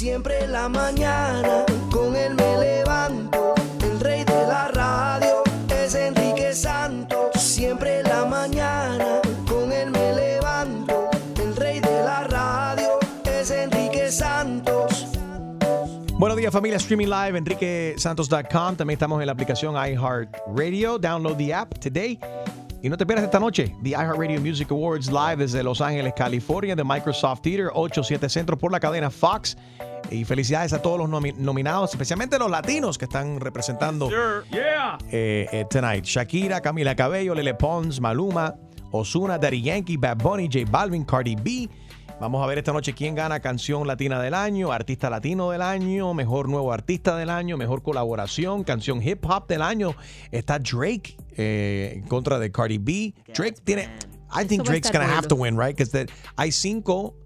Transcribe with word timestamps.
Siempre 0.00 0.44
en 0.44 0.52
la 0.52 0.66
mañana 0.66 1.66
con 1.92 2.16
él 2.16 2.34
me 2.34 2.56
levanto. 2.56 3.54
El 3.82 4.00
rey 4.00 4.24
de 4.24 4.46
la 4.46 4.68
radio 4.68 5.42
es 5.68 5.94
Enrique 5.94 6.54
Santos. 6.54 7.38
Siempre 7.38 8.00
en 8.00 8.08
la 8.08 8.24
mañana 8.24 9.20
con 9.46 9.70
él 9.70 9.90
me 9.90 10.14
levanto. 10.14 11.10
El 11.36 11.54
rey 11.54 11.80
de 11.80 12.02
la 12.02 12.24
radio 12.24 12.88
es 13.26 13.50
Enrique 13.50 14.10
Santos. 14.10 15.06
Buenos 16.14 16.38
días 16.38 16.50
familia, 16.50 16.78
streaming 16.78 17.08
live, 17.08 17.36
enriquesantos.com. 17.36 18.76
También 18.76 18.94
estamos 18.94 19.20
en 19.20 19.26
la 19.26 19.32
aplicación 19.32 19.74
iHeartRadio. 19.74 20.98
Download 20.98 21.36
the 21.36 21.52
app 21.52 21.78
today. 21.78 22.18
Y 22.82 22.88
no 22.88 22.96
te 22.96 23.04
pierdas 23.04 23.26
esta 23.26 23.38
noche, 23.38 23.74
The 23.82 23.90
iHeartRadio 23.90 24.40
Music 24.40 24.70
Awards 24.70 25.08
live 25.10 25.36
desde 25.36 25.62
Los 25.62 25.82
Ángeles, 25.82 26.14
California, 26.16 26.74
de 26.74 26.82
Microsoft 26.82 27.42
Theater, 27.42 27.66
8-7 27.74 28.28
Centro 28.30 28.56
por 28.56 28.72
la 28.72 28.80
cadena 28.80 29.10
Fox. 29.10 29.56
Y 30.10 30.24
felicidades 30.24 30.72
a 30.72 30.80
todos 30.80 30.98
los 30.98 31.08
nomi- 31.10 31.34
nominados, 31.36 31.90
especialmente 31.90 32.38
los 32.38 32.50
latinos 32.50 32.96
que 32.96 33.04
están 33.04 33.38
representando 33.38 34.08
Yeah. 34.50 34.96
eh, 35.10 35.46
eh, 35.52 35.66
tonight. 35.70 36.04
Shakira, 36.04 36.62
Camila 36.62 36.96
Cabello, 36.96 37.34
Lele 37.34 37.52
Pons, 37.54 38.00
Maluma, 38.00 38.54
Osuna, 38.92 39.36
Daddy 39.38 39.60
Yankee, 39.62 39.96
Bad 39.98 40.16
Bunny, 40.16 40.48
J 40.50 40.64
Balvin, 40.70 41.04
Cardi 41.04 41.36
B. 41.36 41.68
Vamos 42.18 42.42
a 42.42 42.46
ver 42.46 42.58
esta 42.58 42.72
noche 42.72 42.92
quién 42.92 43.14
gana 43.14 43.40
canción 43.40 43.86
latina 43.86 44.20
del 44.20 44.34
año, 44.34 44.72
artista 44.72 45.08
latino 45.08 45.50
del 45.52 45.62
año, 45.62 46.12
mejor 46.12 46.48
nuevo 46.50 46.70
artista 46.72 47.16
del 47.16 47.30
año, 47.30 47.56
mejor 47.56 47.82
colaboración, 47.82 48.62
canción 48.64 49.02
hip 49.02 49.24
hop 49.24 49.46
del 49.46 49.62
año. 49.62 49.94
Está 50.30 50.58
Drake 50.58 51.16
eh, 51.40 51.92
en 51.96 52.02
contra 52.08 52.38
de 52.38 52.50
Cardi 52.52 52.78
B. 52.78 53.14
Drake 53.34 53.60
tiene. 53.64 53.88
I 54.32 54.44
think 54.46 54.62
Drake's 54.64 54.92
gonna 54.92 55.06
have 55.08 55.26
to 55.28 55.34
win, 55.34 55.56
right? 55.58 55.76
Because 55.76 56.06
hay 56.36 56.52
cinco, 56.52 57.16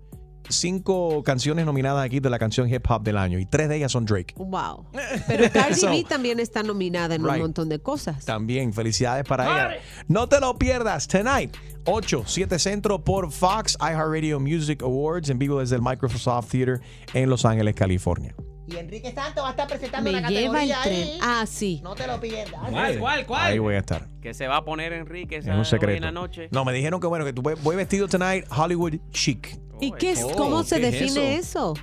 cinco 0.49 1.23
canciones 1.23 1.67
nominadas 1.67 2.05
aquí 2.05 2.21
de 2.21 2.31
la 2.31 2.39
canción 2.39 2.69
hip 2.73 2.85
hop 2.89 3.03
del 3.03 3.19
año 3.19 3.39
y 3.39 3.47
tres 3.47 3.69
de 3.69 3.77
ellas 3.77 3.93
son 3.93 4.05
Drake. 4.07 4.35
Wow. 4.37 4.87
Pero 5.27 5.51
Cardi 5.53 5.75
So- 5.75 5.91
B 5.91 6.05
también 6.09 6.41
está 6.41 6.63
nominada 6.63 7.15
en 7.15 7.23
Right. 7.25 7.35
un 7.35 7.41
montón 7.41 7.69
de 7.69 7.79
cosas. 7.81 8.25
También, 8.25 8.73
felicidades 8.73 9.25
para 9.27 9.45
ella. 9.45 9.81
No 10.09 10.29
te 10.29 10.41
lo 10.41 10.57
pierdas, 10.59 11.07
tonight, 11.09 11.55
8, 11.87 12.23
7 12.27 12.59
Centro 12.59 13.03
por 13.05 13.31
Fox 13.31 13.77
iHeartRadio 13.81 14.41
Music 14.41 14.83
Awards 14.83 15.29
en 15.29 15.39
vivo 15.39 15.61
desde 15.61 15.77
el 15.77 15.83
Microsoft 15.83 16.49
Theater 16.51 16.81
en 17.13 17.29
Los 17.29 17.45
Ángeles, 17.45 17.75
California. 17.75 18.35
Y 18.67 18.77
Enrique 18.77 19.13
Santos 19.13 19.43
va 19.45 19.49
a 19.49 19.51
estar 19.51 19.69
presentando 19.69 20.11
Me 20.11 20.21
la 20.21 20.29
lleva 20.29 20.63
el 20.63 20.69
categoría 20.71 20.83
tren. 20.83 21.09
ahí. 21.15 21.19
Ah, 21.21 21.45
sí. 21.47 21.81
No 21.85 21.95
te 21.95 22.07
lo 22.07 22.19
pierdas. 22.21 22.61
¿Cuál, 22.71 22.99
cuál, 22.99 23.27
cuál? 23.27 23.53
Ahí 23.53 23.59
voy 23.59 23.75
a 23.75 23.79
estar. 23.79 24.07
Que 24.23 24.33
se 24.33 24.47
va 24.49 24.57
a 24.57 24.65
poner 24.65 24.93
Enrique 24.95 25.37
Es 25.37 25.45
esa 25.47 25.55
un 25.57 25.65
secreto. 25.67 25.93
buena 26.01 26.11
noche. 26.13 26.49
No, 26.51 26.65
me 26.65 26.73
dijeron 26.73 26.99
que 27.01 27.07
bueno, 27.07 27.25
que 27.27 27.33
tú 27.35 27.43
voy, 27.43 27.55
voy 27.63 27.77
vestido 27.77 28.09
tonight 28.09 28.47
Hollywood 28.51 28.95
chic. 29.11 29.59
¿Y 29.81 29.93
qué 29.93 30.13
es, 30.13 30.23
Oh, 30.23 30.31
cómo 30.35 30.63
se 30.63 30.81
¿qué 30.81 30.87
es 30.89 30.93
define 30.93 31.37
eso? 31.37 31.75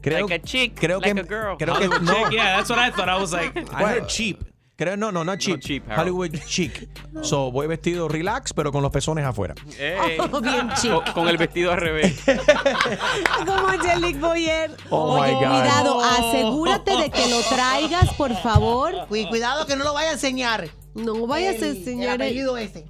Creo, 0.00 0.26
Like 0.26 0.34
a 0.34 0.42
chick, 0.42 0.74
creo 0.80 0.98
like 0.98 1.14
que 1.14 1.20
a 1.20 1.22
girl. 1.22 1.56
creo 1.56 1.78
que 1.78 1.88
no. 1.88 2.12
chick, 2.12 2.30
yeah, 2.32 2.56
that's 2.56 2.68
what 2.68 2.78
I 2.80 2.90
thought. 2.90 3.08
I 3.08 3.20
was 3.20 3.32
like, 3.32 3.56
I 3.72 3.84
heard 3.84 4.08
cheap. 4.08 4.42
Creo 4.82 4.96
no, 4.96 5.12
no, 5.12 5.22
no 5.24 5.36
cheap. 5.36 5.60
cheap, 5.60 5.84
Harold. 5.84 6.00
Hollywood 6.00 6.40
chic. 6.46 6.88
So, 7.22 7.52
voy 7.52 7.66
vestido 7.68 8.08
relax 8.08 8.52
pero 8.52 8.72
con 8.72 8.82
los 8.82 8.90
pezones 8.90 9.24
afuera. 9.24 9.54
Ey. 9.78 10.16
Oh, 10.18 10.40
bien 10.42 10.70
chic. 10.80 10.90
Con, 10.90 11.04
con 11.12 11.28
el 11.28 11.36
vestido 11.36 11.70
al 11.72 11.78
revés. 11.80 12.20
Como 13.46 13.68
Angelique 13.68 14.18
Boyer. 14.18 14.70
Oh, 14.90 15.20
Oye, 15.20 15.28
my 15.28 15.34
God. 15.34 15.40
cuidado, 15.60 16.00
asegúrate 16.02 16.96
de 16.96 17.10
que 17.10 17.28
lo 17.28 17.40
traigas, 17.42 18.12
por 18.14 18.34
favor. 18.38 19.06
Cu- 19.08 19.28
Cuidado 19.28 19.66
que 19.66 19.76
no 19.76 19.84
lo 19.84 19.94
vaya 19.94 20.10
a 20.10 20.12
enseñar. 20.14 20.68
No 20.94 21.26
vayas 21.26 21.62
a 21.62 21.66
enseñar 21.68 22.14
El 22.16 22.20
el- 22.22 22.26
apellido 22.28 22.56
ese. 22.58 22.84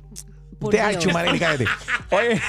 por 0.58 0.74
chumarel 0.98 1.36
y 1.36 1.38
cállate. 1.38 1.66
Oye, 2.10 2.40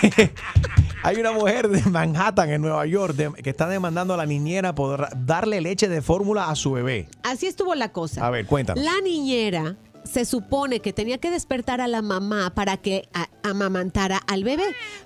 hay 1.03 1.17
una 1.17 1.31
mujer 1.31 1.67
de 1.69 1.81
Manhattan, 1.89 2.49
en 2.49 2.61
Nueva 2.61 2.85
York, 2.85 3.13
de- 3.15 3.33
que 3.33 3.49
está 3.49 3.67
demandando 3.67 4.13
a 4.13 4.17
la 4.17 4.25
niñera 4.25 4.73
por 4.73 5.07
darle 5.25 5.61
leche 5.61 5.87
de 5.87 6.01
fórmula 6.01 6.49
a 6.49 6.55
su 6.55 6.71
bebé. 6.71 7.07
Así 7.23 7.45
estuvo 7.47 7.75
la 7.75 7.89
cosa. 7.91 8.25
A 8.25 8.29
ver, 8.29 8.45
cuéntanos. 8.45 8.83
La 8.83 8.99
niñera 9.01 9.75
se 10.03 10.25
supone 10.25 10.80
que 10.80 10.93
tenía 10.93 11.17
que 11.17 11.31
despertar 11.31 11.81
a 11.81 11.87
la 11.87 12.02
mamá 12.02 12.52
para 12.53 12.77
que 12.77 13.08
amamantara 13.43 14.17
al 14.27 14.43
bebé, 14.43 14.64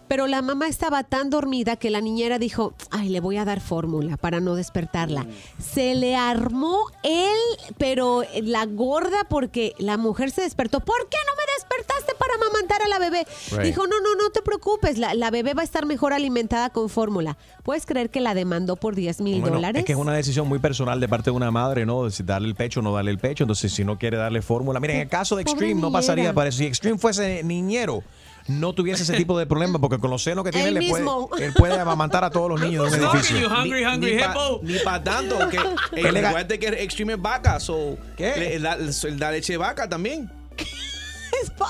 pero 0.08 0.28
la 0.28 0.42
mamá 0.42 0.68
estaba 0.68 1.04
tan 1.04 1.30
dormida 1.30 1.76
que 1.76 1.90
la 1.90 2.02
niñera 2.02 2.38
dijo, 2.40 2.74
ay, 2.92 3.10
le 3.10 3.20
voy 3.20 3.38
a 3.38 3.46
dar 3.46 3.60
fórmula 3.62 4.18
para 4.18 4.40
no 4.40 4.56
despertarla. 4.56 5.26
Se 5.60 5.96
le 5.96 6.16
armó 6.16 6.78
él, 7.04 7.38
pero 7.78 8.24
la 8.44 8.66
gorda 8.66 9.26
porque 9.30 9.74
la 9.80 9.98
mujer 9.98 10.32
se 10.32 10.42
despertó. 10.42 10.80
¿Por 10.82 11.10
qué 11.10 11.18
no 11.26 11.34
me 11.36 11.44
despertaste 11.58 12.14
para 12.20 12.36
amamantar 12.36 12.82
a 12.84 12.88
la 12.88 13.00
bebé? 13.00 13.26
Right. 13.52 13.62
Dijo, 13.62 13.88
no, 13.88 14.00
no, 14.02 14.16
no 14.22 14.30
te 14.32 14.42
preocupes, 14.42 14.98
la, 14.98 15.14
la 15.14 15.32
bebé 15.32 15.54
va 15.54 15.62
a 15.62 15.66
estar 15.66 15.86
mejor 15.86 16.14
alimentada 16.14 16.70
con 16.70 16.90
fórmula. 16.90 17.38
¿Puedes 17.64 17.86
creer 17.86 18.10
que 18.10 18.22
la 18.22 18.34
demandó 18.34 18.76
por 18.76 18.96
10 18.96 19.22
mil 19.22 19.42
Bueno, 19.42 19.56
dólares? 19.58 19.80
es 19.82 19.86
que 19.86 19.94
es 19.94 19.98
una 19.98 20.14
decisión 20.14 20.48
muy 20.48 20.60
personal 20.60 21.00
de 21.00 21.08
parte 21.08 21.32
de 21.32 21.36
una 21.36 21.52
madre, 21.52 21.86
¿no? 21.86 22.10
Si 22.10 22.24
darle 22.24 22.48
el 22.48 22.56
pecho 22.56 22.80
o 22.80 22.84
no 22.84 22.94
darle 22.94 23.12
el 23.12 23.18
pecho. 23.20 23.44
Entonces, 23.44 23.74
si 23.74 23.84
no 23.84 23.98
quiere 23.98 24.18
darle 24.18 24.42
fórmula. 24.42 24.80
Miren, 24.88 24.96
en 24.98 25.02
el 25.04 25.10
caso 25.10 25.36
de 25.36 25.44
Pobre 25.44 25.52
Extreme 25.54 25.74
no 25.82 25.88
niñera. 25.88 26.00
pasaría 26.00 26.34
para 26.34 26.50
eso. 26.50 26.58
Si 26.60 26.66
Extreme 26.66 26.98
fuese 26.98 27.44
niñero, 27.44 28.04
no 28.48 28.74
tuviese 28.74 29.04
ese 29.04 29.14
tipo 29.16 29.38
de 29.38 29.46
problema, 29.46 29.78
porque 29.80 29.98
con 30.00 30.10
los 30.10 30.24
senos 30.24 30.44
que 30.46 30.52
tiene, 30.52 30.70
Él 30.70 30.74
le 30.76 30.80
mismo. 30.80 31.28
puede, 31.28 31.46
él 31.48 31.54
puede 31.54 31.78
amamantar 31.80 32.24
a 32.24 32.30
todos 32.30 32.50
los 32.50 32.62
niños 32.62 32.90
de 32.92 32.98
un 32.98 33.04
edificio. 33.06 33.40
you 33.40 33.48
hungry, 33.48 33.84
hungry 33.86 34.16
ni, 34.16 34.22
hippo. 34.22 34.60
ni 34.64 34.80
para 34.80 35.04
tanto, 35.04 35.38
que 35.50 35.58
¿Qué 35.94 36.08
el 36.08 36.60
que 36.60 36.68
Extreme 36.84 37.14
es 37.14 37.22
vaca, 37.22 37.60
so, 37.60 37.98
¿Qué? 38.16 38.36
le- 38.38 38.60
la, 38.60 38.78
la 38.78 39.32
leche 39.32 39.54
de 39.54 39.58
vaca 39.58 39.90
también. 39.90 40.32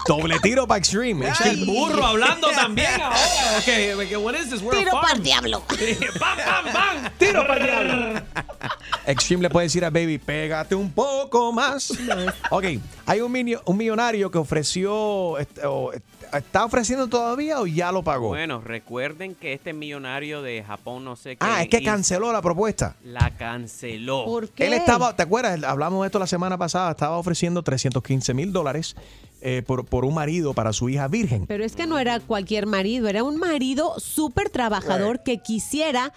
Doble 0.07 0.39
tiro 0.39 0.67
para 0.67 0.77
Extreme. 0.79 1.29
El 1.45 1.65
burro 1.65 2.05
hablando 2.05 2.49
también 2.51 2.89
ahora. 3.01 3.17
Okay, 3.61 3.93
okay, 3.93 4.15
what 4.15 4.35
is 4.35 4.49
this? 4.49 4.61
We're 4.61 4.75
a 4.75 4.79
Tiro 4.79 4.91
para 5.01 5.13
el 5.15 5.23
diablo. 5.23 5.63
¡Bam, 6.19 6.37
bam, 6.37 6.73
bam! 6.73 7.11
¡Tiro 7.17 7.45
para 7.47 7.57
el 7.59 7.63
diablo! 7.63 8.21
Extreme 9.05 9.43
le 9.43 9.49
puede 9.49 9.65
decir 9.67 9.85
a 9.85 9.89
Baby, 9.89 10.17
pégate 10.17 10.75
un 10.75 10.91
poco 10.91 11.51
más. 11.53 11.91
ok, 12.51 12.63
hay 13.05 13.21
un, 13.21 13.31
millo- 13.31 13.61
un 13.65 13.77
millonario 13.77 14.29
que 14.29 14.37
ofreció, 14.37 14.93
o, 14.93 15.37
¿está 16.33 16.65
ofreciendo 16.65 17.07
todavía 17.07 17.61
o 17.61 17.67
ya 17.67 17.91
lo 17.91 18.03
pagó? 18.03 18.29
Bueno, 18.29 18.59
recuerden 18.59 19.33
que 19.35 19.53
este 19.53 19.71
millonario 19.71 20.41
de 20.41 20.61
Japón, 20.63 21.05
no 21.05 21.15
sé 21.15 21.37
qué. 21.37 21.45
ah, 21.45 21.61
es 21.63 21.69
que 21.69 21.81
canceló 21.83 22.33
la 22.33 22.41
propuesta. 22.41 22.95
La 23.05 23.31
canceló. 23.37 24.25
¿Por 24.25 24.49
qué? 24.49 24.67
Él 24.67 24.73
estaba, 24.73 25.15
¿te 25.15 25.23
acuerdas? 25.23 25.63
Hablamos 25.63 26.01
de 26.01 26.07
esto 26.07 26.19
la 26.19 26.27
semana 26.27 26.57
pasada, 26.57 26.91
estaba 26.91 27.17
ofreciendo 27.17 27.61
315 27.63 28.33
mil 28.33 28.51
dólares 28.51 28.95
eh, 29.41 29.63
por, 29.65 29.85
por 29.85 30.05
un 30.05 30.13
marido 30.13 30.53
para 30.53 30.73
su 30.73 30.89
hija 30.89 31.07
virgen. 31.07 31.45
Pero 31.47 31.63
es 31.63 31.75
que 31.75 31.85
no 31.85 31.99
era 31.99 32.19
cualquier 32.19 32.65
marido, 32.65 33.07
era 33.07 33.23
un 33.23 33.37
marido 33.37 33.99
súper 33.99 34.49
trabajador 34.49 35.23
que 35.23 35.37
quisiera 35.39 36.13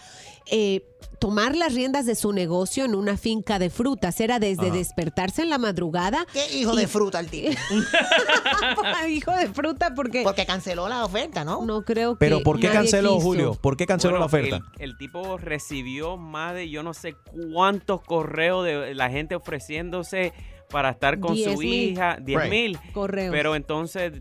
eh, 0.51 0.85
tomar 1.19 1.55
las 1.55 1.75
riendas 1.75 2.07
de 2.07 2.15
su 2.15 2.33
negocio 2.33 2.85
en 2.85 2.95
una 2.95 3.17
finca 3.17 3.59
de 3.59 3.69
frutas. 3.71 4.21
Era 4.21 4.39
desde 4.39 4.71
despertarse 4.71 5.43
en 5.43 5.51
la 5.51 5.59
madrugada. 5.59 6.27
¿Qué 6.33 6.57
hijo 6.59 6.75
de 6.75 6.87
fruta 6.89 7.21
el 7.21 7.29
tipo? 7.29 7.51
Hijo 9.09 9.33
de 9.33 9.49
fruta, 9.49 9.95
porque 9.95 10.23
Porque 10.23 10.47
canceló 10.47 10.89
la 10.89 11.05
oferta, 11.05 11.45
¿no? 11.45 11.65
no 11.65 11.85
creo 11.85 12.15
que. 12.15 12.19
Pero 12.19 12.43
¿por 12.43 12.59
qué 12.59 12.67
nadie 12.69 12.81
canceló, 12.81 13.15
quiso. 13.17 13.27
Julio? 13.27 13.55
¿Por 13.55 13.77
qué 13.77 13.87
canceló 13.87 14.13
Bueno, 14.13 14.21
la 14.21 14.27
oferta? 14.27 14.61
El, 14.79 14.91
el 14.91 14.99
tipo 14.99 15.37
recibió 15.37 16.17
más 16.17 16.55
de 16.55 16.71
yo 16.71 16.83
no 16.83 16.95
sé 16.95 17.17
cuántos 17.53 18.03
correos 18.03 18.65
de 18.65 18.95
la 18.95 19.11
gente 19.11 19.35
ofreciéndose 19.35 20.33
para 20.71 20.91
estar 20.91 21.21
con 21.21 21.37
su 21.37 21.57
mil. 21.59 21.91
hija, 21.93 22.17
10 22.21 22.41
Right. 22.43 22.51
mil. 22.51 22.79
Correos. 22.93 23.33
Pero 23.33 23.55
entonces 23.57 24.13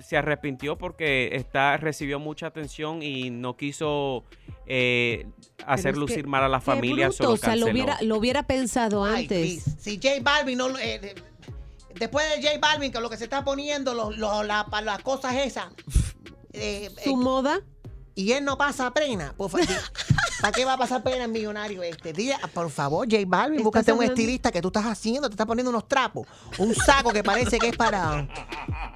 se 0.00 0.16
arrepintió 0.16 0.78
porque 0.78 1.30
está 1.32 1.76
recibió 1.76 2.18
mucha 2.20 2.46
atención 2.46 3.02
y 3.02 3.30
no 3.30 3.56
quiso 3.56 4.24
eh, 4.66 5.26
hacer 5.66 5.96
lucir 5.96 6.22
que- 6.22 6.28
mal 6.30 6.42
a 6.44 6.48
la 6.48 6.60
familia. 6.60 7.06
bruto, 7.08 7.24
solo 7.24 7.34
o 7.34 7.36
sea, 7.36 7.56
lo 7.56 7.66
hubiera, 7.66 7.98
lo 8.02 8.16
hubiera 8.16 8.44
pensado 8.46 9.04
Ay, 9.04 9.22
antes. 9.22 9.64
si 9.80 9.96
J 9.96 10.08
Balvin 10.22 10.58
no... 10.58 10.68
lo- 10.68 10.78
eh, 10.78 11.00
eh, 11.02 11.14
después 11.94 12.24
de 12.36 12.42
J 12.46 12.58
Balvin, 12.60 12.92
que 12.92 13.00
lo 13.00 13.10
que 13.10 13.16
se 13.16 13.24
está 13.24 13.44
poniendo, 13.44 13.94
los- 13.94 14.16
los- 14.16 14.46
la- 14.46 14.66
las 14.82 14.98
cosas 15.02 15.34
esas... 15.36 15.66
eh, 16.52 16.90
Su 17.04 17.10
eh, 17.10 17.16
moda. 17.16 17.60
Y 18.16 18.32
él 18.32 18.44
no 18.44 18.58
pasa 18.58 18.90
pena. 18.92 19.32
Por 19.36 19.48
fa- 19.50 19.58
di- 19.58 19.66
¿Para 20.40 20.52
qué 20.52 20.64
va 20.64 20.72
a 20.74 20.76
pasar 20.78 21.02
pena 21.02 21.24
el 21.24 21.30
millonario 21.30 21.82
este? 21.82 22.12
Dile, 22.12 22.34
por 22.52 22.68
favor, 22.70 23.06
J 23.10 23.22
Balvin, 23.26 23.58
¿Estás 23.60 23.64
búscate 23.64 23.92
un 23.92 24.02
estilista 24.02 24.50
que 24.50 24.60
tú 24.60 24.68
estás 24.68 24.84
haciendo, 24.86 25.28
te 25.28 25.34
está 25.34 25.46
poniendo 25.46 25.70
unos 25.70 25.86
trapos. 25.88 26.26
Un 26.58 26.74
saco 26.74 27.10
que 27.12 27.22
parece 27.22 27.58
que 27.58 27.68
es 27.68 27.76
para, 27.76 28.26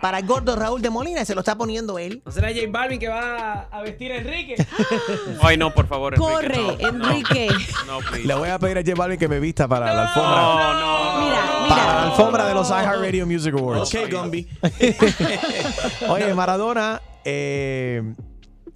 para 0.03 0.19
el 0.19 0.27
gordo 0.27 0.57
Raúl 0.57 0.83
de 0.83 0.91
Molina 0.91 1.23
y 1.23 1.27
se 1.27 1.35
lo 1.35 1.41
está 1.41 1.57
poniendo 1.57 1.99
él. 1.99 2.23
¿No 2.27 2.33
será 2.33 2.49
J 2.49 2.61
Balvin 2.71 2.99
que 2.99 3.09
va 3.09 3.69
a 3.71 3.81
vestir 3.83 4.11
a 4.13 4.17
Enrique? 4.17 4.55
Ay, 5.43 5.57
no, 5.57 5.73
por 5.73 5.87
favor. 5.87 6.15
Enrique, 6.15 6.33
Corre, 6.35 6.57
no, 6.59 6.93
no. 6.99 7.11
Enrique. 7.11 7.49
No, 7.87 7.99
please. 8.01 8.27
Le 8.27 8.35
voy 8.35 8.49
a 8.49 8.59
pedir 8.59 8.79
a 8.79 8.83
J 8.83 8.95
Balvin 8.97 9.19
que 9.19 9.29
me 9.29 9.39
vista 9.41 9.69
para 9.69 9.95
la 9.95 10.03
alfombra. 10.09 10.41
No, 10.43 10.75
no. 10.75 11.21
Mira, 11.27 11.41
Para 11.69 11.85
la 11.85 11.93
mira. 11.93 12.03
alfombra 12.05 12.47
de 12.47 12.55
los 12.55 12.69
iHeartRadio 12.71 13.27
Music 13.27 13.55
Awards. 13.55 13.95
Ok, 13.95 14.11
Gumby. 14.13 14.49
Oye, 16.09 16.35
Maradona 16.35 17.01
eh, 17.25 18.03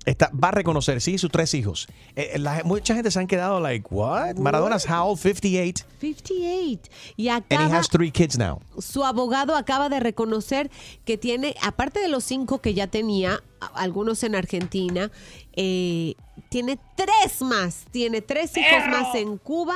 está, 0.04 0.30
va 0.32 0.48
a 0.48 0.52
reconocer, 0.52 1.00
sí, 1.00 1.18
sus 1.18 1.30
tres 1.30 1.54
hijos. 1.54 1.86
Eh, 2.16 2.38
la- 2.38 2.62
mucha 2.64 2.94
gente 2.94 3.10
se 3.10 3.18
han 3.18 3.26
quedado 3.26 3.60
like, 3.60 3.86
what? 3.90 4.36
Maradona's 4.36 4.88
how 4.88 5.08
old? 5.08 5.18
58. 5.18 5.84
58. 6.00 6.90
Y 7.16 7.28
And 7.28 7.44
he 7.50 7.54
acaba, 7.56 7.78
has 7.78 7.88
three 7.88 8.10
kids 8.10 8.36
now. 8.38 8.60
su 8.78 9.04
abogado 9.04 9.56
acaba 9.56 9.88
de 9.88 10.00
reconocer 10.00 10.70
que 11.04 11.16
tiene, 11.18 11.54
aparte 11.62 12.00
de 12.00 12.08
los 12.08 12.24
cinco 12.24 12.60
que 12.60 12.74
ya 12.74 12.86
tenía, 12.86 13.42
algunos 13.74 14.22
en 14.24 14.34
Argentina, 14.34 15.10
eh, 15.56 16.14
tiene 16.48 16.78
tres 16.96 17.42
más, 17.42 17.84
tiene 17.90 18.20
tres 18.20 18.56
hijos 18.56 18.86
más 18.90 19.14
en 19.14 19.38
Cuba. 19.38 19.74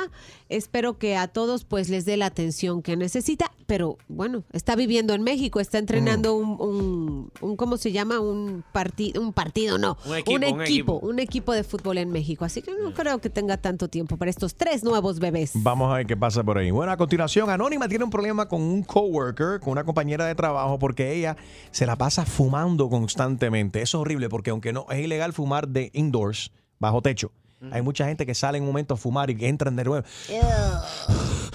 Espero 0.48 0.96
que 0.98 1.14
a 1.16 1.28
todos 1.28 1.64
pues 1.64 1.88
les 1.90 2.04
dé 2.06 2.16
la 2.16 2.26
atención 2.26 2.80
que 2.82 2.96
necesita, 2.96 3.52
pero 3.66 3.98
bueno, 4.08 4.44
está 4.52 4.76
viviendo 4.76 5.12
en 5.12 5.22
México, 5.22 5.60
está 5.60 5.76
entrenando 5.78 6.34
un, 6.34 6.56
un, 6.58 7.30
un- 7.42 7.56
¿cómo 7.56 7.76
se 7.76 7.92
llama? 7.92 8.18
Un, 8.20 8.64
partido, 8.72 9.20
un 9.20 9.32
partido, 9.34 9.76
no, 9.76 9.98
Un 10.06 10.14
equipo, 10.16 10.32
un 10.36 10.42
equipo, 10.44 10.62
equipo. 10.62 10.98
un 11.02 11.18
equipo 11.18 11.52
de 11.52 11.64
fútbol 11.64 11.98
en 11.98 12.10
México. 12.10 12.44
Así 12.46 12.62
que 12.62 12.72
no 12.82 12.94
creo 12.94 13.18
que 13.20 13.28
tenga 13.28 13.58
tanto 13.58 13.88
tiempo 13.88 14.16
para 14.16 14.30
estos 14.30 14.54
tres 14.54 14.82
nuevos 14.84 15.18
bebés. 15.18 15.50
Vamos 15.54 15.92
a 15.92 15.96
ver 15.98 16.06
qué 16.06 16.16
pasa 16.16 16.42
por 16.42 16.56
ahí. 16.58 16.70
Bueno, 16.70 16.92
a 16.92 16.96
continuación, 16.96 17.50
Anónima 17.50 17.88
tiene 17.88 18.04
un 18.04 18.10
problema 18.10 18.48
con 18.48 18.62
un 18.62 18.82
coworker, 18.82 19.60
con 19.60 19.72
una 19.72 19.84
compañera 19.84 20.24
de 20.24 20.34
trabajo, 20.34 20.78
porque 20.78 21.14
ella 21.14 21.36
se 21.70 21.84
la 21.84 21.96
pasa 21.96 22.24
fumando 22.24 22.88
constantemente. 22.88 23.82
Eso 23.82 23.98
es 23.98 24.00
horrible 24.00 24.28
porque 24.30 24.48
aunque 24.50 24.72
no 24.72 24.86
es 24.90 24.98
ilegal 25.04 25.34
fumar 25.34 25.67
de 25.68 25.90
indoors, 25.92 26.52
bajo 26.78 27.02
techo, 27.02 27.32
hay 27.72 27.82
mucha 27.82 28.04
gente 28.06 28.24
que 28.26 28.34
sale 28.34 28.58
en 28.58 28.64
un 28.64 28.68
momento 28.70 28.94
a 28.94 28.96
fumar 28.96 29.30
y 29.30 29.36
que 29.36 29.48
entran 29.48 29.74
de 29.76 29.84
nuevo 29.84 30.06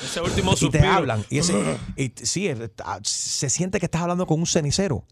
Ese 0.04 0.20
último 0.22 0.52
y 0.52 0.56
te 0.56 0.60
suspiro. 0.60 0.92
hablan. 0.92 1.26
Y, 1.30 1.38
ese, 1.40 1.54
y 1.96 2.12
sí, 2.16 2.50
ah, 2.84 3.00
se 3.04 3.50
siente 3.50 3.80
que 3.80 3.86
estás 3.86 4.02
hablando 4.02 4.26
con 4.26 4.40
un 4.40 4.46
cenicero. 4.46 5.06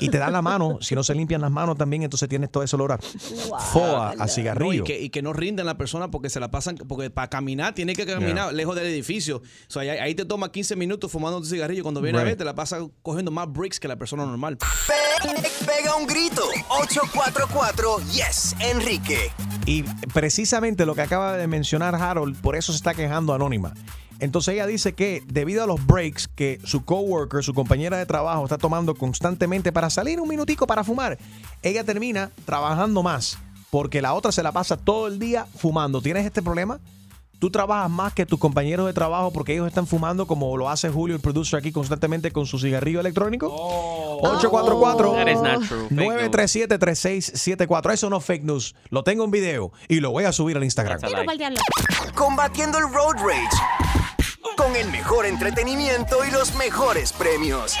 y 0.00 0.08
te 0.08 0.18
dan 0.18 0.32
la 0.32 0.42
mano. 0.42 0.78
Si 0.80 0.94
no 0.94 1.02
se 1.02 1.14
limpian 1.14 1.40
las 1.40 1.50
manos 1.50 1.76
también, 1.78 2.02
entonces 2.02 2.28
tienes 2.28 2.50
todo 2.50 2.62
ese 2.62 2.74
olor 2.76 2.92
a 2.92 2.98
foa, 2.98 4.10
a 4.10 4.14
No, 4.16 4.24
y, 4.24 4.28
cigarrillo. 4.28 4.84
que, 4.84 5.00
y 5.00 5.10
que 5.10 5.22
no 5.22 5.32
rinden 5.32 5.66
la 5.66 5.76
persona 5.78 6.10
porque 6.10 6.28
se 6.30 6.40
la 6.40 6.50
pasan, 6.50 6.76
porque 6.76 7.10
para 7.10 7.28
caminar 7.30 7.74
tiene 7.74 7.94
que 7.94 8.04
caminar 8.06 8.26
Yeah. 8.46 8.52
lejos 8.52 8.74
del 8.76 8.86
edificio. 8.86 9.36
O 9.38 9.42
sea, 9.68 9.82
ahí, 9.82 9.88
ahí 9.90 10.14
te 10.14 10.24
toma 10.24 10.50
15 10.50 10.74
minutos 10.76 11.10
fumando 11.12 11.38
un 11.38 11.46
cigarrillo. 11.46 11.82
Cuando 11.82 12.00
viene 12.00 12.18
a 12.18 12.24
ver, 12.24 12.36
te 12.36 12.44
la 12.44 12.54
pasa 12.54 12.78
cogiendo 13.02 13.30
más 13.30 13.50
bricks 13.52 13.78
que 13.80 13.88
la 13.88 13.96
persona 13.96 14.26
normal. 14.26 14.58
Pe- 14.58 15.66
Pega 15.66 15.94
un 15.96 16.06
grito. 16.06 16.42
844 16.68 17.98
Yes, 18.12 18.54
Enrique. 18.60 19.30
Y 19.66 19.82
precisamente 20.16 20.86
lo 20.86 20.94
que 20.94 21.02
acaba 21.02 21.36
de 21.36 21.46
mencionar 21.46 21.94
Harold, 21.94 22.40
por 22.40 22.56
eso 22.56 22.72
se 22.72 22.78
está 22.78 22.94
quejando 22.94 23.34
Anónima. 23.34 23.74
Entonces 24.18 24.54
ella 24.54 24.66
dice 24.66 24.94
que 24.94 25.22
debido 25.26 25.62
a 25.62 25.66
los 25.66 25.86
breaks 25.86 26.26
que 26.26 26.58
su 26.64 26.86
coworker, 26.86 27.44
su 27.44 27.52
compañera 27.52 27.98
de 27.98 28.06
trabajo 28.06 28.42
está 28.42 28.56
tomando 28.56 28.94
constantemente 28.94 29.72
para 29.72 29.90
salir 29.90 30.18
un 30.18 30.26
minutico 30.26 30.66
para 30.66 30.84
fumar, 30.84 31.18
ella 31.62 31.84
termina 31.84 32.30
trabajando 32.46 33.02
más 33.02 33.36
porque 33.68 34.00
la 34.00 34.14
otra 34.14 34.32
se 34.32 34.42
la 34.42 34.52
pasa 34.52 34.78
todo 34.78 35.06
el 35.06 35.18
día 35.18 35.46
fumando. 35.54 36.00
¿Tienes 36.00 36.24
este 36.24 36.40
problema? 36.40 36.80
Tú 37.38 37.50
trabajas 37.50 37.90
más 37.90 38.14
que 38.14 38.24
tus 38.24 38.38
compañeros 38.38 38.86
de 38.86 38.92
trabajo 38.92 39.30
porque 39.30 39.52
ellos 39.52 39.66
están 39.66 39.86
fumando 39.86 40.26
como 40.26 40.56
lo 40.56 40.70
hace 40.70 40.88
Julio, 40.88 41.14
el 41.14 41.20
producer 41.20 41.58
aquí 41.58 41.70
constantemente 41.70 42.30
con 42.30 42.46
su 42.46 42.58
cigarrillo 42.58 43.00
electrónico. 43.00 43.48
844 44.22 45.12
That 45.12 45.28
is 45.28 45.42
not 45.42 45.68
true. 45.68 45.88
Fake 45.88 45.90
news. 45.90 46.30
937-3674. 46.30 47.92
Eso 47.92 48.10
no 48.10 48.18
es 48.18 48.24
fake 48.24 48.44
news. 48.44 48.74
Lo 48.88 49.04
tengo 49.04 49.24
en 49.24 49.30
video 49.30 49.72
y 49.88 50.00
lo 50.00 50.10
voy 50.10 50.24
a 50.24 50.32
subir 50.32 50.56
al 50.56 50.64
Instagram. 50.64 50.98
Combatiendo 52.14 52.78
el 52.78 52.84
road 52.92 53.16
rage. 53.16 54.05
Con 54.54 54.76
el 54.76 54.90
mejor 54.90 55.24
entretenimiento 55.26 56.18
y 56.26 56.30
los 56.30 56.54
mejores 56.56 57.12
premios. 57.12 57.76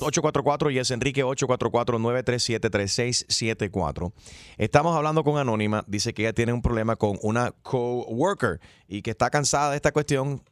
844 0.00 0.70
y 0.70 0.78
es 0.78 0.90
Enrique 0.90 1.24
844-937-3674. 1.24 4.12
Estamos 4.56 4.96
hablando 4.96 5.22
con 5.24 5.38
Anónima. 5.38 5.84
Dice 5.86 6.14
que 6.14 6.22
ella 6.22 6.32
tiene 6.32 6.52
un 6.52 6.62
problema 6.62 6.96
con 6.96 7.18
una 7.22 7.52
coworker 7.62 8.60
y 8.86 9.02
que 9.02 9.10
está 9.10 9.30
cansada 9.30 9.70
de 9.70 9.76
esta 9.76 9.92
cuestión. 9.92 10.42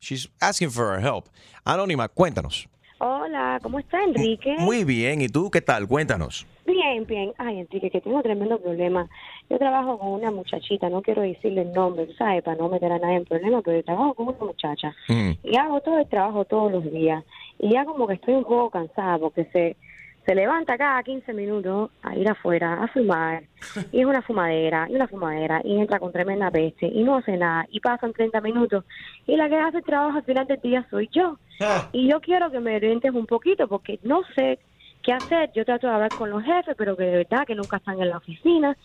She's 0.00 0.30
asking 0.40 0.70
for 0.70 0.98
her 0.98 1.04
help. 1.04 1.26
Anónima, 1.64 2.08
cuéntanos. 2.08 2.68
Hola, 2.98 3.58
¿cómo 3.62 3.78
está 3.78 4.02
Enrique? 4.02 4.56
Muy 4.58 4.84
bien. 4.84 5.20
¿Y 5.22 5.28
tú 5.28 5.50
qué 5.50 5.60
tal? 5.60 5.86
Cuéntanos. 5.86 6.46
Bien, 6.66 7.06
bien. 7.06 7.32
Ay, 7.38 7.60
Enrique, 7.60 7.90
que 7.90 8.00
tengo 8.00 8.20
tremendo 8.22 8.60
problema. 8.60 9.08
Yo 9.50 9.58
trabajo 9.58 9.98
con 9.98 10.12
una 10.12 10.30
muchachita, 10.30 10.88
no 10.88 11.02
quiero 11.02 11.22
decirle 11.22 11.62
el 11.62 11.72
nombre, 11.72 12.06
¿sabes? 12.16 12.44
Para 12.44 12.56
no 12.56 12.68
meter 12.68 12.92
a 12.92 13.00
nadie 13.00 13.16
en 13.16 13.24
problema, 13.24 13.60
pero 13.62 13.78
yo 13.78 13.84
trabajo 13.84 14.14
con 14.14 14.28
una 14.28 14.38
muchacha. 14.38 14.94
Mm. 15.08 15.30
Y 15.42 15.56
hago 15.56 15.80
todo 15.80 15.98
el 15.98 16.08
trabajo 16.08 16.44
todos 16.44 16.70
los 16.70 16.84
días. 16.84 17.24
Y 17.58 17.72
ya 17.72 17.84
como 17.84 18.06
que 18.06 18.14
estoy 18.14 18.34
un 18.34 18.44
poco 18.44 18.70
cansada 18.70 19.18
porque 19.18 19.46
se, 19.46 19.76
se 20.24 20.34
levanta 20.36 20.78
cada 20.78 21.02
15 21.02 21.34
minutos 21.34 21.90
a 22.00 22.14
ir 22.14 22.28
afuera 22.28 22.74
a 22.74 22.86
fumar. 22.86 23.42
Y 23.92 24.00
es 24.00 24.06
una 24.06 24.22
fumadera, 24.22 24.86
y 24.88 24.94
una 24.94 25.08
fumadera, 25.08 25.60
y 25.64 25.80
entra 25.80 25.98
con 25.98 26.12
tremenda 26.12 26.48
peste, 26.52 26.86
y 26.86 27.02
no 27.02 27.16
hace 27.16 27.36
nada. 27.36 27.66
Y 27.72 27.80
pasan 27.80 28.12
30 28.12 28.40
minutos. 28.40 28.84
Y 29.26 29.34
la 29.34 29.48
que 29.48 29.56
hace 29.56 29.78
el 29.78 29.84
trabajo 29.84 30.18
al 30.18 30.24
final 30.24 30.46
del 30.46 30.60
día 30.60 30.86
soy 30.90 31.08
yo. 31.12 31.38
Y 31.90 32.08
yo 32.08 32.20
quiero 32.20 32.52
que 32.52 32.60
me 32.60 32.76
orientes 32.76 33.12
un 33.12 33.26
poquito 33.26 33.66
porque 33.66 33.98
no 34.04 34.22
sé 34.36 34.60
qué 35.02 35.12
hacer. 35.12 35.50
Yo 35.54 35.64
trato 35.64 35.88
de 35.88 35.92
hablar 35.92 36.10
con 36.16 36.30
los 36.30 36.44
jefes, 36.44 36.76
pero 36.78 36.96
que 36.96 37.02
de 37.02 37.16
verdad 37.18 37.44
que 37.48 37.56
nunca 37.56 37.78
están 37.78 38.00
en 38.00 38.10
la 38.10 38.18
oficina 38.18 38.76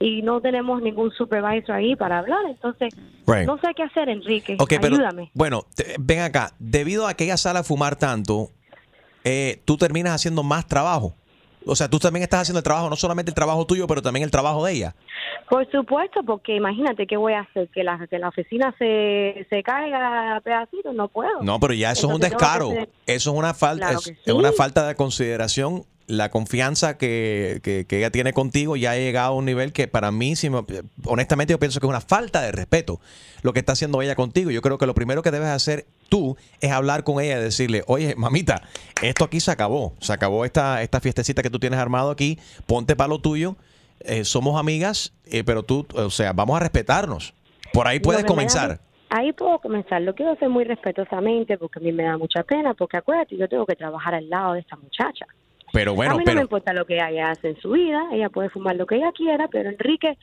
y 0.00 0.22
no 0.22 0.40
tenemos 0.40 0.82
ningún 0.82 1.10
supervisor 1.12 1.76
ahí 1.76 1.96
para 1.96 2.18
hablar. 2.18 2.40
Entonces, 2.48 2.94
Right. 3.26 3.46
no 3.46 3.58
sé 3.58 3.68
qué 3.76 3.82
hacer, 3.84 4.08
Enrique. 4.08 4.56
Ok, 4.58 4.74
pero 4.80 4.96
Ayúdame. 4.96 5.30
bueno, 5.34 5.64
te- 5.74 5.94
ven 5.98 6.20
acá. 6.20 6.52
Debido 6.58 7.06
a 7.06 7.14
que 7.14 7.24
ella 7.24 7.36
sale 7.36 7.60
a 7.60 7.62
fumar 7.64 7.96
tanto, 7.96 8.50
eh, 9.24 9.60
tú 9.64 9.76
terminas 9.76 10.14
haciendo 10.14 10.42
más 10.42 10.66
trabajo. 10.66 11.14
O 11.66 11.74
sea, 11.74 11.88
tú 11.88 11.98
también 11.98 12.22
estás 12.22 12.42
haciendo 12.42 12.58
el 12.58 12.64
trabajo, 12.64 12.90
no 12.90 12.96
solamente 12.96 13.30
el 13.30 13.34
trabajo 13.34 13.66
tuyo, 13.66 13.86
pero 13.86 14.02
también 14.02 14.22
el 14.24 14.30
trabajo 14.30 14.66
de 14.66 14.72
ella. 14.72 14.94
Por 15.48 15.70
supuesto, 15.70 16.22
porque 16.24 16.56
imagínate 16.56 17.06
qué 17.06 17.16
voy 17.16 17.32
a 17.32 17.40
hacer, 17.40 17.68
que 17.68 17.82
la, 17.84 18.06
que 18.06 18.18
la 18.18 18.28
oficina 18.28 18.74
se, 18.78 19.46
se 19.48 19.62
caiga 19.62 20.36
a 20.36 20.40
pedacitos, 20.40 20.94
no 20.94 21.08
puedo. 21.08 21.42
No, 21.42 21.58
pero 21.60 21.72
ya 21.72 21.92
eso 21.92 22.06
es 22.08 22.14
un 22.14 22.20
descaro. 22.20 22.68
hacer- 22.70 22.88
Eso 23.06 23.30
es 23.32 23.36
una 23.38 23.54
falta, 23.54 23.86
Claro 23.88 24.00
es, 24.26 24.32
una 24.34 24.52
falta 24.52 24.86
de 24.88 24.94
consideración. 24.94 25.84
La 26.06 26.30
confianza 26.30 26.98
que, 26.98 27.60
que- 27.62 27.86
que 27.86 27.98
ella 27.98 28.10
tiene 28.10 28.32
contigo 28.32 28.76
ya 28.76 28.90
ha 28.92 28.96
llegado 28.96 29.32
a 29.32 29.36
un 29.36 29.46
nivel 29.46 29.72
que 29.72 29.88
para 29.88 30.10
mí, 30.10 30.36
si 30.36 30.50
me- 30.50 30.62
honestamente, 31.06 31.52
yo 31.52 31.58
pienso 31.58 31.80
que 31.80 31.86
es 31.86 31.90
una 31.90 32.00
falta 32.02 32.42
de 32.42 32.52
respeto 32.52 33.00
lo 33.42 33.52
que 33.52 33.60
está 33.60 33.72
haciendo 33.72 34.02
ella 34.02 34.14
contigo. 34.14 34.50
Yo 34.50 34.60
creo 34.62 34.76
que 34.78 34.86
lo 34.86 34.94
primero 34.94 35.22
que 35.22 35.30
debes 35.30 35.48
hacer 35.48 35.86
tú 36.10 36.36
es 36.60 36.70
hablar 36.70 37.04
con 37.04 37.22
ella 37.22 37.38
y 37.38 37.42
decirle, 37.42 37.84
oye, 37.86 38.14
mamita, 38.16 38.62
esto 39.02 39.24
aquí 39.24 39.40
se 39.40 39.50
acabó. 39.50 39.94
Se 40.00 40.12
acabó 40.12 40.44
esta, 40.44 40.82
esta 40.82 41.00
fiestecita 41.00 41.42
que 41.42 41.50
tú 41.50 41.58
tienes 41.58 41.78
armado 41.78 42.10
aquí. 42.10 42.38
Ponte 42.66 42.96
para 42.96 43.08
lo 43.08 43.18
tuyo. 43.18 43.56
Eh, 44.00 44.24
somos 44.24 44.60
amigas, 44.60 45.12
eh, 45.26 45.42
pero 45.44 45.62
tú, 45.62 45.86
o 45.94 46.10
sea, 46.10 46.32
vamos 46.34 46.56
a 46.56 46.60
respetarnos. 46.60 47.32
Por 47.72 47.86
ahí 47.88 47.98
puedes 48.00 48.24
comenzar. 48.24 48.80
Ahí 49.08 49.32
puedo 49.32 49.58
comenzar. 49.60 50.02
Lo 50.02 50.14
quiero 50.14 50.32
hacer 50.32 50.48
muy 50.48 50.64
respetuosamente 50.64 51.56
porque 51.56 51.78
a 51.78 51.82
mí 51.82 51.92
me 51.92 52.02
da 52.02 52.18
mucha 52.18 52.42
pena, 52.42 52.74
porque 52.74 52.96
acuérdate, 52.98 53.36
yo 53.36 53.48
tengo 53.48 53.64
que 53.64 53.76
trabajar 53.76 54.14
al 54.14 54.28
lado 54.28 54.54
de 54.54 54.60
esta 54.60 54.76
muchacha. 54.76 55.26
Pero 55.74 55.94
bueno, 55.94 56.14
a 56.14 56.16
mí 56.18 56.24
no 56.26 56.34
me 56.34 56.40
importa 56.40 56.72
lo 56.72 56.86
que 56.86 56.94
ella 56.96 57.30
hace 57.30 57.48
en 57.50 57.60
su 57.60 57.70
vida, 57.72 58.02
ella 58.12 58.30
puede 58.30 58.48
fumar 58.48 58.76
lo 58.76 58.86
que 58.86 58.96
ella 58.96 59.12
quiera, 59.12 59.48
pero 59.48 59.68
Enrique, 59.68 60.16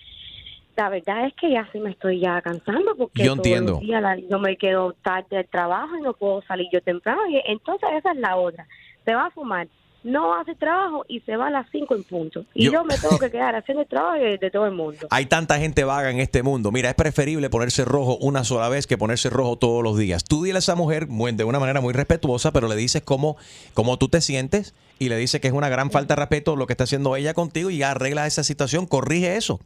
la 0.75 0.89
verdad 0.89 1.27
es 1.27 1.33
que 1.35 1.51
ya 1.51 1.67
sí 1.71 1.79
me 1.79 1.91
estoy 1.91 2.19
ya 2.21 2.41
cansando 2.41 2.95
porque 2.97 3.23
Yo 3.23 3.33
todos 3.33 3.45
entiendo. 3.45 3.71
los 3.73 3.81
días 3.81 4.01
la- 4.01 4.17
yo 4.17 4.39
me 4.39 4.57
quedo 4.57 4.93
tarde 5.03 5.27
del 5.37 5.47
trabajo 5.47 5.97
y 5.97 6.01
no 6.01 6.13
puedo 6.13 6.41
salir 6.43 6.67
yo 6.71 6.81
temprano. 6.81 7.21
Y 7.29 7.39
entonces 7.45 7.89
esa 7.97 8.11
es 8.13 8.17
la 8.17 8.37
otra. 8.37 8.65
Se 9.05 9.13
va 9.13 9.25
a 9.25 9.31
fumar, 9.31 9.67
no 10.03 10.33
hace 10.33 10.55
trabajo 10.55 11.05
y 11.07 11.19
se 11.19 11.35
va 11.35 11.47
a 11.47 11.49
las 11.51 11.67
5 11.71 11.93
en 11.95 12.03
punto. 12.05 12.45
Y 12.55 12.65
Yo- 12.65 12.71
yo, 12.71 12.83
me 12.85 12.97
tengo 12.97 13.19
que 13.19 13.29
quedar 13.29 13.53
haciendo 13.55 13.81
el 13.83 13.87
trabajo 13.89 14.15
de, 14.17 14.37
de 14.37 14.49
todo 14.49 14.65
el 14.65 14.71
mundo. 14.71 15.05
Hay 15.11 15.25
tanta 15.25 15.59
gente 15.59 15.83
vaga 15.83 16.09
en 16.09 16.19
este 16.19 16.41
mundo. 16.41 16.71
Mira, 16.71 16.89
es 16.89 16.95
preferible 16.95 17.49
ponerse 17.49 17.83
rojo 17.85 18.17
una 18.21 18.43
sola 18.45 18.69
vez 18.69 18.87
que 18.87 18.97
ponerse 18.97 19.29
rojo 19.29 19.57
todos 19.57 19.83
los 19.83 19.97
días. 19.97 20.23
Tú 20.23 20.43
dile 20.43 20.55
a 20.55 20.59
esa 20.59 20.75
mujer 20.75 21.07
de 21.07 21.43
una 21.43 21.59
manera 21.59 21.81
muy 21.81 21.93
respetuosa, 21.93 22.51
pero 22.53 22.67
le 22.69 22.75
dices 22.77 23.01
cómo, 23.03 23.35
cómo 23.73 23.97
tú 23.97 24.07
te 24.07 24.21
sientes 24.21 24.73
y 25.01 25.09
le 25.09 25.17
dices 25.17 25.41
que 25.41 25.47
es 25.47 25.53
una 25.53 25.67
gran 25.67 25.89
falta 25.89 26.13
de 26.13 26.19
respeto 26.19 26.55
lo 26.55 26.67
que 26.67 26.73
está 26.73 26.83
haciendo 26.83 27.15
ella 27.15 27.33
contigo 27.33 27.71
y 27.71 27.77
ya 27.77 27.89
arregla 27.89 28.27
esa 28.27 28.43
situación, 28.43 28.85
corrige 28.85 29.35
eso. 29.35 29.59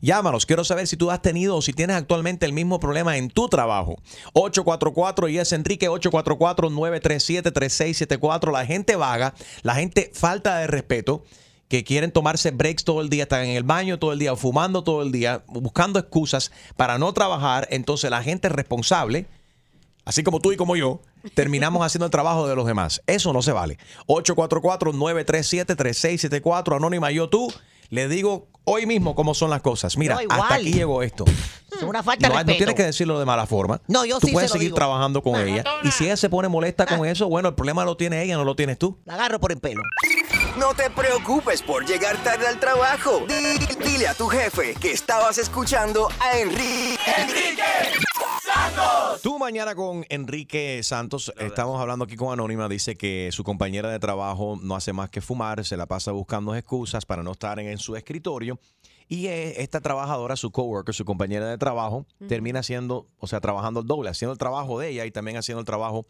Llámanos, 0.00 0.46
quiero 0.46 0.64
saber 0.64 0.88
si 0.88 0.96
tú 0.96 1.12
has 1.12 1.22
tenido 1.22 1.56
o 1.56 1.62
si 1.62 1.72
tienes 1.72 1.94
actualmente 1.94 2.44
el 2.44 2.52
mismo 2.52 2.80
problema 2.80 3.16
en 3.16 3.30
tu 3.30 3.48
trabajo. 3.48 4.00
844 4.32 5.28
y 5.28 5.38
es 5.38 5.52
Enrique 5.52 5.88
844-937-3674. 5.88 8.50
La 8.50 8.66
gente 8.66 8.96
vaga, 8.96 9.32
la 9.62 9.76
gente 9.76 10.10
falta 10.12 10.58
de 10.58 10.66
respeto 10.66 11.22
que 11.68 11.84
quieren 11.84 12.10
tomarse 12.10 12.50
breaks 12.50 12.82
todo 12.82 13.00
el 13.00 13.10
día, 13.10 13.22
están 13.22 13.44
en 13.44 13.56
el 13.56 13.62
baño 13.62 14.00
todo 14.00 14.12
el 14.12 14.18
día, 14.18 14.34
fumando 14.34 14.82
todo 14.82 15.02
el 15.02 15.12
día, 15.12 15.44
buscando 15.46 16.00
excusas 16.00 16.50
para 16.76 16.98
no 16.98 17.12
trabajar. 17.12 17.68
Entonces 17.70 18.10
la 18.10 18.24
gente 18.24 18.48
responsable, 18.48 19.28
así 20.04 20.22
como 20.22 20.40
tú 20.40 20.52
y 20.52 20.56
como 20.56 20.76
yo, 20.76 21.00
terminamos 21.34 21.84
haciendo 21.84 22.06
el 22.06 22.10
trabajo 22.10 22.48
de 22.48 22.56
los 22.56 22.66
demás. 22.66 23.02
Eso 23.06 23.32
no 23.32 23.42
se 23.42 23.52
vale. 23.52 23.78
844-937-3674, 24.06 26.76
Anónima, 26.76 27.10
yo 27.10 27.28
tú, 27.28 27.52
le 27.88 28.08
digo 28.08 28.48
hoy 28.64 28.86
mismo 28.86 29.14
cómo 29.14 29.34
son 29.34 29.50
las 29.50 29.62
cosas. 29.62 29.96
Mira, 29.96 30.16
No, 30.16 30.20
hasta 30.42 30.56
aquí 30.56 30.72
llegó 30.72 31.02
esto. 31.02 31.24
Es 31.72 31.82
una 31.82 32.02
falta 32.02 32.28
No, 32.28 32.34
de 32.34 32.34
no 32.34 32.38
respeto. 32.46 32.56
tienes 32.58 32.74
que 32.74 32.82
decirlo 32.84 33.18
de 33.18 33.24
mala 33.24 33.46
forma. 33.46 33.80
No, 33.88 34.04
yo 34.04 34.18
Tú 34.20 34.26
sí 34.28 34.32
puedes 34.32 34.50
se 34.50 34.54
lo 34.56 34.58
seguir 34.58 34.68
digo. 34.68 34.76
trabajando 34.76 35.22
con 35.22 35.40
ella. 35.40 35.64
Y 35.82 35.90
si 35.90 36.04
ella 36.04 36.16
se 36.16 36.28
pone 36.28 36.48
molesta 36.48 36.86
con 36.86 37.06
eso, 37.06 37.28
bueno, 37.28 37.48
el 37.48 37.54
problema 37.54 37.84
lo 37.84 37.96
tiene 37.96 38.22
ella, 38.22 38.36
no 38.36 38.44
lo 38.44 38.54
tienes 38.56 38.78
tú. 38.78 38.98
La 39.04 39.14
agarro 39.14 39.40
por 39.40 39.52
el 39.52 39.58
pelo. 39.58 39.82
No 40.58 40.74
te 40.74 40.90
preocupes 40.90 41.62
por 41.62 41.86
llegar 41.86 42.16
tarde 42.22 42.46
al 42.46 42.60
trabajo. 42.60 43.24
Di- 43.26 43.84
Dile 43.88 44.08
a 44.08 44.14
tu 44.14 44.28
jefe 44.28 44.74
que 44.80 44.92
estabas 44.92 45.38
escuchando 45.38 46.08
a 46.20 46.38
Enrique. 46.38 46.98
Enrique 47.16 47.62
Santos. 48.74 49.22
Tú 49.22 49.38
mañana 49.38 49.74
con 49.74 50.04
Enrique 50.08 50.80
Santos, 50.82 51.32
estamos 51.38 51.80
hablando 51.80 52.04
aquí 52.04 52.16
con 52.16 52.32
Anónima, 52.32 52.68
dice 52.68 52.96
que 52.96 53.30
su 53.32 53.44
compañera 53.44 53.90
de 53.90 53.98
trabajo 53.98 54.58
no 54.62 54.74
hace 54.76 54.92
más 54.92 55.10
que 55.10 55.20
fumar, 55.20 55.64
se 55.64 55.76
la 55.76 55.86
pasa 55.86 56.12
buscando 56.12 56.54
excusas 56.54 57.04
para 57.04 57.22
no 57.22 57.32
estar 57.32 57.58
en, 57.58 57.68
en 57.68 57.78
su 57.78 57.96
escritorio. 57.96 58.58
Y 59.08 59.26
eh, 59.26 59.60
esta 59.60 59.80
trabajadora, 59.80 60.36
su 60.36 60.52
coworker, 60.52 60.94
su 60.94 61.04
compañera 61.04 61.48
de 61.48 61.58
trabajo, 61.58 62.06
termina 62.28 62.60
haciendo, 62.60 63.08
o 63.18 63.26
sea, 63.26 63.40
trabajando 63.40 63.80
el 63.80 63.86
doble, 63.88 64.08
haciendo 64.08 64.32
el 64.32 64.38
trabajo 64.38 64.78
de 64.78 64.90
ella 64.90 65.04
y 65.04 65.10
también 65.10 65.36
haciendo 65.36 65.58
el 65.58 65.66
trabajo 65.66 66.06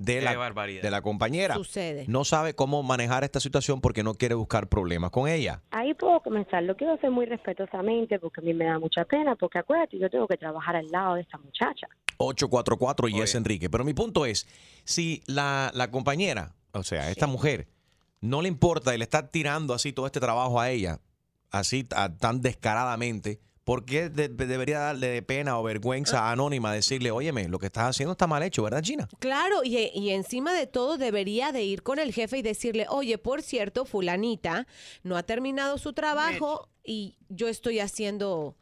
de 0.00 0.20
la, 0.22 0.36
barbaridad. 0.36 0.82
de 0.82 0.90
la 0.90 1.02
compañera. 1.02 1.54
Sucede. 1.54 2.04
No 2.08 2.24
sabe 2.24 2.54
cómo 2.54 2.82
manejar 2.82 3.22
esta 3.22 3.38
situación 3.38 3.80
porque 3.80 4.02
no 4.02 4.14
quiere 4.14 4.34
buscar 4.34 4.68
problemas 4.68 5.10
con 5.10 5.28
ella. 5.28 5.62
Ahí 5.70 5.94
puedo 5.94 6.20
comenzar. 6.20 6.62
Lo 6.62 6.76
quiero 6.76 6.94
hacer 6.94 7.10
muy 7.10 7.26
respetuosamente 7.26 8.18
porque 8.18 8.40
a 8.40 8.44
mí 8.44 8.54
me 8.54 8.64
da 8.64 8.78
mucha 8.78 9.04
pena. 9.04 9.36
Porque 9.36 9.58
acuérdate, 9.58 9.98
yo 9.98 10.08
tengo 10.10 10.26
que 10.26 10.36
trabajar 10.36 10.74
al 10.76 10.86
lado 10.90 11.14
de 11.16 11.20
esta 11.20 11.38
muchacha. 11.38 11.86
844 12.16 13.08
y 13.08 13.20
es 13.20 13.34
Enrique. 13.34 13.68
Pero 13.70 13.84
mi 13.84 13.94
punto 13.94 14.26
es, 14.26 14.46
si 14.84 15.22
la, 15.26 15.70
la 15.74 15.90
compañera, 15.90 16.54
o 16.72 16.82
sea, 16.82 17.10
esta 17.10 17.26
mujer, 17.26 17.68
no 18.20 18.42
le 18.42 18.48
importa 18.48 18.94
y 18.94 18.98
le 18.98 19.04
está 19.04 19.30
tirando 19.30 19.74
así 19.74 19.92
todo 19.92 20.06
este 20.06 20.20
trabajo 20.20 20.60
a 20.60 20.70
ella, 20.70 21.00
así 21.50 21.86
a- 21.94 22.14
tan 22.16 22.40
descaradamente, 22.40 23.40
¿por 23.70 23.84
qué 23.84 24.08
de- 24.08 24.26
debería 24.28 24.80
darle 24.80 25.06
de 25.06 25.22
pena 25.22 25.56
o 25.56 25.62
vergüenza 25.62 26.24
a 26.24 26.32
Anónima 26.32 26.72
decirle, 26.72 27.12
óyeme, 27.12 27.46
lo 27.48 27.60
que 27.60 27.66
estás 27.66 27.90
haciendo 27.90 28.12
está 28.12 28.26
mal 28.26 28.42
hecho, 28.42 28.64
¿verdad, 28.64 28.82
Gina? 28.82 29.08
Claro, 29.20 29.62
y, 29.62 29.76
y 29.94 30.10
encima 30.10 30.52
de 30.52 30.66
todo 30.66 30.98
debería 30.98 31.52
de 31.52 31.62
ir 31.62 31.84
con 31.84 32.00
el 32.00 32.12
jefe 32.12 32.38
y 32.38 32.42
decirle, 32.42 32.86
oye, 32.88 33.16
por 33.16 33.42
cierto, 33.42 33.84
fulanita 33.84 34.66
no 35.04 35.16
ha 35.16 35.22
terminado 35.22 35.78
su 35.78 35.92
trabajo 35.92 36.68
y 36.82 37.16
yo 37.28 37.46
estoy 37.46 37.78
haciendo 37.78 38.56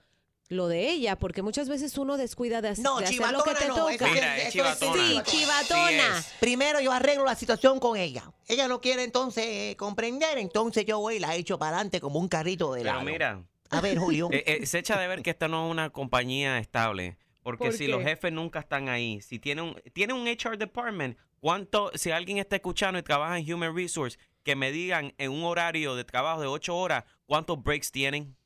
lo 0.50 0.68
de 0.68 0.90
ella, 0.90 1.18
porque 1.18 1.40
muchas 1.40 1.70
veces 1.70 1.96
uno 1.96 2.18
descuida 2.18 2.60
de, 2.60 2.70
hac- 2.72 2.78
No, 2.78 2.98
de 2.98 3.04
hacer 3.06 3.16
lo 3.32 3.44
que 3.44 3.50
chivatona 3.54 3.58
te 3.60 3.68
no, 3.68 3.74
toca. 3.76 4.12
Mira, 4.12 4.36
es 4.36 4.52
chivatona. 4.52 5.02
Sí, 5.06 5.20
chivatona. 5.24 6.24
Primero 6.38 6.80
yo 6.80 6.92
arreglo 6.92 7.24
la 7.24 7.34
situación 7.34 7.80
con 7.80 7.96
ella. 7.96 8.30
Ella 8.46 8.68
no 8.68 8.80
quiere 8.82 9.04
entonces 9.04 9.44
eh, 9.46 9.74
comprender, 9.78 10.36
entonces 10.36 10.84
yo 10.84 10.98
voy 11.00 11.16
y 11.16 11.18
la 11.18 11.34
echo 11.34 11.58
para 11.58 11.76
adelante 11.76 11.98
como 12.00 12.18
un 12.18 12.28
carrito 12.28 12.72
de 12.74 12.80
Pero 12.82 12.90
helado. 13.00 13.04
mira. 13.10 13.42
A 13.70 13.80
ver, 13.80 13.98
Julio. 13.98 14.28
eh, 14.32 14.44
eh, 14.46 14.66
se 14.66 14.78
echa 14.78 14.98
de 14.98 15.06
ver 15.08 15.22
que 15.22 15.30
esta 15.30 15.48
no 15.48 15.66
es 15.66 15.70
una 15.70 15.90
compañía 15.90 16.58
estable. 16.58 17.18
Porque 17.42 17.64
¿Por 17.66 17.72
si 17.72 17.86
qué? 17.86 17.92
los 17.92 18.02
jefes 18.02 18.32
nunca 18.32 18.58
están 18.60 18.88
ahí, 18.88 19.20
si 19.22 19.38
tiene 19.38 19.62
un, 19.62 19.76
tiene 19.94 20.12
un 20.12 20.26
HR 20.26 20.58
department, 20.58 21.16
¿cuánto, 21.40 21.90
si 21.94 22.10
alguien 22.10 22.36
está 22.38 22.56
escuchando 22.56 22.98
y 22.98 23.02
trabaja 23.02 23.38
en 23.38 23.50
Human 23.52 23.74
Resource, 23.74 24.18
que 24.42 24.54
me 24.54 24.70
digan 24.70 25.14
en 25.16 25.30
un 25.30 25.44
horario 25.44 25.94
de 25.94 26.04
trabajo 26.04 26.40
de 26.42 26.46
ocho 26.46 26.76
horas, 26.76 27.04
¿cuántos 27.26 27.62
breaks 27.62 27.90
tienen? 27.90 28.36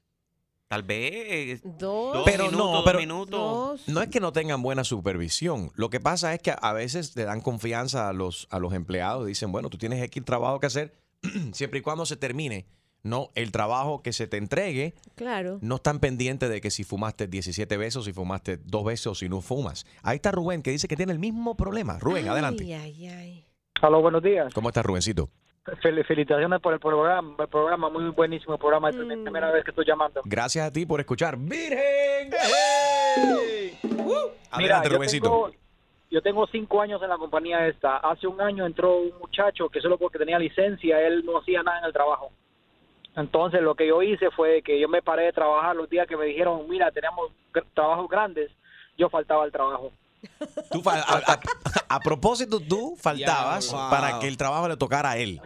Tal 0.69 0.85
vez 0.85 1.13
eh, 1.13 1.61
dos, 1.65 2.23
pero 2.25 2.45
minutos, 2.45 2.67
no, 2.67 2.73
dos 2.73 2.85
pero 2.85 2.99
minutos. 3.01 3.89
no 3.89 4.03
es 4.03 4.09
que 4.09 4.21
no 4.21 4.33
tengan 4.33 4.63
buena 4.63 4.85
supervisión. 4.85 5.71
Lo 5.75 5.91
que 5.91 5.99
pasa 6.01 6.33
es 6.33 6.41
que 6.41 6.55
a 6.57 6.73
veces 6.73 7.15
le 7.17 7.25
dan 7.25 7.41
confianza 7.41 8.09
a 8.09 8.13
los, 8.13 8.47
a 8.51 8.59
los 8.59 8.73
empleados. 8.73 9.27
Dicen, 9.27 9.51
bueno, 9.53 9.69
tú 9.69 9.79
tienes 9.79 10.03
X 10.05 10.25
trabajo 10.25 10.61
que 10.61 10.67
hacer 10.67 10.95
siempre 11.53 11.81
y 11.81 11.83
cuando 11.83 12.07
se 12.07 12.17
termine. 12.17 12.67
No, 13.05 13.31
el 13.35 13.51
trabajo 13.51 14.01
que 14.03 14.13
se 14.13 14.27
te 14.29 14.37
entregue, 14.37 14.95
Claro. 15.17 15.59
no 15.61 15.77
están 15.77 15.99
pendientes 15.99 16.49
de 16.49 16.61
que 16.61 16.71
si 16.71 16.85
fumaste 16.85 17.27
17 17.27 17.77
veces, 17.77 17.97
o 17.97 18.03
si 18.03 18.13
fumaste 18.13 18.59
dos 18.59 18.85
veces 18.85 19.07
o 19.09 19.15
si 19.17 19.29
no 19.29 19.41
fumas. 19.41 19.85
Ahí 20.05 20.17
está 20.17 20.31
Rubén 20.31 20.63
que 20.63 20.71
dice 20.71 20.87
que 20.87 20.97
tiene 20.97 21.13
el 21.13 21.19
mismo 21.19 21.57
problema. 21.57 21.99
Rubén, 21.99 22.29
adelante. 22.29 22.63
Ay, 22.63 23.07
ay, 23.07 23.07
ay. 23.09 23.47
Aló, 23.81 24.01
buenos 24.01 24.23
días. 24.23 24.55
¿Cómo 24.55 24.69
estás, 24.69 24.87
Rubencito? 24.87 25.29
Fel- 25.83 26.05
felicitaciones 26.07 26.61
por 26.61 26.75
el 26.75 26.81
programa, 26.81 27.35
el 27.39 27.49
programa, 27.49 27.89
muy 27.91 28.05
buenísimo 28.11 28.57
programa. 28.59 28.91
Es 28.91 28.97
la 28.97 29.05
primera 29.07 29.51
vez 29.51 29.65
que 29.65 29.71
estoy 29.71 29.85
llamando. 29.87 30.21
Gracias 30.25 30.67
a 30.67 30.73
ti 30.73 30.87
por 30.87 31.01
escuchar. 31.01 31.37
¡Virgen! 31.37 32.31
Mira, 33.83 34.77
Adelante, 34.79 34.89
yo 34.91 34.95
Rubensito. 34.97 35.25
tengo, 35.25 35.51
yo 36.11 36.23
tengo 36.23 36.47
cinco 36.49 36.81
años 36.83 37.03
en 37.03 37.09
la 37.09 37.17
compañía 37.17 37.67
esta. 37.67 37.97
Hace 37.97 38.27
un 38.27 38.41
año 38.41 38.67
entró 38.67 38.99
un 38.99 39.19
muchacho 39.21 39.69
que 39.69 39.81
solo 39.81 39.99
porque 39.99 40.19
tenía 40.19 40.39
licencia, 40.39 41.01
él 41.01 41.25
no 41.25 41.39
hacía 41.39 41.63
nada 41.63 41.79
en 41.81 41.85
el 41.87 41.93
trabajo. 41.93 42.31
Entonces 43.17 43.61
lo 43.61 43.75
que 43.75 43.87
yo 43.87 44.03
hice 44.03 44.31
fue 44.31 44.63
que 44.63 44.81
yo 44.81 44.89
me 44.89 45.03
paré 45.03 45.25
de 45.25 45.33
trabajar 45.33 45.77
los 45.77 45.89
días 45.91 46.07
que 46.07 46.17
me 46.17 46.25
dijeron, 46.27 46.67
mira, 46.69 46.91
tenemos 46.91 47.31
trabajos 47.75 48.09
grandes, 48.09 48.51
yo 48.97 49.09
faltaba 49.11 49.45
al 49.45 49.53
trabajo. 49.53 49.93
Tú 50.71 50.81
fal- 50.81 51.03
a, 51.07 51.33
a- 51.33 51.41
a 51.95 52.01
propósito, 52.01 52.61
tú 52.61 52.95
faltabas 53.01 53.71
Ya, 53.71 53.77
wow. 53.77 53.91
para 53.91 54.19
que 54.19 54.29
el 54.29 54.37
trabajo 54.37 54.69
le 54.69 54.77
tocara 54.77 55.11
a 55.13 55.17
él. 55.19 55.41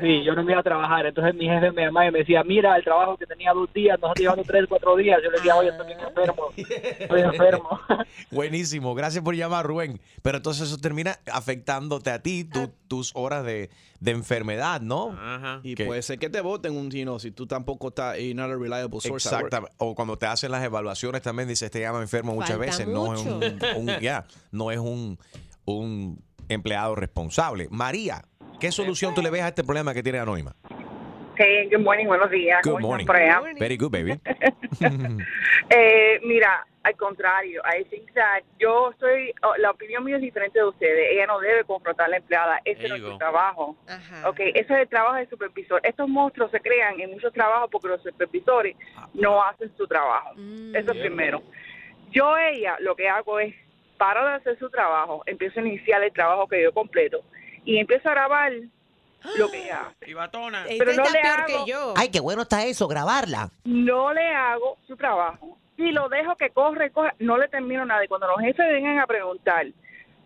Sí, 0.00 0.24
yo 0.24 0.34
no 0.34 0.42
me 0.44 0.52
iba 0.52 0.60
a 0.60 0.64
trabajar. 0.64 1.06
Entonces 1.06 1.34
mi 1.34 1.46
jefe 1.46 1.72
me 1.72 1.82
llamaba 1.86 2.06
y 2.06 2.10
me 2.12 2.18
decía, 2.20 2.42
mira, 2.44 2.76
el 2.76 2.84
trabajo 2.84 3.16
que 3.16 3.26
tenía 3.26 3.52
dos 3.52 3.72
días, 3.72 3.98
nos 4.00 4.10
ha 4.10 4.14
llevado 4.14 4.42
tres, 4.44 4.64
cuatro 4.68 4.96
días. 4.96 5.18
Yo 5.24 5.30
le 5.30 5.36
decía, 5.38 5.56
oye, 5.56 5.70
estoy 5.70 5.92
enfermo, 5.92 6.42
estoy 6.56 7.20
enfermo. 7.22 7.80
Buenísimo, 8.30 8.94
gracias 8.94 9.22
por 9.24 9.34
llamar, 9.34 9.66
Rubén. 9.66 10.00
Pero 10.22 10.36
entonces 10.38 10.68
eso 10.68 10.78
termina 10.78 11.18
afectándote 11.32 12.10
a 12.10 12.20
ti, 12.22 12.44
tu- 12.44 12.70
tus 12.88 13.12
horas 13.14 13.44
de, 13.44 13.70
de 14.00 14.10
enfermedad, 14.12 14.80
¿no? 14.80 15.16
Y 15.62 15.74
Que- 15.74 15.86
puede 15.86 16.02
ser 16.02 16.18
que 16.18 16.28
te 16.30 16.40
voten 16.40 16.76
un 16.76 16.90
you 16.90 17.18
si 17.18 17.30
tú 17.30 17.46
tampoco 17.46 17.88
estás 17.88 18.16
not 18.34 18.50
a 18.50 18.56
reliable 18.56 19.00
source. 19.00 19.28
Exactamente. 19.28 19.74
O 19.78 19.94
cuando 19.94 20.16
te 20.18 20.26
hacen 20.26 20.50
las 20.50 20.62
evaluaciones 20.64 21.22
también 21.22 21.48
dices, 21.48 21.70
te 21.70 21.80
llama 21.80 22.00
enfermo 22.00 22.34
muchas 22.34 22.50
Falta 22.56 22.64
veces. 22.66 22.86
No 22.88 23.14
es 23.14 23.20
un, 23.20 23.34
mucho. 23.38 23.66
un- 23.76 24.00
ya, 24.00 24.24
no 24.50 24.70
es 24.70 24.78
un, 24.78 25.18
un 25.76 26.22
empleado 26.48 26.94
responsable. 26.94 27.68
María, 27.70 28.22
¿qué 28.60 28.72
solución 28.72 29.14
tú 29.14 29.22
le 29.22 29.30
ves 29.30 29.42
a 29.42 29.48
este 29.48 29.64
problema 29.64 29.94
que 29.94 30.02
tiene 30.02 30.18
Anónima? 30.18 30.54
Hey, 31.36 31.68
good 31.70 31.84
morning, 31.84 32.06
buenos 32.06 32.30
días. 32.30 32.60
Good 32.64 32.72
¿Cómo 32.72 32.88
morning. 32.88 33.06
por 33.06 33.16
allá? 33.16 33.40
Very 33.58 33.76
good, 33.76 33.90
baby. 33.90 34.18
Eh, 35.70 36.18
mira, 36.24 36.66
al 36.82 36.96
contrario, 36.96 37.60
I 37.62 37.84
think 37.84 38.10
that 38.14 38.42
yo 38.58 38.90
estoy, 38.90 39.34
oh, 39.42 39.54
la 39.58 39.70
opinión 39.70 40.02
mía 40.02 40.16
es 40.16 40.22
diferente 40.22 40.58
de 40.58 40.64
ustedes. 40.64 41.10
Ella 41.12 41.26
no 41.26 41.38
debe 41.40 41.64
confrontar 41.64 42.06
a 42.06 42.08
la 42.08 42.16
empleada. 42.16 42.60
Ese 42.64 42.88
no 42.88 42.94
es 42.94 43.02
su 43.02 43.18
trabajo. 43.18 43.76
Ok, 44.24 44.40
ese 44.40 44.60
es 44.60 44.70
el 44.70 44.88
trabajo 44.88 45.16
del 45.16 45.28
supervisor. 45.28 45.80
Estos 45.84 46.08
monstruos 46.08 46.50
se 46.50 46.60
crean 46.60 46.98
en 47.00 47.10
muchos 47.10 47.34
trabajos 47.34 47.68
porque 47.70 47.88
los 47.88 48.02
supervisores 48.02 48.76
no 49.12 49.44
hacen 49.44 49.70
su 49.76 49.86
trabajo. 49.86 50.32
Eso 50.72 50.92
es 50.92 50.98
primero. 50.98 51.42
Yo, 52.10 52.38
ella, 52.38 52.76
lo 52.80 52.96
que 52.96 53.08
hago 53.08 53.38
es, 53.38 53.54
paro 53.98 54.24
de 54.26 54.34
hacer 54.36 54.58
su 54.58 54.70
trabajo, 54.70 55.22
empiezo 55.26 55.60
a 55.60 55.62
iniciar 55.66 56.02
el 56.02 56.12
trabajo 56.12 56.46
que 56.48 56.62
yo 56.62 56.72
completo 56.72 57.20
y 57.64 57.76
empiezo 57.78 58.08
a 58.08 58.12
grabar 58.12 58.52
lo 59.36 59.50
que 59.50 59.58
ella 59.64 59.88
hace. 59.88 60.06
Chivatona. 60.06 60.64
Pero 60.78 60.92
no 60.94 61.04
le 61.10 61.20
hago, 61.20 61.94
Ay, 61.96 62.08
qué 62.10 62.20
bueno 62.20 62.42
está 62.42 62.64
eso, 62.64 62.88
grabarla. 62.88 63.50
no 63.64 64.12
le 64.14 64.26
hago 64.34 64.78
su 64.86 64.96
trabajo. 64.96 65.58
Si 65.76 65.92
lo 65.92 66.08
dejo 66.08 66.34
que 66.36 66.50
corre, 66.50 66.90
corre, 66.90 67.12
no 67.18 67.36
le 67.36 67.48
termino 67.48 67.84
nada. 67.84 68.04
Y 68.04 68.08
cuando 68.08 68.26
los 68.26 68.40
jefes 68.40 68.66
vengan 68.72 68.98
a 68.98 69.06
preguntar 69.06 69.66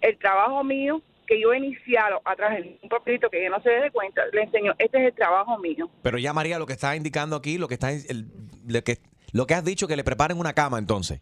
el 0.01 0.19
trabajo 0.19 0.63
mío, 0.65 1.03
que 1.27 1.41
yo 1.41 1.53
he 1.53 1.59
iniciado 1.59 2.21
atrás 2.25 2.59
en 2.59 2.79
un 2.83 2.89
papelito 2.89 3.29
que 3.31 3.41
ella 3.41 3.51
no 3.57 3.63
se 3.63 3.71
dé 3.71 3.91
cuenta, 3.91 4.23
le 4.33 4.43
enseño, 4.43 4.73
este 4.79 4.99
es 4.99 5.07
el 5.09 5.15
trabajo 5.15 5.57
mío. 5.59 5.89
Pero 6.03 6.19
ya 6.19 6.33
María, 6.33 6.59
lo 6.59 6.67
que 6.67 6.73
está 6.73 6.97
indicando 6.97 7.37
aquí, 7.37 7.59
lo 7.59 7.69
que 7.69 7.75
está 7.75 7.91
el- 7.93 8.27
lo 8.67 8.83
que 8.83 8.97
lo 9.33 9.47
que 9.47 9.55
has 9.55 9.65
dicho 9.65 9.89
que 9.89 9.97
le 9.97 10.05
preparen 10.05 10.39
una 10.39 10.53
cama 10.53 10.79
entonces. 10.79 11.21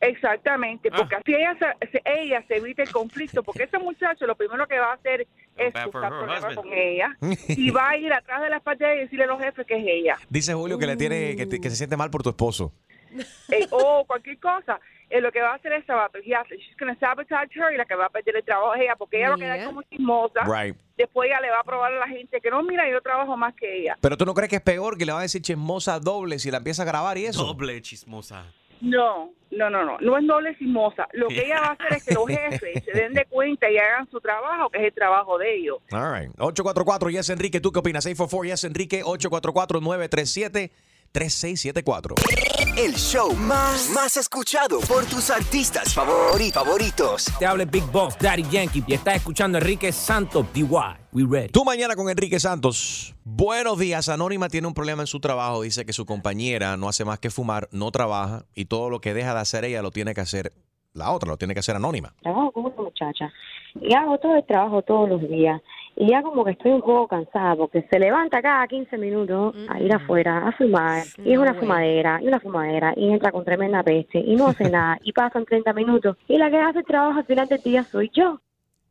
Exactamente, 0.00 0.90
porque 0.90 1.16
así 1.16 1.34
ella 1.34 1.56
se, 1.90 2.02
ella 2.04 2.44
se 2.46 2.56
evita 2.56 2.82
el 2.82 2.90
conflicto, 2.90 3.42
porque 3.42 3.64
ese 3.64 3.78
muchacho 3.78 4.26
lo 4.26 4.34
primero 4.36 4.66
que 4.66 4.78
va 4.78 4.92
a 4.92 4.94
hacer 4.94 5.26
es 5.56 5.72
buscar 5.84 6.10
problemas 6.10 6.54
con 6.54 6.72
ella 6.72 7.16
y 7.48 7.70
va 7.70 7.90
a 7.90 7.96
ir 7.96 8.12
atrás 8.12 8.42
de 8.42 8.50
la 8.50 8.56
espalda 8.58 8.94
y 8.94 8.98
decirle 9.00 9.24
a 9.24 9.28
los 9.28 9.40
jefes 9.40 9.66
que 9.66 9.76
es 9.76 9.84
ella. 9.86 10.16
Dice 10.28 10.54
Julio 10.54 10.78
que 10.78 10.86
le 10.86 10.96
tiene 10.96 11.36
que, 11.36 11.46
te- 11.46 11.60
que 11.60 11.70
se 11.70 11.76
siente 11.76 11.96
mal 11.96 12.10
por 12.10 12.22
tu 12.22 12.30
esposo. 12.30 12.72
eh, 13.50 13.66
o 13.70 14.04
cualquier 14.06 14.38
cosa, 14.38 14.80
eh, 15.14 15.20
lo 15.20 15.30
que 15.30 15.40
va 15.40 15.52
a 15.52 15.54
hacer 15.54 15.72
es 15.72 15.86
sabotajear. 15.86 16.44
She's 16.48 16.76
gonna 16.76 16.98
sabotage 16.98 17.54
her 17.54 17.72
y 17.72 17.76
la 17.76 17.84
que 17.84 17.94
va 17.94 18.06
a 18.06 18.08
perder 18.08 18.34
el 18.36 18.44
trabajo 18.44 18.74
es 18.74 18.82
ella, 18.82 18.96
porque 18.96 19.18
ella 19.18 19.28
va 19.28 19.34
a 19.36 19.38
quedar 19.38 19.66
como 19.66 19.82
chismosa. 19.82 20.40
Right. 20.44 20.76
Después 20.96 21.30
ella 21.30 21.40
le 21.40 21.50
va 21.50 21.60
a 21.60 21.62
probar 21.62 21.92
a 21.92 22.00
la 22.00 22.08
gente 22.08 22.40
que 22.40 22.50
no, 22.50 22.60
mira, 22.64 22.90
yo 22.90 23.00
trabajo 23.00 23.36
más 23.36 23.54
que 23.54 23.82
ella. 23.82 23.96
Pero 24.00 24.16
tú 24.16 24.26
no 24.26 24.34
crees 24.34 24.50
que 24.50 24.56
es 24.56 24.62
peor 24.62 24.98
que 24.98 25.06
le 25.06 25.12
va 25.12 25.20
a 25.20 25.22
decir 25.22 25.40
chismosa 25.40 26.00
doble 26.00 26.40
si 26.40 26.50
la 26.50 26.56
empieza 26.56 26.82
a 26.82 26.86
grabar 26.86 27.16
y 27.16 27.26
eso. 27.26 27.44
Doble 27.44 27.80
chismosa. 27.80 28.52
No, 28.80 29.30
no, 29.52 29.70
no, 29.70 29.84
no, 29.84 29.98
no 30.00 30.18
es 30.18 30.26
doble 30.26 30.58
chismosa. 30.58 31.06
Lo 31.12 31.28
que 31.28 31.44
ella 31.44 31.60
va 31.60 31.66
a 31.68 31.72
hacer 31.74 31.92
es 31.92 32.04
que 32.04 32.14
los 32.14 32.26
jefes 32.26 32.84
se 32.84 32.90
den 32.90 33.12
de 33.14 33.24
cuenta 33.26 33.70
y 33.70 33.78
hagan 33.78 34.10
su 34.10 34.20
trabajo, 34.20 34.68
que 34.68 34.78
es 34.78 34.84
el 34.86 34.94
trabajo 34.94 35.38
de 35.38 35.58
ellos. 35.58 35.78
All 35.92 36.12
right. 36.12 36.30
844 36.40 37.10
Yes 37.10 37.30
Enrique, 37.30 37.60
¿tú 37.60 37.70
qué 37.70 37.78
opinas? 37.78 38.02
644 38.02 38.50
Yes 38.50 38.64
Enrique 38.64 39.02
844 39.04 39.80
937 39.80 40.72
3674. 41.14 42.16
El 42.76 42.92
show 42.96 43.32
más, 43.36 43.88
más 43.94 44.16
escuchado 44.16 44.80
por 44.80 45.04
tus 45.04 45.30
artistas 45.30 45.96
favori- 45.96 46.50
favoritos. 46.52 47.26
Te 47.38 47.46
habla 47.46 47.64
Big 47.66 47.84
Boss, 47.92 48.18
Daddy 48.18 48.42
Yankee, 48.50 48.82
y 48.84 48.94
estás 48.94 49.14
escuchando 49.16 49.56
a 49.56 49.60
Enrique 49.60 49.92
Santos, 49.92 50.44
DY. 50.52 50.64
We 51.12 51.22
ready. 51.30 51.50
Tú 51.50 51.64
mañana 51.64 51.94
con 51.94 52.08
Enrique 52.10 52.40
Santos. 52.40 53.14
Buenos 53.22 53.78
días. 53.78 54.08
Anónima 54.08 54.48
tiene 54.48 54.66
un 54.66 54.74
problema 54.74 55.02
en 55.02 55.06
su 55.06 55.20
trabajo. 55.20 55.62
Dice 55.62 55.86
que 55.86 55.92
su 55.92 56.04
compañera 56.04 56.76
no 56.76 56.88
hace 56.88 57.04
más 57.04 57.20
que 57.20 57.30
fumar, 57.30 57.68
no 57.70 57.92
trabaja 57.92 58.44
y 58.52 58.64
todo 58.64 58.90
lo 58.90 59.00
que 59.00 59.14
deja 59.14 59.34
de 59.34 59.40
hacer 59.40 59.64
ella 59.64 59.82
lo 59.82 59.92
tiene 59.92 60.14
que 60.14 60.20
hacer 60.20 60.52
la 60.94 61.12
otra, 61.12 61.28
lo 61.28 61.36
tiene 61.36 61.54
que 61.54 61.60
hacer 61.60 61.76
Anónima. 61.76 62.12
Trabajo 62.22 62.50
con 62.50 62.64
una 62.66 62.74
muchacha 62.74 63.32
y 63.80 63.94
hago 63.94 64.18
todo 64.18 64.34
el 64.34 64.44
trabajo 64.46 64.82
todos 64.82 65.08
los 65.08 65.20
días. 65.28 65.60
Y 65.96 66.10
ya 66.10 66.22
como 66.22 66.44
que 66.44 66.52
estoy 66.52 66.72
un 66.72 66.80
poco 66.80 67.06
cansada 67.08 67.54
porque 67.56 67.86
se 67.90 67.98
levanta 67.98 68.40
cada 68.42 68.66
15 68.66 68.98
minutos 68.98 69.54
a 69.68 69.80
ir 69.80 69.92
afuera 69.94 70.48
a 70.48 70.52
fumar. 70.52 71.04
Y 71.24 71.32
es 71.32 71.38
una 71.38 71.54
fumadera, 71.54 72.20
y 72.22 72.28
una 72.28 72.40
fumadera, 72.40 72.92
y 72.96 73.10
entra 73.12 73.30
con 73.30 73.44
tremenda 73.44 73.82
peste, 73.82 74.18
y 74.18 74.34
no 74.34 74.48
hace 74.48 74.68
nada, 74.70 74.98
y 75.02 75.12
pasan 75.12 75.44
30 75.44 75.72
minutos. 75.72 76.16
Y 76.26 76.36
la 76.38 76.50
que 76.50 76.58
hace 76.58 76.80
el 76.80 76.84
trabajo 76.84 77.18
al 77.20 77.24
final 77.26 77.46
del 77.46 77.62
día 77.62 77.84
soy 77.84 78.10
yo. 78.12 78.40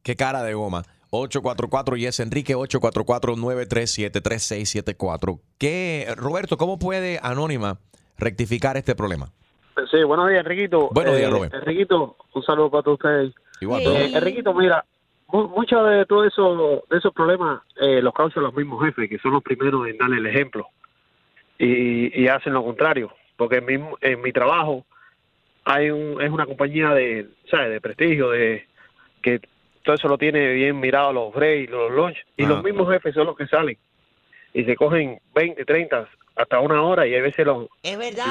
Qué 0.01 0.15
cara 0.15 0.43
de 0.43 0.53
goma. 0.53 0.83
844 1.11 1.97
y 1.97 2.05
es 2.07 2.19
Enrique 2.19 2.55
844-937-3674. 2.55 5.39
¿Qué, 5.57 6.07
Roberto, 6.17 6.57
cómo 6.57 6.79
puede 6.79 7.19
Anónima 7.21 7.77
rectificar 8.17 8.77
este 8.77 8.95
problema? 8.95 9.27
Sí, 9.91 10.03
buenos 10.03 10.29
días, 10.29 10.41
Enriquito. 10.45 10.89
Buenos 10.91 11.15
días, 11.15 11.27
Eh, 11.29 11.31
Robert. 11.31 11.53
Enriquito, 11.53 12.15
un 12.33 12.43
saludo 12.43 12.69
para 12.71 12.83
todos 12.83 12.97
ustedes. 12.99 13.33
Igual, 13.61 13.81
Eh. 13.83 14.11
Enriquito, 14.15 14.53
mira, 14.53 14.83
muchos 15.33 15.89
de 15.89 16.05
todos 16.05 16.27
esos, 16.27 16.87
de 16.89 16.97
esos 16.97 17.13
problemas 17.13 17.61
eh, 17.81 18.01
los 18.01 18.13
causan 18.13 18.43
los 18.43 18.53
mismos 18.53 18.83
jefes, 18.85 19.09
que 19.09 19.17
son 19.17 19.31
los 19.33 19.43
primeros 19.43 19.87
en 19.87 19.97
darle 19.97 20.17
el 20.17 20.27
ejemplo. 20.27 20.67
Y, 21.57 22.21
y 22.21 22.27
hacen 22.27 22.53
lo 22.53 22.63
contrario. 22.63 23.11
Porque 23.35 23.57
en 23.57 23.65
mi, 23.65 23.89
en 24.01 24.21
mi 24.21 24.31
trabajo 24.31 24.85
hay 25.65 25.89
un, 25.89 26.21
es 26.21 26.29
una 26.29 26.45
compañía 26.45 26.89
de, 26.91 27.27
¿sabes? 27.49 27.71
de 27.71 27.81
prestigio, 27.81 28.29
de 28.29 28.67
que 29.21 29.39
todo 29.83 29.95
eso 29.95 30.07
lo 30.07 30.17
tiene 30.17 30.53
bien 30.53 30.79
mirado 30.79 31.11
los 31.11 31.33
breaks, 31.33 31.71
los 31.71 31.91
lunch, 31.91 32.17
y 32.37 32.43
Ah. 32.43 32.49
los 32.49 32.63
mismos 32.63 32.91
jefes 32.91 33.13
son 33.15 33.25
los 33.27 33.35
que 33.35 33.47
salen. 33.47 33.77
Y 34.53 34.63
se 34.65 34.75
cogen 34.75 35.19
20, 35.33 35.65
30, 35.65 36.07
hasta 36.35 36.59
una 36.59 36.81
hora, 36.83 37.07
y 37.07 37.15
a 37.15 37.21
veces 37.21 37.45
los, 37.45 37.67
Es 37.83 37.97
verdad. 37.97 38.25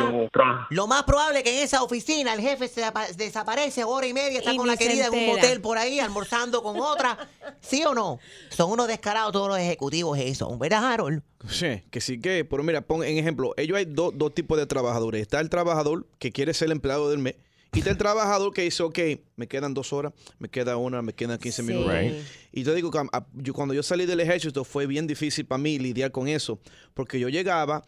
Lo 0.70 0.86
más 0.86 1.04
probable 1.04 1.38
es 1.38 1.44
que 1.44 1.56
en 1.58 1.62
esa 1.64 1.82
oficina 1.82 2.34
el 2.34 2.40
jefe 2.40 2.66
se 2.68 2.84
apa- 2.84 3.06
desaparece 3.16 3.84
hora 3.84 4.06
y 4.06 4.12
media, 4.12 4.38
está 4.40 4.52
Y 4.52 4.56
con 4.56 4.66
la 4.66 4.76
querida 4.76 5.06
en 5.06 5.14
un 5.14 5.26
motel 5.26 5.60
por 5.60 5.78
ahí, 5.78 6.00
almorzando 6.00 6.62
con 6.62 6.80
otra. 6.80 7.16
¿Sí 7.60 7.84
o 7.84 7.94
no? 7.94 8.18
Son 8.50 8.70
unos 8.70 8.88
descarados 8.88 9.32
todos 9.32 9.48
los 9.48 9.58
ejecutivos 9.58 10.18
eso, 10.18 10.56
¿verdad, 10.58 10.84
Harold? 10.92 11.22
Sí, 11.48 11.82
que 11.90 12.00
sí 12.00 12.20
que, 12.20 12.44
pero 12.44 12.62
mira, 12.62 12.80
pon 12.80 13.04
en 13.04 13.18
ejemplo, 13.18 13.54
ellos 13.56 13.76
hay 13.76 13.84
dos 13.84 14.12
dos 14.16 14.34
tipos 14.34 14.58
de 14.58 14.66
trabajadores. 14.66 15.22
Está 15.22 15.40
el 15.40 15.48
trabajador 15.50 16.04
que 16.18 16.32
quiere 16.32 16.54
ser 16.54 16.66
el 16.66 16.72
empleado 16.72 17.08
del 17.10 17.18
mes 17.20 17.36
y 17.74 17.78
está 17.78 17.90
el 17.90 17.96
trabajador 17.96 18.52
que 18.52 18.62
dice, 18.62 18.82
ok, 18.82 18.98
me 19.36 19.48
quedan 19.48 19.72
dos 19.72 19.92
horas, 19.92 20.12
me 20.38 20.48
queda 20.48 20.76
una, 20.76 21.00
me 21.00 21.14
quedan 21.14 21.38
15 21.38 21.62
Sí. 21.62 21.68
minutos. 21.68 21.92
Right. 21.92 22.14
Y 22.52 22.62
yo 22.64 22.74
digo, 22.74 22.90
yo, 23.34 23.54
cuando 23.54 23.72
yo 23.72 23.82
salí 23.82 24.04
del 24.04 24.20
ejército 24.20 24.62
fue 24.64 24.86
bien 24.86 25.06
difícil 25.06 25.46
para 25.46 25.58
mí 25.58 25.78
lidiar 25.78 26.10
con 26.12 26.28
eso, 26.28 26.60
porque 26.92 27.18
yo 27.18 27.30
llegaba 27.30 27.82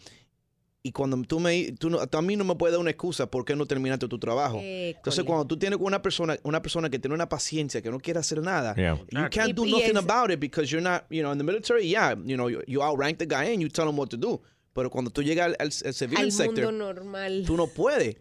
y 0.83 0.93
cuando 0.93 1.21
tú 1.26 1.38
me, 1.41 1.73
tú, 1.73 1.91
no- 1.91 1.99
a 2.00 2.23
mí 2.23 2.37
no 2.37 2.45
me 2.45 2.55
puedes 2.55 2.73
dar 2.73 2.81
una 2.81 2.91
excusa 2.91 3.31
por 3.31 3.45
qué 3.45 3.55
no 3.57 3.67
terminaste 3.67 4.09
tu 4.09 4.19
trabajo. 4.19 4.59
Entonces, 4.62 5.19
École. 5.21 5.26
cuando 5.26 5.47
tú 5.47 5.59
tienes 5.59 5.79
una 5.81 6.00
persona, 6.00 6.38
una 6.45 6.62
persona 6.62 6.88
que 6.88 6.99
tiene 6.99 7.14
una 7.14 7.29
paciencia, 7.29 7.83
que 7.83 7.91
no 7.91 7.99
quiere 8.00 8.21
hacer 8.21 8.41
nada, 8.43 8.75
Yeah. 8.75 8.97
you 9.11 9.29
can't 9.31 9.50
Y- 9.50 9.53
do 9.53 9.67
y 9.67 9.71
nothing 9.71 9.97
es- 9.99 10.05
about 10.11 10.31
it 10.31 10.38
because 10.41 10.71
you're 10.71 10.83
not, 10.83 11.05
you 11.11 11.21
know, 11.21 11.33
in 11.33 11.38
the 11.38 11.45
military, 11.45 11.88
yeah, 11.88 12.14
you 12.25 12.37
know, 12.37 12.49
you, 12.49 12.61
you 12.67 12.83
outrank 12.83 13.19
the 13.19 13.26
guy 13.26 13.53
and 13.53 13.61
you 13.61 13.69
tell 13.69 13.87
him 13.88 13.99
what 13.99 14.09
to 14.09 14.17
do. 14.17 14.41
Pero 14.75 14.91
cuando 14.91 15.11
tú 15.11 15.23
llegas 15.23 15.47
al, 15.49 15.57
al, 15.59 15.67
al 15.85 15.95
civilian 15.95 16.25
Al 16.25 16.33
sector, 16.33 16.64
mundo 16.64 16.93
normal. 16.95 17.45
tú 17.47 17.57
no 17.57 17.67
puedes. 17.67 18.17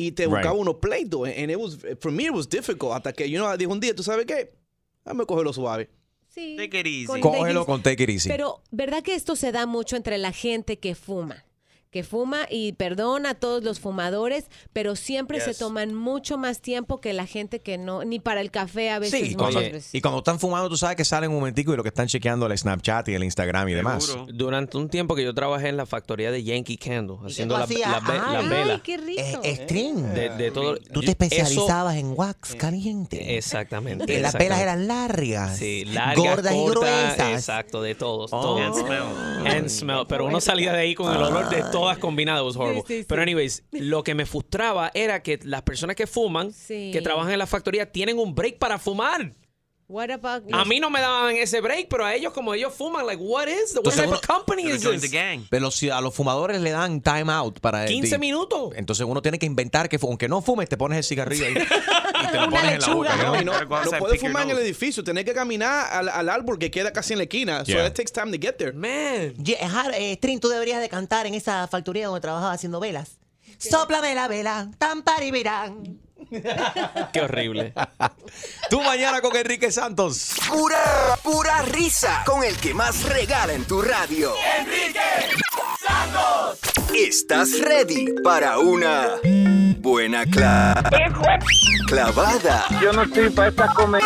Y 0.00 0.12
te 0.12 0.22
Right. 0.26 0.32
buscaba 0.36 0.52
unos 0.54 0.76
pleitos. 0.76 1.28
And 1.28 1.50
it 1.50 1.56
was, 1.58 1.76
for 2.00 2.12
me, 2.12 2.24
it 2.26 2.30
was 2.32 2.48
difficult. 2.48 2.92
Hasta 2.92 3.12
que, 3.12 3.28
you 3.28 3.38
know, 3.38 3.54
dijo 3.56 3.72
un 3.72 3.80
día, 3.80 3.94
¿tú 3.94 4.04
sabes 4.04 4.26
qué? 4.26 4.52
Dame 5.04 5.26
cogerlo 5.26 5.52
suave. 5.52 5.90
Sí. 6.28 6.54
Take 6.56 6.78
it 6.80 6.86
easy. 6.86 7.06
Con 7.06 7.20
Cógelo 7.20 7.42
take 7.42 7.60
it- 7.60 7.66
con 7.66 7.82
take 7.82 8.02
it 8.04 8.10
easy. 8.10 8.28
Pero, 8.28 8.62
¿verdad 8.70 9.02
que 9.02 9.14
esto 9.16 9.34
se 9.34 9.50
da 9.50 9.66
mucho 9.66 9.96
entre 9.96 10.16
la 10.18 10.30
gente 10.30 10.78
que 10.78 10.94
fuma? 10.94 11.44
Que 11.90 12.02
fuma 12.04 12.46
y 12.50 12.72
perdona 12.74 13.30
a 13.30 13.34
todos 13.34 13.64
los 13.64 13.80
fumadores, 13.80 14.44
pero 14.74 14.94
siempre 14.94 15.40
se 15.40 15.54
toman 15.54 15.94
mucho 15.94 16.36
más 16.36 16.60
tiempo 16.60 17.00
que 17.00 17.14
la 17.14 17.24
gente 17.26 17.60
que 17.60 17.78
no, 17.78 18.04
ni 18.04 18.18
para 18.20 18.42
el 18.42 18.50
café 18.50 18.90
a 18.90 18.98
veces. 18.98 19.20
Sí, 19.20 19.34
muchas 19.36 19.52
cuando- 19.54 19.60
veces. 19.60 19.94
y 19.94 20.00
cuando 20.02 20.18
están 20.18 20.38
fumando, 20.38 20.68
tú 20.68 20.76
sabes 20.76 20.96
que 20.96 21.04
salen 21.06 21.30
un 21.30 21.36
momentico 21.36 21.72
y 21.72 21.76
lo 21.76 21.82
que 21.82 21.88
están 21.88 22.06
chequeando 22.06 22.44
el 22.46 22.58
Snapchat 22.58 23.08
y 23.08 23.14
el 23.14 23.24
Instagram 23.24 23.68
y 23.70 23.74
demás. 23.74 24.04
Seguro. 24.04 24.26
Durante 24.32 24.76
un 24.76 24.90
tiempo 24.90 25.14
que 25.14 25.24
yo 25.24 25.32
trabajé 25.32 25.68
en 25.68 25.78
la 25.78 25.86
factoría 25.86 26.30
de 26.30 26.44
Yankee 26.44 26.76
Candle, 26.76 27.16
haciendo 27.24 27.54
la- 27.54 27.60
las 27.60 27.70
Ay, 27.70 27.78
las 27.78 28.02
Ay, 28.42 28.48
velas. 28.48 28.80
qué 28.82 28.96
rico. 28.98 29.40
Eh, 29.42 29.56
string. 29.64 30.02
De, 30.12 30.28
de 30.28 30.50
todo. 30.50 30.76
Tú 30.92 31.00
te 31.00 31.10
especializabas 31.12 31.96
en 31.96 32.12
wax 32.14 32.54
caliente. 32.56 33.36
Exactamente. 33.38 34.14
Eh, 34.14 34.20
las 34.20 34.36
pelas 34.36 34.60
eran 34.60 34.86
largas. 34.88 35.56
Sí, 35.56 35.84
largas, 35.86 36.16
gordas 36.16 36.54
y 36.54 36.64
gruesas. 36.66 37.18
Exacto, 37.32 37.80
de 37.80 37.94
todos. 37.94 38.30
Oh. 38.32 38.40
todos. 38.42 38.60
And 38.60 38.74
smell. 38.86 39.46
And 39.46 39.68
smell. 39.68 40.06
Pero 40.06 40.26
uno 40.26 40.40
salía 40.40 40.72
de 40.72 40.80
ahí 40.80 40.94
con 40.94 41.10
el 41.14 41.22
olor 41.22 41.48
de 41.48 41.62
todas 41.80 41.98
combinadas. 41.98 42.42
Was 42.44 42.56
horrible. 42.56 42.82
Sí, 42.86 42.94
sí, 42.94 43.00
sí. 43.00 43.06
Pero 43.08 43.22
anyways, 43.22 43.64
lo 43.72 44.02
que 44.02 44.14
me 44.14 44.26
frustraba 44.26 44.90
era 44.94 45.22
que 45.22 45.38
las 45.42 45.62
personas 45.62 45.96
que 45.96 46.06
fuman, 46.06 46.52
que 46.68 47.00
trabajan 47.02 47.32
en 47.32 47.38
la 47.38 47.46
factoría, 47.46 47.90
tienen 47.90 48.18
un 48.18 48.34
break 48.34 48.58
para 48.58 48.78
fumar. 48.78 49.34
What 49.90 50.10
about 50.10 50.42
A 50.52 50.66
mí 50.66 50.80
no 50.80 50.90
me 50.90 51.00
daban 51.00 51.34
ese 51.36 51.62
break, 51.62 51.88
pero 51.88 52.04
a 52.04 52.14
ellos 52.14 52.34
como 52.34 52.52
ellos 52.52 52.74
fuman, 52.74 53.06
like, 53.06 53.22
what 53.22 53.48
is? 53.48 53.72
What 53.74 53.78
Entonces 53.86 54.02
type 54.02 54.14
of 54.14 54.20
company 54.20 54.64
is 54.70 54.82
joined 54.82 55.00
the 55.00 55.08
this? 55.08 55.10
gang. 55.12 55.46
Pero 55.48 55.70
si 55.70 55.88
a 55.88 55.98
los 56.02 56.14
fumadores 56.14 56.60
le 56.60 56.72
dan 56.72 57.00
time 57.00 57.32
out 57.32 57.58
para 57.60 57.86
15 57.86 58.18
minutos. 58.18 58.74
Entonces 58.76 59.06
uno 59.08 59.22
tiene 59.22 59.38
que 59.38 59.46
inventar 59.46 59.88
que 59.88 59.98
aunque 60.02 60.28
no 60.28 60.42
fumes, 60.42 60.68
te 60.68 60.76
pones 60.76 60.98
el 60.98 61.04
cigarrillo 61.04 61.46
ahí 61.46 61.54
y 62.24 62.26
te 62.30 62.36
lo 62.38 62.50
pones 62.50 62.72
en 62.74 62.80
la 62.82 62.94
boca. 62.94 63.16
No, 63.16 63.22
¿no? 63.36 63.42
no, 63.42 63.60
no 63.64 63.98
puedes 63.98 64.20
fumar 64.20 64.42
en 64.42 64.50
el 64.50 64.58
edificio. 64.58 65.02
Tienes 65.02 65.24
que 65.24 65.32
caminar 65.32 65.86
al, 65.90 66.10
al 66.10 66.28
árbol 66.28 66.58
que 66.58 66.70
queda 66.70 66.92
casi 66.92 67.14
en 67.14 67.20
la 67.20 67.22
esquina. 67.24 67.64
So 67.64 67.72
Yeah. 67.72 67.86
it 67.86 67.94
takes 67.94 68.12
time 68.12 68.30
to 68.30 68.38
get 68.38 68.56
there. 68.58 68.72
Man. 68.74 69.34
Ye- 69.42 69.56
Har- 69.62 69.94
eh, 69.94 70.12
String, 70.16 70.38
tú 70.38 70.48
deberías 70.48 70.82
de 70.82 70.90
cantar 70.90 71.26
en 71.26 71.32
esa 71.32 71.66
factoría 71.66 72.06
donde 72.08 72.20
trabajaba 72.20 72.52
haciendo 72.52 72.78
velas. 72.78 73.18
Sóplame 73.56 74.14
la 74.14 74.28
vela, 74.28 74.70
tan 74.76 75.02
paribirán. 75.02 75.98
Qué 77.12 77.20
horrible. 77.20 77.72
Tú 78.70 78.82
mañana 78.82 79.20
con 79.20 79.34
Enrique 79.36 79.70
Santos. 79.70 80.34
Pura, 80.48 81.18
pura 81.22 81.62
risa 81.62 82.22
con 82.26 82.44
el 82.44 82.56
que 82.56 82.74
más 82.74 83.04
regala 83.04 83.52
en 83.52 83.64
tu 83.64 83.80
radio. 83.80 84.32
Enrique 84.58 85.00
¿Estás 86.94 87.60
ready 87.60 88.06
para 88.24 88.58
una 88.58 89.16
buena 89.78 90.24
cla- 90.24 90.74
clavada? 91.86 92.64
Yo 92.82 92.92
no 92.92 93.02
estoy 93.02 93.30
para 93.30 93.48
estas 93.48 93.74
comer. 93.74 94.02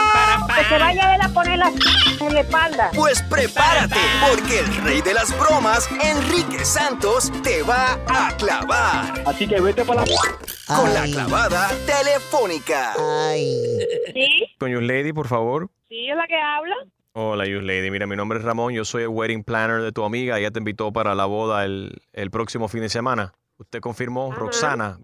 Que 0.57 0.65
se 0.65 0.79
vaya 0.79 1.15
él 1.15 1.21
a 1.23 1.29
poner 1.31 1.59
la 1.59 1.73
en 2.21 2.35
la 2.35 2.41
espalda. 2.41 2.91
Pues 2.95 3.23
prepárate, 3.23 3.97
porque 4.29 4.59
el 4.61 4.77
rey 4.85 5.01
de 5.01 5.15
las 5.15 5.37
bromas, 5.39 5.89
Enrique 6.03 6.65
Santos, 6.65 7.33
te 7.43 7.63
va 7.63 7.99
a 8.07 8.37
clavar 8.37 9.23
Así 9.27 9.47
que 9.49 9.61
vete 9.61 9.85
para 9.85 10.05
la... 10.05 10.77
con 10.77 10.93
la 10.95 11.05
clavada 11.05 11.71
telefónica. 11.87 12.95
Ay. 13.29 13.79
¿Sí? 14.13 14.55
Con 14.59 14.71
Yus 14.71 14.83
Lady, 14.83 15.13
por 15.13 15.29
favor. 15.29 15.69
¿Sí 15.89 16.09
es 16.09 16.17
la 16.17 16.27
que 16.27 16.37
habla? 16.39 16.75
Hola, 17.15 17.47
Yus 17.47 17.63
Lady. 17.63 17.91
Mira, 17.91 18.07
mi 18.07 18.17
nombre 18.17 18.39
es 18.39 18.45
Ramón. 18.45 18.73
Yo 18.73 18.85
soy 18.85 19.03
el 19.03 19.09
wedding 19.09 19.45
planner 19.45 19.83
de 19.83 19.93
tu 19.93 20.03
amiga. 20.05 20.39
Ella 20.39 20.51
te 20.51 20.59
invitó 20.59 20.93
para 20.93 21.15
la 21.15 21.27
boda 21.27 21.65
el, 21.65 22.01
el 22.15 22.31
próximo 22.31 22.69
fin 22.69 22.81
de 22.81 22.89
semana. 22.89 23.35
Usted 23.59 23.81
confirmó, 23.81 24.33
Roxana 24.33 24.99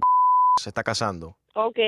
se 0.58 0.70
está 0.70 0.82
casando. 0.82 1.36
Ok. 1.54 1.78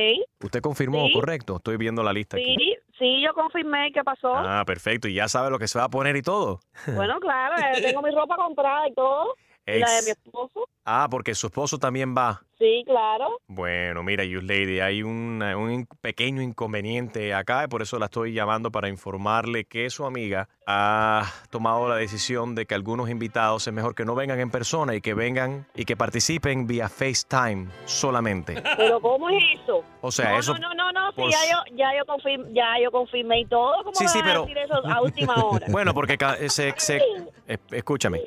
Usted 0.45 0.61
confirmó, 0.61 1.07
Sí. 1.07 1.13
correcto. 1.15 1.57
Estoy 1.57 1.77
viendo 1.79 2.03
la 2.03 2.13
lista 2.13 2.37
aquí. 2.37 2.55
Sí, 2.59 2.77
sí, 2.99 3.23
yo 3.25 3.33
confirmé 3.33 3.91
qué 3.95 4.05
pasó. 4.05 4.35
Ah, 4.37 4.63
perfecto. 4.67 5.09
Y 5.09 5.15
ya 5.15 5.27
sabe 5.27 5.51
lo 5.51 5.59
que 5.59 5.67
se 5.69 5.79
va 5.79 5.87
a 5.87 5.89
poner 5.91 6.15
y 6.17 6.23
todo. 6.23 6.61
Bueno, 6.95 7.19
claro, 7.19 7.55
eh, 7.79 7.81
tengo 7.81 8.03
mi 8.03 8.11
ropa 8.11 8.37
comprada 8.37 8.89
y 8.89 8.95
todo. 8.95 9.35
Y 9.77 9.81
la 9.81 9.91
de 9.93 10.03
mi 10.03 10.11
Ex- 10.11 10.19
esposo. 10.25 10.67
Ah, 10.85 11.07
porque 11.11 11.35
su 11.35 11.47
esposo 11.47 11.79
también 11.79 12.15
va. 12.17 12.43
Sí, 12.59 12.83
claro. 12.87 13.39
Bueno, 13.47 14.03
mira, 14.03 14.25
Yus 14.25 14.43
Lady, 14.43 14.81
hay 14.81 15.03
un, 15.03 15.87
pequeño 16.01 16.43
inconveniente 16.43 17.33
acá 17.33 17.65
y 17.65 17.69
por 17.69 17.81
eso 17.83 17.99
la 17.99 18.07
estoy 18.07 18.33
llamando 18.33 18.71
para 18.71 18.89
informarle 18.89 19.65
que 19.67 19.89
su 19.91 20.05
amiga 20.05 20.49
ha 20.67 21.25
tomado 21.51 21.89
la 21.89 21.97
decisión 21.97 22.55
de 22.55 22.67
que 22.67 22.75
algunos 22.75 23.09
invitados 23.09 23.67
es 23.67 23.73
mejor 23.73 23.95
que 23.95 24.05
no 24.05 24.15
vengan 24.15 24.41
en 24.41 24.51
persona 24.51 24.95
y 24.95 25.01
que 25.01 25.15
vengan 25.15 25.67
y 25.75 25.85
que 25.85 25.97
participen 25.97 26.67
vía 26.67 26.89
FaceTime 26.89 27.69
solamente. 27.85 28.61
Pero 28.77 29.01
¿cómo 29.01 29.29
es 29.31 29.43
eso? 29.63 29.85
O 30.01 30.11
sea, 30.11 30.33
no, 30.33 30.39
eso... 30.39 30.55
no, 30.55 30.75
no, 30.75 30.75
no, 30.75 30.93
no, 30.93 31.09
sí, 31.11 31.15
pues- 31.17 31.35
ya 31.35 31.53
yo, 31.53 31.77
ya 31.77 31.91
yo 31.97 32.05
confirmé, 32.07 32.53
ya 32.53 32.75
yo 32.83 32.91
confirmé 32.91 33.41
y 33.41 33.47
todo. 33.47 33.85
¿Cómo 33.85 33.95
Sí, 33.95 34.09
sí, 34.09 34.19
pero- 34.25 34.43
a 34.43 34.47
decir 34.47 34.59
eso 34.59 34.75
a 34.87 35.03
última 35.03 35.35
hora? 35.45 35.67
Bueno, 35.71 35.95
porque 35.95 36.19
ca- 36.19 36.37
se, 36.49 36.75
se- 36.79 37.01
eh, 37.47 37.59
escúchame. 37.71 38.23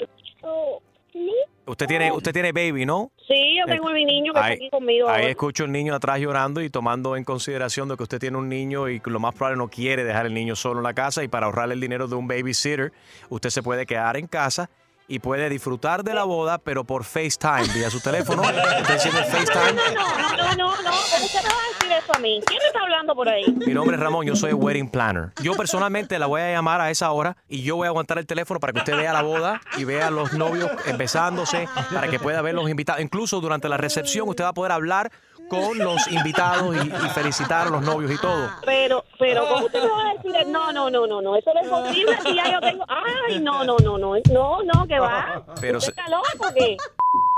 Usted 1.65 1.87
tiene, 1.87 2.11
usted 2.11 2.33
tiene 2.33 2.51
baby, 2.51 2.85
¿no? 2.85 3.11
Sí, 3.27 3.55
yo 3.57 3.65
tengo 3.65 3.89
mi 3.91 4.03
niño 4.03 4.33
que 4.33 4.39
está 4.39 4.45
Ahí- 4.47 4.55
aquí 4.55 4.69
conmigo. 4.69 5.07
Ahí 5.07 5.21
ahora. 5.21 5.29
escucho 5.29 5.63
el 5.63 5.71
niño 5.71 5.95
atrás 5.95 6.19
llorando 6.19 6.61
y 6.61 6.69
tomando 6.69 7.15
en 7.15 7.23
consideración 7.23 7.87
de 7.87 7.95
que 7.95 8.03
usted 8.03 8.19
tiene 8.19 8.37
un 8.37 8.49
niño 8.49 8.89
y 8.89 9.01
lo 9.05 9.19
más 9.19 9.33
probable 9.33 9.57
no 9.57 9.69
quiere 9.69 10.03
dejar 10.03 10.25
el 10.25 10.33
niño 10.33 10.55
solo 10.55 10.79
en 10.79 10.83
la 10.83 10.93
casa 10.93 11.23
y 11.23 11.27
para 11.29 11.45
ahorrarle 11.45 11.75
el 11.75 11.79
dinero 11.79 12.07
de 12.07 12.15
un 12.15 12.27
babysitter, 12.27 12.91
usted 13.29 13.49
se 13.49 13.63
puede 13.63 13.85
quedar 13.85 14.17
en 14.17 14.27
casa 14.27 14.69
y 15.07 15.19
puede 15.19 15.49
disfrutar 15.49 16.03
de 16.03 16.13
la 16.13 16.23
boda, 16.23 16.57
pero 16.57 16.83
por 16.83 17.03
FaceTime, 17.03 17.67
vía 17.73 17.89
su 17.89 17.99
teléfono. 17.99 18.41
Usted 18.81 18.93
enciende 18.93 19.23
FaceTime. 19.23 19.73
No, 19.73 19.93
no, 19.93 20.37
no, 20.37 20.55
no, 20.55 20.55
no, 20.55 20.91
¿cómo 20.91 21.25
usted 21.25 21.41
me 21.41 21.49
va 21.49 21.55
a 21.55 21.73
decir 21.73 21.91
eso 22.03 22.11
a 22.15 22.19
mí? 22.19 22.41
¿Quién 22.45 22.59
está 22.65 22.79
hablando 22.81 23.15
por 23.15 23.29
ahí? 23.29 23.43
Mi 23.65 23.73
nombre 23.73 23.95
es 23.95 24.01
Ramón, 24.01 24.25
yo 24.25 24.35
soy 24.35 24.49
el 24.49 24.55
wedding 24.55 24.89
planner. 24.89 25.31
Yo 25.41 25.53
personalmente 25.53 26.17
la 26.19 26.27
voy 26.27 26.41
a 26.41 26.51
llamar 26.51 26.81
a 26.81 26.89
esa 26.89 27.11
hora 27.11 27.37
y 27.47 27.63
yo 27.63 27.75
voy 27.75 27.85
a 27.85 27.89
aguantar 27.89 28.17
el 28.17 28.25
teléfono 28.25 28.59
para 28.59 28.73
que 28.73 28.79
usted 28.79 28.95
vea 28.95 29.13
la 29.13 29.21
boda 29.21 29.61
y 29.77 29.83
vea 29.83 30.07
a 30.07 30.11
los 30.11 30.33
novios 30.33 30.69
besándose, 30.97 31.67
para 31.93 32.07
que 32.07 32.19
pueda 32.19 32.41
ver 32.41 32.55
los 32.55 32.69
invitados. 32.69 33.01
Incluso 33.01 33.41
durante 33.41 33.69
la 33.69 33.77
recepción 33.77 34.27
usted 34.29 34.43
va 34.43 34.49
a 34.49 34.53
poder 34.53 34.71
hablar 34.71 35.11
con 35.49 35.77
los 35.77 36.07
invitados 36.11 36.75
y, 36.75 36.87
y 36.87 37.09
felicitar 37.09 37.67
a 37.67 37.69
los 37.69 37.81
novios 37.81 38.11
y 38.11 38.17
todo. 38.17 38.49
Pero, 38.65 39.03
pero, 39.19 39.47
¿cómo 39.47 39.65
usted 39.65 39.83
me 39.83 39.89
va 39.89 40.09
a 40.09 40.13
decir? 40.13 40.47
No, 40.47 40.71
no, 40.71 40.89
no, 40.89 41.05
no, 41.07 41.21
no, 41.21 41.35
eso 41.35 41.51
no 41.53 41.61
es 41.61 41.67
posible. 41.67 42.17
Si 42.23 42.35
ya 42.35 42.51
yo 42.51 42.59
tengo. 42.59 42.85
Ay, 42.87 43.39
no, 43.39 43.63
no, 43.63 43.77
no, 43.79 43.97
no, 43.97 44.15
no, 44.31 44.63
no, 44.63 44.87
que 44.87 44.99
va. 44.99 45.43
Pero 45.61 45.77
¿Usted 45.77 45.93
se- 45.93 45.99
está 46.01 46.09
loco 46.11 46.53
qué? 46.55 46.77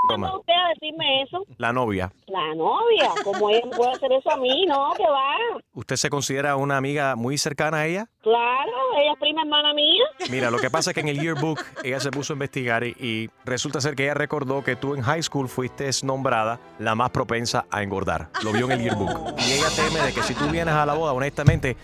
¿Cómo 0.07 0.37
usted 0.39 0.53
a 0.53 0.69
decirme 0.69 1.21
eso? 1.23 1.43
la 1.57 1.73
novia. 1.73 2.11
La 2.27 2.53
novia, 2.55 3.09
¿cómo 3.23 3.49
ella 3.49 3.61
puede 3.75 3.91
hacer 3.93 4.11
eso 4.11 4.31
a 4.31 4.37
mí? 4.37 4.65
No, 4.67 4.91
que 4.97 5.03
va. 5.03 5.35
¿Usted 5.73 5.95
se 5.95 6.09
considera 6.09 6.55
una 6.55 6.77
amiga 6.77 7.15
muy 7.15 7.37
cercana 7.37 7.77
a 7.79 7.85
ella? 7.85 8.07
Claro, 8.21 8.71
ella 8.97 9.13
es 9.13 9.19
prima 9.19 9.41
hermana 9.41 9.73
mía. 9.73 10.03
Mira, 10.29 10.49
lo 10.51 10.57
que 10.59 10.69
pasa 10.69 10.91
es 10.91 10.93
que 10.95 11.01
en 11.01 11.07
el 11.09 11.19
yearbook 11.21 11.59
ella 11.83 11.99
se 11.99 12.11
puso 12.11 12.33
a 12.33 12.35
investigar 12.35 12.83
y, 12.83 12.95
y 12.99 13.29
resulta 13.45 13.81
ser 13.81 13.95
que 13.95 14.03
ella 14.03 14.13
recordó 14.13 14.63
que 14.63 14.75
tú 14.75 14.95
en 14.95 15.01
high 15.01 15.23
school 15.23 15.47
fuiste 15.49 15.89
nombrada 16.03 16.59
la 16.79 16.95
más 16.95 17.09
propensa 17.11 17.65
a 17.71 17.83
engordar. 17.83 18.29
Lo 18.43 18.51
vio 18.51 18.65
en 18.65 18.71
el 18.73 18.81
yearbook. 18.83 19.11
Y 19.39 19.53
ella 19.53 19.67
teme 19.75 19.99
de 20.05 20.13
que 20.13 20.21
si 20.23 20.33
tú 20.33 20.45
vienes 20.49 20.73
a 20.73 20.85
la 20.85 20.93
boda, 20.93 21.13
honestamente, 21.13 21.75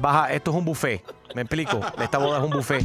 vas 0.00 0.26
a- 0.28 0.32
esto 0.32 0.50
es 0.50 0.56
un 0.56 0.64
buffet. 0.64 1.02
¿Me 1.34 1.42
explico? 1.42 1.80
Esta 2.00 2.18
boda 2.18 2.38
es 2.38 2.44
un 2.44 2.50
buffet. 2.50 2.84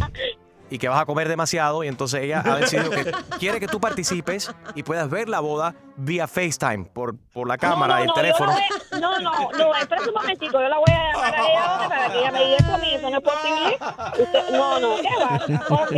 Y 0.74 0.80
que 0.80 0.90
vas 0.90 1.00
a 1.00 1.06
comer 1.06 1.30
demasiado 1.30 1.84
y 1.84 1.88
entonces 1.88 2.24
ella 2.24 2.42
ha 2.44 2.56
decidido 2.56 2.90
que 2.90 3.12
quiere 3.40 3.60
que 3.60 3.68
tú 3.68 3.80
participes 3.80 4.52
y 4.74 4.82
puedas 4.82 5.08
ver 5.08 5.30
la 5.30 5.40
boda 5.40 5.76
vía 5.98 6.26
FaceTime 6.28 6.86
por, 6.86 7.16
por 7.32 7.48
la 7.48 7.60
cámara 7.60 8.00
y 8.00 8.02
el 8.02 8.08
no, 8.08 8.14
teléfono. 8.16 8.52
La 8.52 8.58
voy 8.58 8.64
no, 9.00 9.20
no, 9.20 9.52
no, 9.52 9.76
espera 9.76 10.02
un 10.02 10.14
momentico, 10.16 10.60
yo 10.60 10.68
la 10.68 10.78
voy 10.78 10.86
a 10.90 11.12
llamar 11.14 11.36
a 11.36 11.48
ella 11.48 11.64
ahora 11.76 11.90
para 11.90 12.12
que 12.12 12.18
ella 12.20 12.32
me 12.32 12.44
diga 12.46 12.58
eso 12.58 12.74
a 12.74 12.78
mí, 12.80 12.88
eso 12.92 13.08
no 13.12 13.18
es 13.18 13.24
posible. 13.24 13.78
Usted- 14.24 14.50
no, 14.52 14.80
no, 14.80 14.96
¿qué 14.96 15.10
va? 15.24 15.40
Ok, 15.70 15.92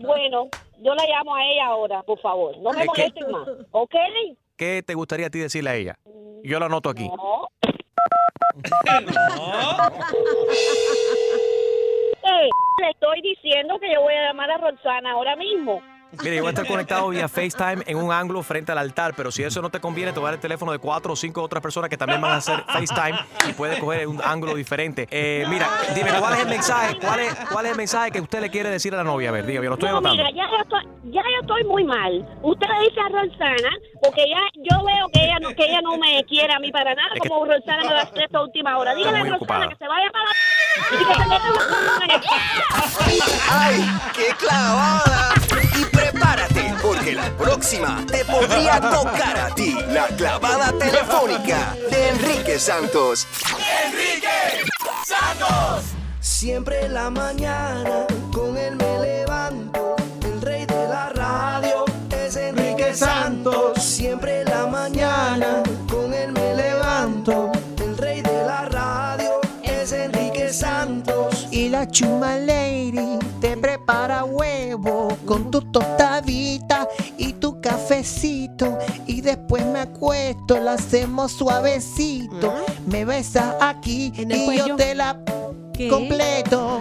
bueno, 0.00 0.48
yo 0.82 0.94
la 0.96 1.04
llamo 1.06 1.36
a 1.36 1.44
ella 1.44 1.66
ahora, 1.66 2.02
por 2.02 2.18
favor, 2.20 2.58
no 2.58 2.72
me 2.72 2.82
Es 2.82 2.88
que- 2.92 3.02
molesten 3.02 3.30
más, 3.30 3.48
¿ok? 3.70 3.94
¿Qué 4.56 4.82
te 4.84 4.94
gustaría 4.94 5.28
a 5.28 5.30
ti 5.30 5.38
decirle 5.38 5.70
a 5.70 5.76
ella? 5.76 5.96
Yo 6.42 6.58
lo 6.58 6.66
anoto 6.66 6.90
aquí. 6.90 7.08
No. 7.08 7.46
Le 12.80 12.90
estoy 12.90 13.20
diciendo 13.22 13.78
que 13.80 13.92
yo 13.92 14.00
voy 14.00 14.14
a 14.14 14.28
llamar 14.28 14.50
a 14.50 14.58
Roxana 14.58 15.12
ahora 15.12 15.36
mismo. 15.36 15.82
Mira, 16.24 16.34
yo 16.34 16.40
voy 16.42 16.48
a 16.48 16.50
estar 16.50 16.66
conectado 16.66 17.08
vía 17.10 17.28
FaceTime 17.28 17.84
en 17.86 17.96
un 17.96 18.10
ángulo 18.10 18.42
frente 18.42 18.72
al 18.72 18.78
altar, 18.78 19.14
pero 19.16 19.30
si 19.30 19.44
eso 19.44 19.62
no 19.62 19.70
te 19.70 19.78
conviene, 19.78 20.12
te 20.12 20.18
voy 20.18 20.26
a 20.26 20.30
dar 20.30 20.34
el 20.34 20.40
teléfono 20.40 20.72
de 20.72 20.80
cuatro 20.80 21.12
o 21.12 21.16
cinco 21.16 21.40
otras 21.40 21.62
personas 21.62 21.88
que 21.88 21.96
también 21.96 22.20
van 22.20 22.32
a 22.32 22.36
hacer 22.38 22.64
FaceTime 22.66 23.16
y 23.48 23.52
puedes 23.52 23.78
coger 23.78 24.08
un 24.08 24.20
ángulo 24.24 24.56
diferente. 24.56 25.06
Eh, 25.08 25.44
mira, 25.48 25.68
dime, 25.94 26.10
¿cuál 26.18 26.34
es 26.34 26.40
el 26.40 26.48
mensaje? 26.48 26.96
¿Cuál 27.00 27.20
es, 27.20 27.32
¿Cuál 27.52 27.66
es 27.66 27.70
el 27.72 27.76
mensaje 27.76 28.10
que 28.10 28.20
usted 28.20 28.40
le 28.40 28.50
quiere 28.50 28.70
decir 28.70 28.92
a 28.92 28.96
la 28.96 29.04
novia? 29.04 29.28
A 29.28 29.32
ver, 29.32 29.46
dígame, 29.46 29.68
lo 29.68 29.74
estoy 29.74 29.88
No, 29.90 29.98
anotando. 29.98 30.16
mira, 30.24 30.30
ya 30.34 30.50
yo, 30.50 30.56
estoy, 30.62 31.12
ya 31.12 31.22
yo 31.22 31.40
estoy 31.42 31.62
muy 31.64 31.84
mal. 31.84 32.26
Usted 32.42 32.66
le 32.66 32.88
dice 32.88 33.00
a 33.02 33.08
Roxana, 33.08 33.70
porque 34.02 34.24
ya 34.28 34.40
yo 34.56 34.84
veo 34.84 35.08
que 35.12 35.24
ella 35.26 35.38
no, 35.40 35.48
que 35.54 35.64
ella 35.64 35.80
no 35.80 35.96
me 35.96 36.24
quiere 36.24 36.52
a 36.52 36.58
mí 36.58 36.72
para 36.72 36.92
nada, 36.92 37.10
Es 37.14 37.20
que- 37.22 37.28
como 37.28 37.44
Roxana 37.46 37.84
me 37.84 37.92
va 37.94 38.00
a 38.00 38.02
hacer 38.02 38.22
esta 38.24 38.42
última 38.42 38.76
hora. 38.78 38.96
Dígale 38.96 39.16
a 39.16 39.20
Roxana 39.20 39.36
ocupada. 39.36 39.68
que 39.68 39.76
se 39.76 39.86
vaya 39.86 40.10
para 40.10 40.24
¡Ay, 43.50 44.00
qué 44.14 44.34
clavada! 44.38 45.34
Y 45.76 45.84
prepárate, 45.86 46.74
porque 46.82 47.12
la 47.12 47.30
próxima 47.36 48.04
te 48.06 48.24
podría 48.24 48.80
tocar 48.80 49.38
a 49.38 49.54
ti 49.54 49.76
la 49.88 50.06
clavada 50.08 50.72
telefónica 50.78 51.74
de 51.90 52.08
Enrique 52.10 52.58
Santos. 52.58 53.26
¡Enrique 53.86 54.28
Santos! 55.06 55.84
Siempre 56.20 56.86
en 56.86 56.94
la 56.94 57.10
mañana 57.10 58.06
con 58.32 58.56
él 58.56 58.76
me 58.76 59.00
levanto. 59.00 59.96
El 60.22 60.40
rey 60.40 60.66
de 60.66 60.88
la 60.88 61.10
radio 61.10 61.84
es 62.10 62.36
Enrique 62.36 62.94
Santos. 62.94 63.82
Siempre 63.82 64.42
en 64.42 64.50
la 64.50 64.66
mañana 64.66 65.62
con 65.90 66.14
él 66.14 66.32
me 66.32 66.54
levanto. 66.54 67.52
Santos. 70.60 71.48
Y 71.50 71.68
la 71.70 71.88
chuma 71.88 72.36
lady 72.36 73.18
te 73.40 73.56
prepara 73.56 74.24
huevo 74.24 75.08
con 75.24 75.50
tu 75.50 75.62
tostadita 75.62 76.86
y 77.16 77.32
tu 77.32 77.60
cafecito. 77.62 78.78
Y 79.06 79.22
después 79.22 79.64
me 79.64 79.80
acuesto, 79.80 80.58
lo 80.58 80.70
hacemos 80.70 81.32
suavecito. 81.32 82.54
Me 82.86 83.04
besas 83.06 83.54
aquí 83.60 84.12
¿En 84.16 84.30
el 84.32 84.42
y 84.42 84.44
cuello? 84.44 84.66
yo 84.68 84.76
te 84.76 84.94
la 84.94 85.18
¿Qué? 85.80 85.88
completo. 85.88 86.80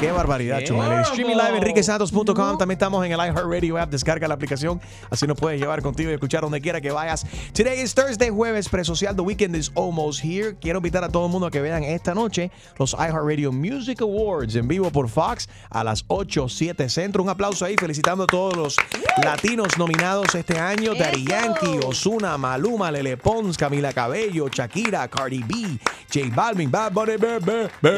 Qué 0.00 0.12
barbaridad, 0.12 0.62
Chumel. 0.62 1.00
Streaming 1.00 1.34
live 1.34 1.48
en 1.48 1.56
enriquesantos.com. 1.56 2.56
También 2.56 2.76
estamos 2.76 3.04
en 3.04 3.10
el 3.10 3.18
iHeartRadio 3.18 3.78
app. 3.78 3.90
Descarga 3.90 4.28
la 4.28 4.34
aplicación. 4.34 4.80
Así 5.10 5.26
nos 5.26 5.36
puedes 5.36 5.60
llevar 5.60 5.82
contigo 5.82 6.10
y 6.10 6.14
escuchar 6.14 6.42
donde 6.42 6.60
quiera 6.60 6.80
que 6.80 6.92
vayas. 6.92 7.26
Today 7.52 7.80
is 7.80 7.94
Thursday, 7.94 8.30
jueves 8.30 8.68
presocial. 8.68 9.16
The 9.16 9.22
weekend 9.22 9.56
is 9.56 9.72
almost 9.74 10.24
here. 10.24 10.56
Quiero 10.60 10.78
invitar 10.78 11.02
a 11.02 11.08
todo 11.08 11.26
el 11.26 11.32
mundo 11.32 11.48
a 11.48 11.50
que 11.50 11.60
vean 11.60 11.82
esta 11.82 12.14
noche 12.14 12.52
los 12.78 12.94
iHeartRadio 12.94 13.50
Music 13.50 14.00
Awards 14.00 14.54
en 14.54 14.68
vivo 14.68 14.88
por 14.92 15.08
Fox 15.08 15.48
a 15.68 15.82
las 15.82 16.04
8, 16.06 16.48
7 16.48 16.88
centro. 16.88 17.22
Un 17.24 17.30
aplauso 17.30 17.64
ahí 17.64 17.74
felicitando 17.76 18.22
a 18.22 18.26
todos 18.28 18.56
los 18.56 18.76
latinos 19.24 19.76
nominados 19.78 20.32
este 20.36 20.56
año. 20.58 20.94
Daddy 20.94 21.24
Yankee, 21.24 21.80
Osuna, 21.84 22.38
Maluma, 22.38 22.92
Lele 22.92 23.16
Pons, 23.16 23.58
Camila 23.58 23.92
Cabello, 23.92 24.48
Shakira, 24.48 25.08
Cardi 25.08 25.42
B, 25.42 25.76
J 26.12 26.28
Balvin, 26.32 26.70
Bad 26.70 26.92
Bunny, 26.92 27.16
be, 27.16 27.40
be, 27.40 27.68
be, 27.82 27.97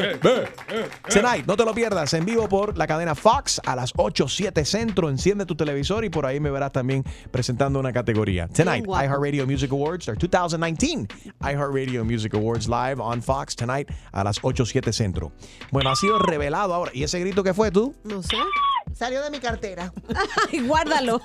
Tonight, 1.13 1.45
no 1.45 1.55
te 1.55 1.65
lo 1.65 1.73
pierdas, 1.73 2.13
en 2.13 2.25
vivo 2.25 2.47
por 2.47 2.77
la 2.77 2.87
cadena 2.87 3.15
Fox 3.15 3.61
a 3.65 3.75
las 3.75 3.91
8, 3.95 4.27
7 4.27 4.65
centro. 4.65 5.09
Enciende 5.09 5.45
tu 5.45 5.55
televisor 5.55 6.05
y 6.05 6.09
por 6.09 6.25
ahí 6.25 6.39
me 6.39 6.51
verás 6.51 6.71
también 6.71 7.03
presentando 7.31 7.79
una 7.79 7.91
categoría. 7.93 8.47
Tonight, 8.47 8.85
iHeartRadio 8.85 9.45
Music 9.45 9.71
Awards, 9.71 10.07
our 10.07 10.17
2019 10.17 11.07
iHeartRadio 11.41 12.05
Music 12.05 12.33
Awards 12.33 12.67
live 12.67 12.99
on 12.99 13.21
Fox 13.21 13.55
tonight 13.55 13.89
a 14.11 14.23
las 14.23 14.39
8, 14.41 14.65
7 14.65 14.93
centro. 14.93 15.31
Bueno, 15.71 15.89
ha 15.89 15.95
sido 15.95 16.19
revelado 16.19 16.73
ahora. 16.73 16.91
¿Y 16.93 17.03
ese 17.03 17.19
grito 17.19 17.43
que 17.43 17.53
fue 17.53 17.71
tú? 17.71 17.95
No 18.03 18.21
sé. 18.21 18.37
Salió 18.93 19.21
de 19.23 19.29
mi 19.31 19.39
cartera. 19.39 19.93
Guárdalo. 20.67 21.21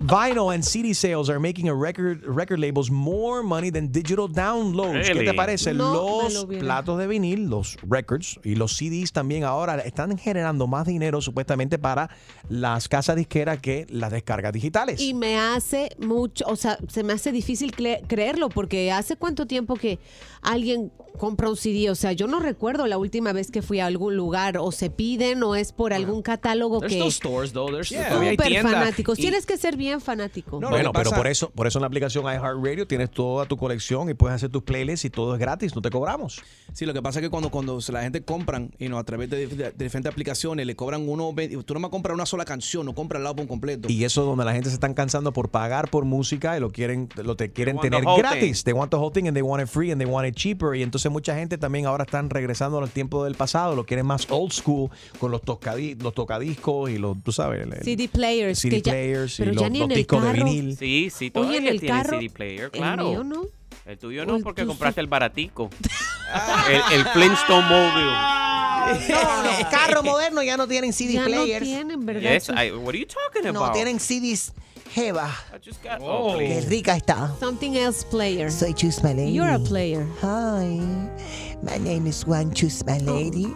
Vinyl 0.00 0.50
and 0.52 0.62
CD 0.64 0.94
sales 0.94 1.28
are 1.28 1.38
making 1.38 1.68
a 1.68 1.74
record 1.74 2.22
record 2.24 2.58
labels 2.60 2.90
more 2.90 3.42
money 3.42 3.70
than 3.70 3.90
digital 3.90 4.28
downloads. 4.28 5.08
¿Qué 5.10 5.24
te 5.24 5.34
parece? 5.34 5.74
No 5.74 6.22
los 6.22 6.34
lo 6.34 6.48
platos 6.48 6.98
de 6.98 7.06
vinil, 7.06 7.48
los 7.48 7.76
records 7.88 8.38
y 8.44 8.54
los 8.56 8.76
CDs 8.76 9.12
también 9.12 9.44
ahora 9.44 9.78
están 9.80 10.16
generando 10.18 10.66
más 10.66 10.86
dinero 10.86 11.20
supuestamente 11.20 11.78
para 11.78 12.10
las 12.48 12.88
casas 12.88 13.16
disqueras 13.16 13.58
que 13.60 13.86
las 13.90 14.10
descargas 14.12 14.52
digitales. 14.52 15.00
Y 15.00 15.14
me 15.14 15.38
hace 15.38 15.90
mucho, 15.98 16.44
o 16.48 16.56
sea, 16.56 16.78
se 16.88 17.02
me 17.02 17.12
hace 17.12 17.32
difícil 17.32 17.72
cre- 17.74 18.02
creerlo 18.06 18.48
porque 18.48 18.92
hace 18.92 19.16
cuánto 19.16 19.46
tiempo 19.46 19.74
que 19.76 19.98
alguien 20.42 20.92
compra 21.18 21.48
un 21.48 21.56
CD, 21.56 21.90
o 21.90 21.94
sea, 21.94 22.12
yo 22.12 22.26
no 22.26 22.40
recuerdo 22.40 22.86
la 22.88 22.98
última 22.98 23.32
vez 23.32 23.50
que 23.52 23.62
fui 23.62 23.78
a 23.78 23.86
algún 23.86 24.16
lugar 24.16 24.58
o 24.58 24.72
se 24.72 24.90
piden 24.90 25.42
o 25.44 25.54
es 25.54 25.72
por 25.72 25.92
algún 25.92 26.22
catálogo 26.22 26.80
There's 26.88 27.02
que 27.02 27.10
still 27.10 27.12
stores, 27.30 27.52
though. 27.52 27.70
There's 27.72 27.88
Yeah. 27.90 28.18
hay 28.20 28.36
tiendas. 28.36 28.72
fanáticos. 28.72 29.18
Y- 29.18 29.22
Tienes 29.22 29.46
que 29.46 29.56
ser 29.56 29.76
bien 29.76 30.00
fanático. 30.00 30.60
No, 30.60 30.70
bueno, 30.70 30.92
pero 30.92 31.10
por 31.10 31.26
eso, 31.26 31.50
por 31.50 31.66
eso 31.66 31.78
en 31.78 31.82
la 31.82 31.86
aplicación 31.88 32.24
iHeartRadio 32.24 32.86
tienes 32.86 33.10
toda 33.10 33.46
tu 33.46 33.56
colección 33.56 34.08
y 34.10 34.14
puedes 34.14 34.34
hacer 34.36 34.50
tus 34.50 34.62
playlists 34.62 35.04
y 35.04 35.10
todo 35.10 35.34
es 35.34 35.40
gratis, 35.40 35.74
no 35.74 35.82
te 35.82 35.90
cobramos. 35.90 36.40
Sí, 36.72 36.86
lo 36.86 36.92
que 36.94 37.02
pasa 37.02 37.18
es 37.20 37.24
que 37.24 37.30
cuando, 37.30 37.50
cuando 37.50 37.78
la 37.88 38.02
gente 38.02 38.22
compran 38.24 38.70
y 38.78 38.88
no, 38.88 38.98
a 38.98 39.04
través 39.04 39.30
de, 39.30 39.46
de- 39.46 39.56
de 39.72 39.84
diferentes 39.84 40.10
aplicaciones 40.12 40.66
le 40.66 40.74
cobran 40.76 41.08
uno, 41.08 41.32
ve- 41.32 41.48
tú 41.64 41.74
no 41.74 41.80
me 41.80 41.90
compras 41.90 42.14
una 42.14 42.26
sola 42.26 42.44
canción, 42.44 42.84
no 42.86 42.94
compras 42.94 43.20
el 43.20 43.26
álbum 43.26 43.46
completo. 43.46 43.88
Y 43.88 44.04
eso 44.04 44.22
es 44.22 44.26
donde 44.26 44.44
la 44.44 44.52
gente 44.52 44.68
se 44.68 44.74
están 44.74 44.94
cansando 44.94 45.32
por 45.32 45.50
pagar 45.50 45.88
por 45.90 46.04
música 46.04 46.56
y 46.56 46.60
lo 46.60 46.70
quieren, 46.70 47.08
lo 47.22 47.36
te 47.36 47.52
quieren 47.52 47.76
the 47.76 47.88
tener 47.90 48.04
gratis. 48.18 48.64
They 48.64 48.72
want 48.74 48.90
the 48.90 48.96
whole 48.96 49.12
thing 49.12 49.26
and 49.26 49.34
they 49.34 49.42
want 49.42 49.62
it 49.62 49.68
free 49.68 49.90
and 49.92 50.00
they 50.00 50.10
want 50.10 50.26
it 50.28 50.34
cheaper. 50.34 50.74
Y 50.76 50.82
entonces 50.82 51.10
mucha 51.10 51.34
gente 51.34 51.58
también 51.58 51.86
ahora 51.86 52.04
están 52.04 52.30
regresando 52.30 52.78
al 52.78 52.90
tiempo 52.90 53.24
del 53.24 53.34
pasado, 53.34 53.74
lo 53.76 53.84
quieren 53.86 54.06
más 54.06 54.26
old 54.30 54.52
school 54.52 54.90
con 55.18 55.30
los, 55.30 55.42
tocadi- 55.42 56.00
los 56.02 56.12
tocadiscos 56.14 56.73
y 56.88 56.98
los, 56.98 57.16
tú 57.22 57.32
sabes, 57.32 57.62
el- 57.62 57.72
el- 57.74 57.82
CD 57.84 58.08
players. 58.08 58.58
CD 58.58 58.80
ya- 58.82 58.92
players 58.92 59.40
y 59.40 59.44
los, 59.46 59.56
los 59.56 59.64
el 59.64 59.88
discos 59.88 60.22
de 60.22 60.32
vinil. 60.32 60.76
Sí, 60.76 61.10
sí, 61.10 61.24
Oye, 61.26 61.30
todavía 61.30 61.58
en 61.58 61.66
el 61.68 61.80
tiene 61.80 62.02
carro, 62.02 62.18
CD 62.18 62.30
player, 62.30 62.64
el 62.64 62.70
claro. 62.70 63.08
mío 63.08 63.24
no. 63.24 63.42
El 63.86 63.98
tuyo 63.98 64.24
no, 64.24 64.36
El 64.36 64.42
porque 64.42 64.64
compraste 64.64 65.00
el 65.02 65.06
baratico. 65.08 65.68
el, 66.70 66.98
el 67.00 67.04
Flintstone 67.06 67.66
Mobile. 67.68 68.44
No, 69.08 69.42
los 69.42 69.68
carros 69.70 70.04
modernos 70.04 70.44
ya 70.44 70.56
no 70.56 70.66
tienen 70.68 70.92
CD 70.92 71.14
Ya 71.14 71.20
no 71.20 71.26
players. 71.26 71.64
tienen, 71.64 72.04
¿verdad? 72.04 72.32
Yes, 72.32 72.48
I, 72.50 72.70
what 72.72 72.90
are 72.94 72.98
you 72.98 73.06
talking 73.06 73.50
No, 73.52 73.60
about? 73.60 73.72
tienen 73.74 73.98
CDs 73.98 74.52
Jeva. 74.94 75.28
I 75.52 75.58
just 75.64 75.82
got, 75.82 75.98
oh, 76.00 76.36
Qué 76.38 76.60
rica 76.68 76.96
está. 76.96 77.34
Something 77.40 77.76
else 77.76 78.04
player. 78.10 78.50
Soy 78.50 78.72
Chus 78.74 79.02
My 79.02 79.12
Lady. 79.12 79.32
You're 79.32 79.52
a 79.54 79.58
player. 79.58 80.06
Hi, 80.22 80.78
my 81.64 81.78
name 81.78 82.06
is 82.06 82.26
Juan 82.26 82.52
Chus 82.52 82.84
My 82.84 82.98
Lady. 82.98 83.46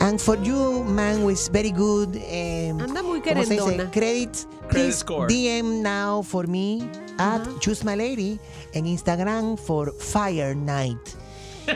And 0.00 0.20
for 0.20 0.36
you, 0.38 0.84
man, 0.84 1.24
with 1.24 1.48
very 1.52 1.70
good. 1.70 2.16
Um, 2.16 2.80
Anda 2.80 3.02
muy 3.02 3.20
¿cómo 3.20 3.44
se 3.44 3.56
dice? 3.56 4.46
Please 4.68 4.98
score. 4.98 5.28
DM 5.28 5.82
now 5.82 6.22
for 6.22 6.46
me 6.46 6.88
at 7.18 7.46
Choose 7.60 7.84
My 7.84 7.94
Lady 7.94 8.38
en 8.74 8.84
Instagram 8.84 9.58
for 9.58 9.92
Fire 9.92 10.54
Night. 10.54 11.16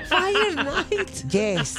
Fire 0.09 0.55
Night. 0.55 1.25
Yes, 1.31 1.77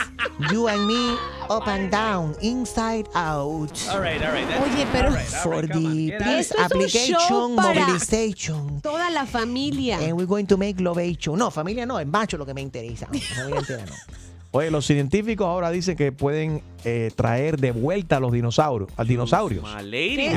you 0.52 0.68
and 0.68 0.86
me, 0.88 1.16
up 1.50 1.68
and 1.68 1.92
down, 1.92 2.36
inside 2.42 3.08
out. 3.16 3.72
All 3.90 4.00
right, 4.02 4.22
all 4.24 4.32
right. 4.32 4.48
Oye, 4.62 4.86
pero 4.92 5.12
For 5.44 5.62
the 5.68 6.12
show 6.48 6.60
application 6.64 7.56
mobilization. 7.56 8.82
toda 8.82 9.10
la 9.12 9.26
familia. 9.26 9.98
And 10.00 10.14
we're 10.18 10.28
going 10.28 10.48
to 10.48 10.58
make 10.58 10.80
lovation. 10.80 11.38
No, 11.38 11.50
familia 11.52 11.86
no, 11.86 12.00
es 12.00 12.08
macho 12.08 12.38
lo 12.38 12.46
que 12.46 12.54
me 12.54 12.62
interesa. 12.62 13.08
Familia 13.08 13.60
entera 13.60 13.86
no. 13.86 13.94
Oye, 14.52 14.72
los 14.72 14.86
científicos 14.86 15.46
ahora 15.46 15.70
dicen 15.72 15.98
que 15.98 16.12
pueden 16.14 16.64
eh, 16.86 17.12
traer 17.16 17.60
de 17.60 17.72
vuelta 17.72 18.18
a 18.18 18.20
los 18.20 18.32
dinosaurios, 18.32 18.90
al 18.96 19.06
dinosaurios. 19.06 19.62
My 19.64 19.84
lady, 19.84 20.30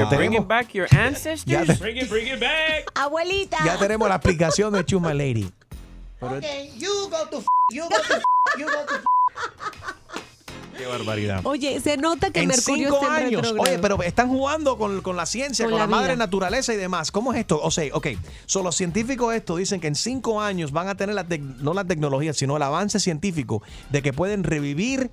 back 0.47 0.73
your 0.75 0.89
ancestors. 0.91 1.45
Ya 1.47 1.65
te- 1.65 1.75
Bring 1.81 1.97
it, 1.97 2.09
bring 2.11 2.27
it 2.27 2.41
back. 2.41 2.91
Abuelita. 2.95 3.59
Ya 3.65 3.79
tenemos 3.79 4.09
la 4.09 4.17
aplicación 4.17 4.73
de 4.73 4.85
Chuma 4.85 5.15
Lady. 5.15 5.51
Pero- 6.21 6.37
Okay, 6.37 6.71
you 6.79 7.09
go 7.11 7.27
to 7.31 7.39
f 7.39 7.47
you 7.73 7.83
go 7.83 7.89
to 7.89 8.15
f 8.15 8.23
you 8.59 8.67
go 8.67 8.87
to 8.87 8.95
f 8.95 9.05
Qué 10.81 10.87
barbaridad. 10.87 11.41
Oye, 11.45 11.79
se 11.79 11.99
nota 11.99 12.31
que 12.31 12.41
en 12.41 12.49
Mercurio 12.49 12.89
cinco 12.91 13.03
está 13.03 13.21
en 13.21 13.27
años. 13.27 13.55
Oye, 13.59 13.79
pero 13.79 14.03
están 14.03 14.31
jugando 14.31 14.79
con, 14.79 15.03
con 15.03 15.15
la 15.15 15.27
ciencia, 15.27 15.67
Con 15.67 15.73
con, 15.73 15.79
la 15.79 15.87
la, 15.87 15.91
madre 15.91 16.17
naturaleza 16.17 16.73
y 16.73 16.79
demás. 16.79 17.13
¿Cómo 17.13 17.35
es 17.35 17.41
esto? 17.41 17.61
O 17.63 17.71
sea, 17.71 17.85
ok, 17.93 18.07
so, 18.47 18.63
los 18.63 18.77
científicos 18.77 19.35
esto 19.35 19.57
dicen 19.57 19.79
que 19.81 19.89
en 19.89 19.95
cinco 19.95 20.41
años 20.41 20.73
van 20.73 20.89
a 20.89 20.95
tener 20.95 21.15
la 21.15 21.27
no 21.59 21.75
la 21.75 21.85
tecnología, 21.85 22.33
sino 22.33 22.57
el 22.57 22.63
avance 22.63 22.99
científico 22.99 23.63
de 23.91 24.01
que 24.01 24.15
pueden 24.15 24.43
revivir 24.43 25.11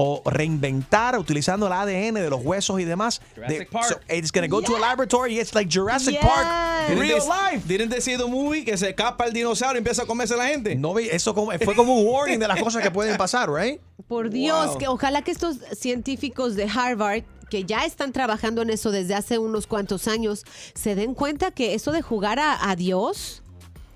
o 0.00 0.22
reinventar 0.30 1.18
utilizando 1.18 1.66
el 1.66 1.72
ADN 1.72 2.14
de 2.20 2.30
los 2.30 2.40
huesos 2.44 2.78
y 2.80 2.84
demás. 2.84 3.20
Jurassic 3.34 3.58
De- 3.58 3.66
Park. 3.66 3.84
so 3.88 4.14
it's 4.14 4.30
gonna 4.30 4.46
go 4.46 4.62
to 4.62 4.76
a 4.76 4.78
laboratory. 4.78 5.40
It's 5.40 5.52
like 5.54 5.68
Jurassic 5.68 6.14
Yes. 6.14 6.22
Park. 6.24 6.46
Didn't 6.88 7.00
Real 7.00 7.18
they- 7.20 7.28
life. 7.56 7.66
Didn't 7.66 7.90
they 7.90 8.00
see 8.00 8.16
the 8.16 8.26
movie 8.26 8.64
que 8.64 8.76
se 8.76 8.90
escapa 8.90 9.24
el 9.26 9.32
dinosaurio 9.32 9.74
y 9.74 9.78
empieza 9.78 10.02
a 10.02 10.06
comerse 10.06 10.34
a 10.34 10.36
la 10.36 10.46
gente? 10.46 10.76
No, 10.76 10.94
ve- 10.94 11.08
eso 11.10 11.34
como, 11.34 11.50
fue 11.58 11.74
como 11.74 11.98
un 12.00 12.06
warning 12.06 12.38
de 12.38 12.46
las 12.46 12.60
cosas 12.62 12.80
que 12.82 12.90
pueden 12.92 13.16
pasar, 13.16 13.50
right? 13.52 13.80
Por 14.06 14.30
Dios, 14.30 14.68
Wow. 14.68 14.78
que 14.78 14.86
ojalá 14.88 15.22
que 15.22 15.32
estos 15.32 15.56
científicos 15.76 16.54
de 16.54 16.68
Harvard 16.72 17.24
que 17.50 17.64
ya 17.64 17.84
están 17.86 18.12
trabajando 18.12 18.60
en 18.62 18.68
eso 18.70 18.90
desde 18.90 19.14
hace 19.14 19.38
unos 19.38 19.66
cuantos 19.66 20.06
años, 20.06 20.44
se 20.74 20.94
den 20.94 21.14
cuenta 21.14 21.50
que 21.50 21.72
eso 21.74 21.92
de 21.92 22.02
jugar 22.02 22.38
a, 22.38 22.70
a 22.70 22.76
Dios 22.76 23.42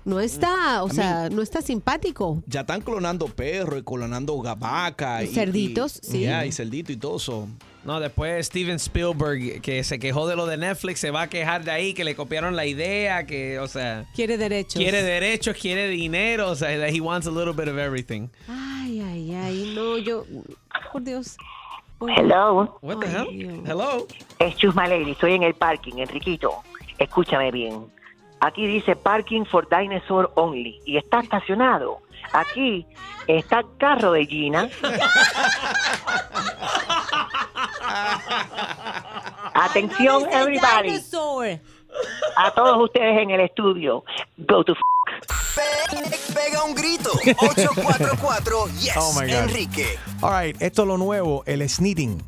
no 0.05 0.19
está, 0.19 0.83
o 0.83 0.89
sea, 0.89 1.29
no 1.29 1.41
está 1.41 1.61
simpático. 1.61 2.43
Ya 2.47 2.61
están 2.61 2.81
clonando 2.81 3.27
perros 3.27 3.79
y 3.79 3.83
clonando 3.83 4.41
vaca. 4.41 5.23
Y 5.23 5.27
cerditos, 5.27 5.99
sí. 6.01 6.21
Ya, 6.21 6.45
y 6.45 6.51
cerdito 6.51 6.91
y 6.91 6.97
todo 6.97 7.17
eso. 7.17 7.47
No, 7.85 7.99
después 7.99 8.45
Steven 8.47 8.75
Spielberg, 8.77 9.61
que 9.61 9.83
se 9.83 9.99
quejó 9.99 10.25
de 10.27 10.37
lo 10.37 10.45
de 10.45 10.55
Netflix, 10.55 10.99
se 11.01 11.11
va 11.11 11.23
a 11.23 11.27
quejar 11.29 11.65
de 11.65 11.71
ahí, 11.71 11.93
que 11.93 12.05
le 12.05 12.15
copiaron 12.15 12.55
la 12.55 12.65
idea, 12.65 13.25
que, 13.25 13.59
o 13.59 13.67
sea, 13.67 14.05
Quiere 14.15 14.37
derechos. 14.37 14.75
quiere 14.75 15.03
derechos, 15.03 15.57
quiere 15.59 15.89
dinero, 15.89 16.49
o 16.51 16.55
sea, 16.55 16.69
that 16.79 16.93
he 16.95 17.01
wants 17.01 17.27
a 17.27 17.31
little 17.31 17.51
bit 17.53 17.67
of 17.67 17.77
everything. 17.77 18.29
Ay, 18.47 19.01
ay, 19.01 19.35
ay, 19.35 19.73
no, 19.75 19.97
yo, 19.97 20.25
por 20.93 21.03
Dios. 21.03 21.35
Por- 21.97 22.09
Hello, 22.11 22.79
What 22.81 22.99
the 22.99 23.07
Ay, 23.07 23.15
hell? 23.15 23.37
Dios. 23.37 23.59
Hello? 23.69 24.07
es 24.39 24.55
Chusma 24.55 24.87
Lady, 24.87 25.11
estoy 25.11 25.33
en 25.33 25.43
el 25.43 25.53
parking, 25.53 25.97
Enriquito. 25.97 26.53
Escúchame 26.97 27.51
bien. 27.51 27.85
Aquí 28.45 28.67
dice 28.67 28.95
parking 28.95 29.45
for 29.45 29.67
dinosaur 29.69 30.31
only 30.35 30.79
y 30.85 30.97
está 30.97 31.19
estacionado. 31.21 31.99
Aquí 32.33 32.85
está 33.27 33.59
el 33.59 33.65
carro 33.77 34.11
de 34.11 34.25
Gina. 34.25 34.69
Atención, 39.53 40.25
everybody. 40.31 40.99
A 42.35 42.51
todos 42.51 42.85
ustedes 42.85 43.21
en 43.21 43.29
el 43.31 43.41
estudio. 43.41 44.03
Go 44.37 44.63
to 44.63 44.73
Pe- 45.55 46.33
Pega 46.33 46.63
un 46.63 46.73
grito. 46.73 47.11
844 47.37 48.67
Yes, 48.81 48.93
Oh 48.97 49.13
my 49.13 49.27
God. 49.27 49.43
Enrique. 49.49 49.85
All 50.21 50.31
right, 50.31 50.59
esto 50.61 50.81
es 50.83 50.87
lo 50.87 50.97
nuevo, 50.97 51.43
el 51.45 51.67
sneaking. 51.69 52.21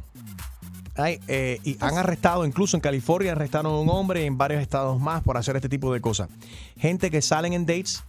Ay, 0.97 1.19
eh, 1.27 1.59
y 1.63 1.77
han 1.81 1.97
arrestado, 1.97 2.45
incluso 2.45 2.77
en 2.77 2.81
California, 2.81 3.33
arrestaron 3.33 3.73
a 3.73 3.77
un 3.79 3.89
hombre 3.89 4.23
y 4.23 4.25
en 4.25 4.37
varios 4.37 4.61
estados 4.61 4.99
más 4.99 5.21
por 5.23 5.35
hacer 5.37 5.55
este 5.57 5.67
tipo 5.69 5.91
de 5.93 5.99
cosas. 5.99 6.29
Gente 6.77 7.11
que 7.11 7.21
salen 7.21 7.51
en 7.53 7.65
dates, 7.65 8.03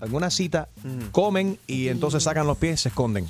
alguna 0.00 0.30
cita, 0.30 0.68
comen 1.12 1.58
y 1.66 1.88
entonces 1.88 2.22
sacan 2.22 2.46
los 2.46 2.58
pies 2.58 2.80
y 2.80 2.82
se 2.82 2.88
esconden. 2.90 3.26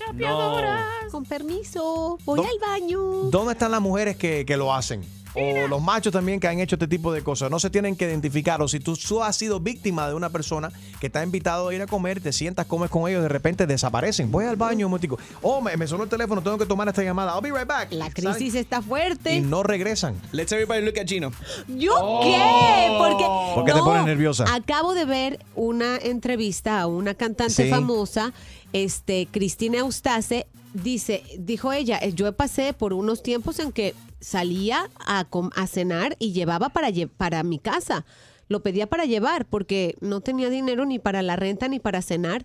Con 1.10 1.24
permiso, 1.24 2.18
voy 2.24 2.38
¿Dó- 2.38 2.44
al 2.44 2.58
baño. 2.80 3.00
¿Dónde 3.30 3.52
están 3.52 3.70
las 3.70 3.80
mujeres 3.82 4.16
que, 4.16 4.44
que 4.46 4.56
lo 4.56 4.74
hacen? 4.74 5.02
O 5.34 5.66
los 5.66 5.80
machos 5.80 6.12
también 6.12 6.38
que 6.40 6.46
han 6.48 6.60
hecho 6.60 6.74
este 6.76 6.86
tipo 6.88 7.12
de 7.12 7.22
cosas. 7.22 7.50
No 7.50 7.58
se 7.58 7.70
tienen 7.70 7.96
que 7.96 8.04
identificar. 8.04 8.60
O 8.60 8.68
si 8.68 8.80
tú, 8.80 8.96
tú 8.96 9.22
has 9.22 9.34
sido 9.34 9.60
víctima 9.60 10.06
de 10.08 10.14
una 10.14 10.28
persona 10.30 10.70
que 11.00 11.08
te 11.08 11.18
ha 11.18 11.22
invitado 11.24 11.68
a 11.68 11.74
ir 11.74 11.80
a 11.80 11.86
comer, 11.86 12.20
te 12.20 12.32
sientas, 12.32 12.66
comes 12.66 12.90
con 12.90 13.08
ellos, 13.08 13.22
de 13.22 13.28
repente 13.28 13.66
desaparecen. 13.66 14.30
Voy 14.30 14.44
al 14.44 14.56
baño 14.56 14.86
un 14.86 14.90
momentico. 14.90 15.18
Oh, 15.40 15.60
me, 15.62 15.74
me 15.76 15.86
sonó 15.86 16.04
el 16.04 16.10
teléfono, 16.10 16.42
tengo 16.42 16.58
que 16.58 16.66
tomar 16.66 16.86
esta 16.88 17.02
llamada. 17.02 17.32
I'll 17.34 17.40
be 17.42 17.50
right 17.50 17.66
back. 17.66 17.92
La 17.92 18.10
crisis 18.10 18.54
está 18.54 18.82
fuerte. 18.82 19.36
Y 19.36 19.40
no 19.40 19.62
regresan. 19.62 20.20
Let's 20.32 20.52
everybody 20.52 20.82
look 20.82 20.98
at 20.98 21.06
Gino. 21.06 21.32
¿Yo 21.68 22.20
qué? 22.22 22.94
Porque, 22.98 23.24
¿Por 23.54 23.64
qué 23.64 23.72
te 23.72 23.78
pones 23.78 24.04
nerviosa? 24.04 24.44
Acabo 24.54 24.92
de 24.94 25.04
ver 25.06 25.38
una 25.54 25.96
entrevista 25.96 26.80
a 26.80 26.86
una 26.86 27.14
cantante 27.14 27.64
Sí. 27.64 27.70
famosa, 27.70 28.32
este, 28.72 29.28
Cristina 29.30 29.78
Eustace. 29.78 30.46
Dice, 30.74 31.22
dijo 31.38 31.70
ella, 31.72 31.98
eh, 32.00 32.12
yo 32.14 32.32
pasé 32.32 32.72
por 32.72 32.94
unos 32.94 33.22
tiempos 33.22 33.58
en 33.58 33.72
que 33.72 33.94
salía 34.22 34.88
a, 35.04 35.24
com- 35.26 35.50
a 35.54 35.66
cenar 35.66 36.16
y 36.18 36.32
llevaba 36.32 36.70
para, 36.70 36.88
lle- 36.88 37.10
para 37.14 37.42
mi 37.42 37.58
casa. 37.58 38.06
Lo 38.48 38.62
pedía 38.62 38.86
para 38.86 39.04
llevar 39.04 39.44
porque 39.46 39.96
no 40.00 40.20
tenía 40.22 40.48
dinero 40.48 40.86
ni 40.86 40.98
para 40.98 41.20
la 41.22 41.36
renta 41.36 41.68
ni 41.68 41.78
para 41.80 42.00
cenar. 42.00 42.44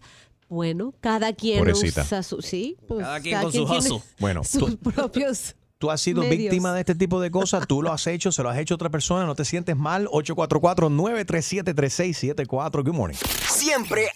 Bueno, 0.50 0.94
cada 1.02 1.34
quien 1.34 1.60
Pobrecita. 1.60 2.02
usa 2.04 2.24
su... 2.24 2.42
Sí, 2.42 2.78
pues, 2.88 3.06
Cada 3.06 3.20
quien 3.22 3.42
con 3.42 3.52
su 3.52 3.66
tiene 3.66 3.78
hustle. 3.80 4.02
Bueno, 4.20 4.44
sus 4.44 4.78
tú- 4.78 4.78
propios... 4.92 5.56
Tú 5.80 5.92
has 5.92 6.02
sido 6.02 6.22
medios. 6.24 6.40
víctima 6.40 6.74
de 6.74 6.80
este 6.80 6.96
tipo 6.96 7.22
de 7.22 7.30
cosas, 7.30 7.68
tú 7.68 7.84
lo 7.84 7.94
has 7.94 8.08
hecho, 8.08 8.32
se 8.32 8.42
lo 8.42 8.50
has 8.50 8.58
hecho 8.58 8.74
a 8.74 8.76
otra 8.76 8.90
persona, 8.90 9.26
no 9.26 9.36
te 9.36 9.46
sientes 9.46 9.76
mal. 9.76 10.08
844-937-3674. 10.08 12.84
Good 12.84 12.96
morning. 12.96 13.16
Siempre 13.48 14.08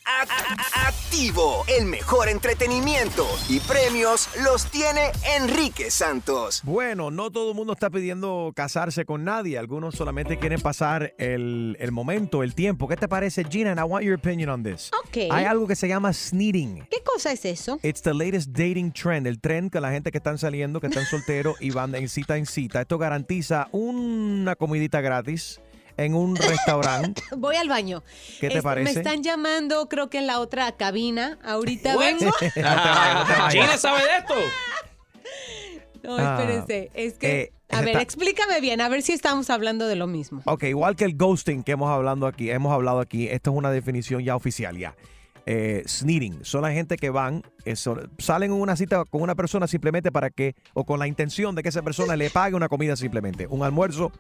activo. 0.87 1.63
El 1.67 1.85
mejor 1.85 2.29
entretenimiento 2.29 3.27
y 3.49 3.59
premios 3.59 4.29
los 4.43 4.65
tiene 4.71 5.11
Enrique 5.37 5.91
Santos. 5.91 6.61
Bueno, 6.63 7.11
no 7.11 7.31
todo 7.31 7.49
el 7.51 7.55
mundo 7.55 7.73
está 7.73 7.89
pidiendo 7.89 8.51
casarse 8.55 9.05
con 9.05 9.23
nadie. 9.23 9.57
Algunos 9.57 9.95
solamente 9.95 10.39
quieren 10.39 10.61
pasar 10.61 11.13
el, 11.17 11.77
el 11.79 11.91
momento, 11.91 12.43
el 12.43 12.55
tiempo. 12.55 12.87
¿Qué 12.87 12.97
te 12.97 13.07
parece, 13.07 13.43
Gina? 13.43 13.71
And 13.71 13.79
I 13.79 13.83
want 13.83 14.05
your 14.05 14.15
opinion 14.15 14.49
on 14.49 14.63
this. 14.63 14.89
Ok. 15.05 15.17
Hay 15.29 15.45
algo 15.45 15.67
que 15.67 15.75
se 15.75 15.87
llama 15.87 16.13
sneating. 16.13 16.87
¿Qué 16.89 17.01
cosa 17.03 17.31
es 17.31 17.45
eso? 17.45 17.79
It's 17.83 18.01
the 18.01 18.13
latest 18.13 18.49
dating 18.49 18.91
trend, 18.91 19.27
el 19.27 19.39
trend 19.39 19.71
que 19.71 19.79
la 19.79 19.91
gente 19.91 20.11
que 20.11 20.17
están 20.17 20.37
saliendo, 20.37 20.79
que 20.79 20.87
están 20.87 21.05
solteros 21.05 21.50
y 21.59 21.71
van 21.71 21.91
de 21.91 22.07
cita 22.07 22.37
en 22.37 22.45
cita. 22.45 22.81
Esto 22.81 22.97
garantiza 22.97 23.67
una 23.71 24.55
comidita 24.55 25.01
gratis 25.01 25.61
en 25.97 26.15
un 26.15 26.35
restaurante. 26.35 27.21
Voy 27.37 27.55
al 27.55 27.67
baño. 27.69 28.03
¿Qué 28.39 28.47
te 28.47 28.55
Este, 28.55 28.61
parece? 28.63 28.93
Me 28.93 28.99
están 28.99 29.23
llamando, 29.23 29.87
creo 29.89 30.09
que 30.09 30.17
en 30.19 30.27
la 30.27 30.39
otra 30.39 30.71
cabina. 30.77 31.37
Ahorita 31.43 31.97
vengo. 31.97 32.31
Gina 33.51 33.77
sabe 33.77 34.01
de 34.03 34.17
esto. 34.19 34.33
No, 36.03 36.17
Ah, 36.17 36.37
espérense. 36.39 36.89
Es 36.93 37.13
que. 37.15 37.41
eh, 37.41 37.53
a 37.69 37.79
ver, 37.81 37.89
está- 37.89 38.01
explícame 38.01 38.59
bien, 38.59 38.81
a 38.81 38.89
ver 38.89 39.01
si 39.01 39.13
estamos 39.13 39.49
hablando 39.49 39.87
de 39.87 39.95
lo 39.95 40.07
mismo. 40.07 40.41
Ok, 40.45 40.63
igual 40.63 40.95
que 40.95 41.05
el 41.05 41.15
ghosting 41.15 41.63
que 41.63 41.73
hemos 41.73 41.89
hablado 41.89 42.25
aquí, 42.27 42.49
hemos 42.49 42.73
hablado 42.73 42.99
aquí, 42.99 43.27
esto 43.29 43.51
es 43.51 43.57
una 43.57 43.71
definición 43.71 44.23
ya 44.23 44.35
oficial 44.35 44.77
ya. 44.77 44.95
Eh, 45.47 45.81
sneaking, 45.87 46.45
son 46.45 46.61
la 46.61 46.71
gente 46.71 46.97
que 46.97 47.09
van, 47.09 47.41
eh, 47.65 47.75
son- 47.75 48.11
salen 48.19 48.51
en 48.51 48.61
una 48.61 48.75
cita 48.75 49.03
con 49.05 49.21
una 49.23 49.33
persona 49.33 49.65
simplemente 49.67 50.11
para 50.11 50.29
que, 50.29 50.53
o 50.75 50.85
con 50.85 50.99
la 50.99 51.07
intención 51.07 51.55
de 51.55 51.63
que 51.63 51.69
esa 51.69 51.81
persona 51.81 52.15
le 52.15 52.29
pague 52.29 52.55
una 52.55 52.69
comida 52.69 52.95
simplemente, 52.95 53.47
un 53.47 53.63
almuerzo, 53.63 54.11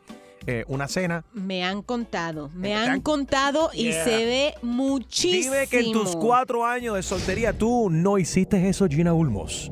eh, 0.47 0.63
una 0.67 0.87
cena. 0.87 1.23
Me 1.33 1.63
han 1.63 1.83
contado, 1.83 2.49
me 2.55 2.69
¿Te 2.69 2.73
han 2.73 2.89
han- 2.89 3.01
contado 3.01 3.69
y 3.71 3.83
Yeah. 3.91 4.03
se 4.03 4.25
ve 4.25 4.53
muchísimo. 4.63 5.53
Dime 5.53 5.67
que 5.67 5.79
en 5.81 5.91
tus 5.91 6.15
cuatro 6.15 6.65
años 6.65 6.95
de 6.95 7.03
soltería 7.03 7.53
tú 7.55 7.89
no 7.91 8.17
hiciste 8.17 8.67
eso, 8.67 8.87
Gina 8.87 9.13
Ulmos. 9.13 9.71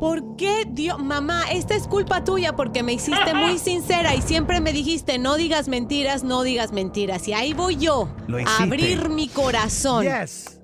¿Por 0.00 0.36
qué, 0.36 0.64
Dios? 0.68 0.98
Mamá, 0.98 1.44
esta 1.52 1.76
es 1.76 1.86
culpa 1.86 2.24
tuya 2.24 2.56
porque 2.56 2.82
me 2.82 2.94
hiciste 2.94 3.34
muy 3.34 3.58
sincera 3.58 4.14
y 4.16 4.22
siempre 4.22 4.60
me 4.60 4.72
dijiste, 4.72 5.18
no 5.18 5.36
digas 5.36 5.68
mentiras, 5.68 6.24
no 6.24 6.42
digas 6.42 6.72
mentiras. 6.72 7.28
Y 7.28 7.34
ahí 7.34 7.52
voy 7.52 7.76
yo, 7.76 8.08
Lo 8.26 8.38
a 8.38 8.62
abrir 8.62 9.10
mi 9.10 9.28
corazón. 9.28 10.04
Yes. 10.04 10.58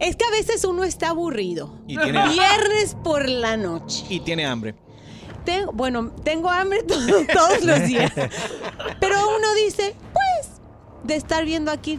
Es 0.00 0.16
que 0.16 0.24
a 0.24 0.30
veces 0.30 0.64
uno 0.64 0.82
está 0.84 1.10
aburrido. 1.10 1.78
Y 1.86 1.96
tiene- 1.98 2.28
Viernes 2.30 2.96
por 3.04 3.28
la 3.28 3.56
noche. 3.56 4.04
Y 4.08 4.20
tiene 4.20 4.46
hambre. 4.46 4.74
Tengo, 5.44 5.72
bueno, 5.72 6.10
tengo 6.24 6.50
hambre 6.50 6.82
to- 6.88 6.96
todos 7.32 7.62
los 7.64 7.86
días. 7.86 8.12
Pero 9.00 9.16
uno 9.36 9.54
dice, 9.64 9.94
de 11.04 11.14
estar 11.16 11.44
viendo 11.44 11.70
aquí, 11.70 11.98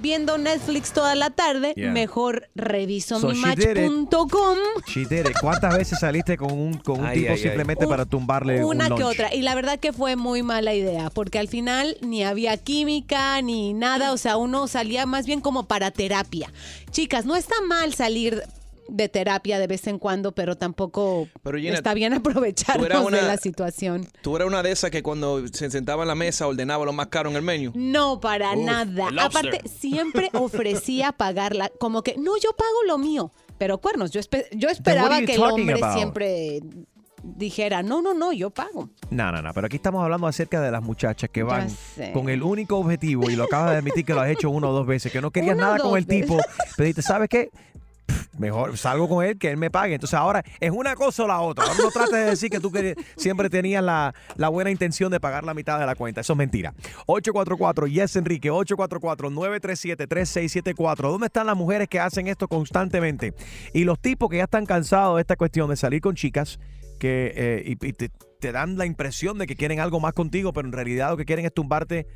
viendo 0.00 0.38
Netflix 0.38 0.92
toda 0.92 1.14
la 1.14 1.30
tarde, 1.30 1.72
Yeah. 1.76 1.90
mejor 1.90 2.48
reviso 2.54 3.18
So 3.20 3.30
mi 3.30 3.38
match.com. 3.40 4.56
¿Cuántas 5.40 5.76
veces 5.76 5.98
saliste 5.98 6.36
con 6.36 6.52
un, 6.52 6.74
con 6.78 7.00
un 7.00 7.06
Ay, 7.06 7.18
tipo 7.20 7.32
ay, 7.32 7.38
ay. 7.38 7.42
simplemente 7.42 7.86
para 7.86 8.04
tumbarle 8.06 8.64
un 8.64 8.76
Una 8.76 8.88
que 8.94 9.04
otra. 9.04 9.34
Y 9.34 9.42
la 9.42 9.54
verdad 9.54 9.78
que 9.78 9.92
fue 9.92 10.16
muy 10.16 10.42
mala 10.42 10.74
idea, 10.74 11.10
porque 11.10 11.38
al 11.38 11.48
final 11.48 11.96
ni 12.00 12.24
había 12.24 12.56
química 12.56 13.40
ni 13.42 13.72
nada. 13.74 14.12
O 14.12 14.16
sea, 14.16 14.36
uno 14.36 14.68
salía 14.68 15.06
más 15.06 15.26
bien 15.26 15.40
como 15.40 15.66
para 15.66 15.90
terapia. 15.90 16.52
Chicas, 16.90 17.24
no 17.26 17.36
está 17.36 17.54
mal 17.68 17.94
salir 17.94 18.42
de 18.88 19.08
terapia 19.08 19.58
de 19.58 19.66
vez 19.66 19.86
en 19.86 19.98
cuando, 19.98 20.32
pero 20.32 20.56
tampoco 20.56 21.28
Pero, 21.42 21.58
Gina, 21.58 21.74
está 21.74 21.94
bien 21.94 22.12
aprovecharnos 22.14 23.04
una- 23.06 23.16
de 23.18 23.22
la 23.26 23.36
situación. 23.36 24.06
Tú 24.22 24.36
eras 24.36 24.48
una 24.48 24.62
de 24.62 24.72
esas 24.72 24.90
que 24.90 25.02
cuando 25.02 25.46
se 25.48 25.70
sentaba 25.70 26.02
en 26.04 26.08
la 26.08 26.14
mesa 26.14 26.46
ordenaba 26.46 26.84
lo 26.84 26.92
más 26.92 27.06
caro 27.08 27.30
en 27.30 27.36
el 27.36 27.42
menú. 27.42 27.72
No, 27.74 28.20
para 28.20 28.52
Uf, 28.52 28.64
nada. 28.64 29.08
Aparte, 29.20 29.60
siempre 29.68 30.30
ofrecía 30.32 31.12
pagarla, 31.16 31.70
como 31.78 32.02
que, 32.02 32.16
no, 32.16 32.36
yo 32.36 32.50
pago 32.56 32.84
lo 32.86 32.98
mío. 32.98 33.32
Pero 33.58 33.78
cuernos, 33.78 34.10
yo, 34.10 34.20
espe- 34.20 34.46
yo 34.52 34.68
esperaba 34.68 35.20
que 35.22 35.34
el 35.34 35.42
hombre 35.42 35.80
about? 35.82 35.96
siempre 35.96 36.60
dijera, 37.22 37.82
no, 37.82 38.02
no, 38.02 38.14
no, 38.14 38.32
yo 38.32 38.50
pago. 38.50 38.90
No, 39.10 39.32
no, 39.32 39.42
no, 39.42 39.52
pero 39.54 39.66
aquí 39.66 39.76
estamos 39.76 40.02
hablando 40.04 40.26
acerca 40.26 40.60
de 40.60 40.70
las 40.70 40.82
muchachas 40.82 41.28
que 41.30 41.42
van 41.42 41.68
con 42.12 42.28
el 42.28 42.42
único 42.42 42.76
objetivo, 42.76 43.30
y 43.30 43.34
lo 43.36 43.44
acabas 43.44 43.72
de 43.72 43.76
admitir 43.78 44.04
que 44.04 44.14
lo 44.14 44.20
has 44.20 44.30
hecho 44.30 44.50
una 44.50 44.68
o 44.68 44.72
dos 44.72 44.86
veces, 44.86 45.10
que 45.10 45.20
no 45.20 45.30
querías 45.30 45.56
nada 45.56 45.78
con 45.78 45.96
el 45.96 46.06
tipo, 46.06 46.36
pero 46.76 46.84
dijiste, 46.84 47.02
¿sabes 47.02 47.28
qué? 47.28 47.50
Mejor 48.38 48.76
salgo 48.76 49.08
con 49.08 49.24
él 49.24 49.38
que 49.38 49.50
él 49.50 49.56
me 49.56 49.70
pague. 49.70 49.94
Entonces 49.94 50.18
ahora 50.18 50.42
es 50.60 50.70
una 50.70 50.94
cosa 50.94 51.24
o 51.24 51.26
la 51.26 51.40
otra. 51.40 51.64
No 51.78 51.90
trates 51.90 52.12
de 52.12 52.24
decir 52.24 52.50
que 52.50 52.60
tú 52.60 52.70
siempre 53.16 53.48
tenías 53.50 53.82
la, 53.82 54.14
la 54.36 54.48
buena 54.48 54.70
intención 54.70 55.10
de 55.10 55.18
pagar 55.20 55.44
la 55.44 55.54
mitad 55.54 55.78
de 55.78 55.86
la 55.86 55.94
cuenta. 55.94 56.20
Eso 56.20 56.34
es 56.34 56.36
mentira. 56.36 56.74
844 57.06 57.86
Yes 57.86 58.16
Enrique, 58.16 58.50
844-937-3674. 58.50 60.96
¿Dónde 60.96 61.26
están 61.26 61.46
las 61.46 61.56
mujeres 61.56 61.88
que 61.88 62.00
hacen 62.00 62.26
esto 62.28 62.48
constantemente? 62.48 63.34
Y 63.72 63.84
los 63.84 64.00
tipos 64.00 64.28
que 64.30 64.38
ya 64.38 64.44
están 64.44 64.66
cansados 64.66 65.16
de 65.16 65.22
esta 65.22 65.36
cuestión 65.36 65.70
de 65.70 65.76
salir 65.76 66.00
con 66.00 66.14
chicas 66.14 66.58
que 66.98 67.32
eh, 67.36 67.62
y 67.66 67.76
te, 67.92 68.10
te 68.40 68.52
dan 68.52 68.78
la 68.78 68.86
impresión 68.86 69.38
de 69.38 69.46
que 69.46 69.56
quieren 69.56 69.80
algo 69.80 70.00
más 70.00 70.12
contigo, 70.12 70.52
pero 70.52 70.66
en 70.66 70.72
realidad 70.72 71.10
lo 71.10 71.16
que 71.16 71.24
quieren 71.24 71.44
es 71.44 71.52
tumbarte 71.52 72.06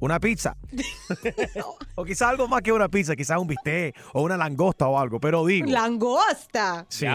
una 0.00 0.20
pizza. 0.20 0.56
o 1.94 2.04
quizás 2.04 2.28
algo 2.28 2.48
más 2.48 2.62
que 2.62 2.72
una 2.72 2.88
pizza, 2.88 3.16
quizás 3.16 3.38
un 3.38 3.46
bistec 3.46 3.96
o 4.12 4.22
una 4.22 4.36
langosta 4.36 4.88
o 4.88 4.98
algo, 4.98 5.20
pero 5.20 5.44
digo. 5.46 5.70
Langosta. 5.70 6.86
Sí. 6.88 7.06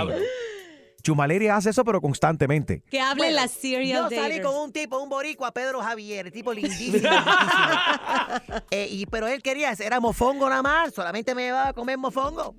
Chumaleri 1.01 1.47
hace 1.47 1.71
eso, 1.71 1.83
pero 1.83 1.99
constantemente. 1.99 2.83
Que 2.89 2.99
hable 2.99 3.23
Bueno, 3.23 3.35
la 3.35 3.47
serial 3.47 4.03
Yo 4.09 4.15
salí 4.15 4.35
daters. 4.35 4.45
con 4.45 4.55
un 4.55 4.71
tipo, 4.71 4.99
un 4.99 5.09
boricua, 5.09 5.51
Pedro 5.51 5.81
Javier, 5.81 6.31
tipo 6.31 6.53
lindísimo. 6.53 6.93
lindísimo. 6.97 7.11
Eh, 8.69 8.87
y, 8.89 9.05
pero 9.07 9.27
él 9.27 9.41
quería, 9.41 9.71
era 9.73 9.99
mofongo 9.99 10.47
nada 10.47 10.61
más, 10.61 10.93
solamente 10.93 11.35
me 11.35 11.43
llevaba 11.43 11.69
a 11.69 11.73
comer 11.73 11.97
mofongo. 11.97 12.55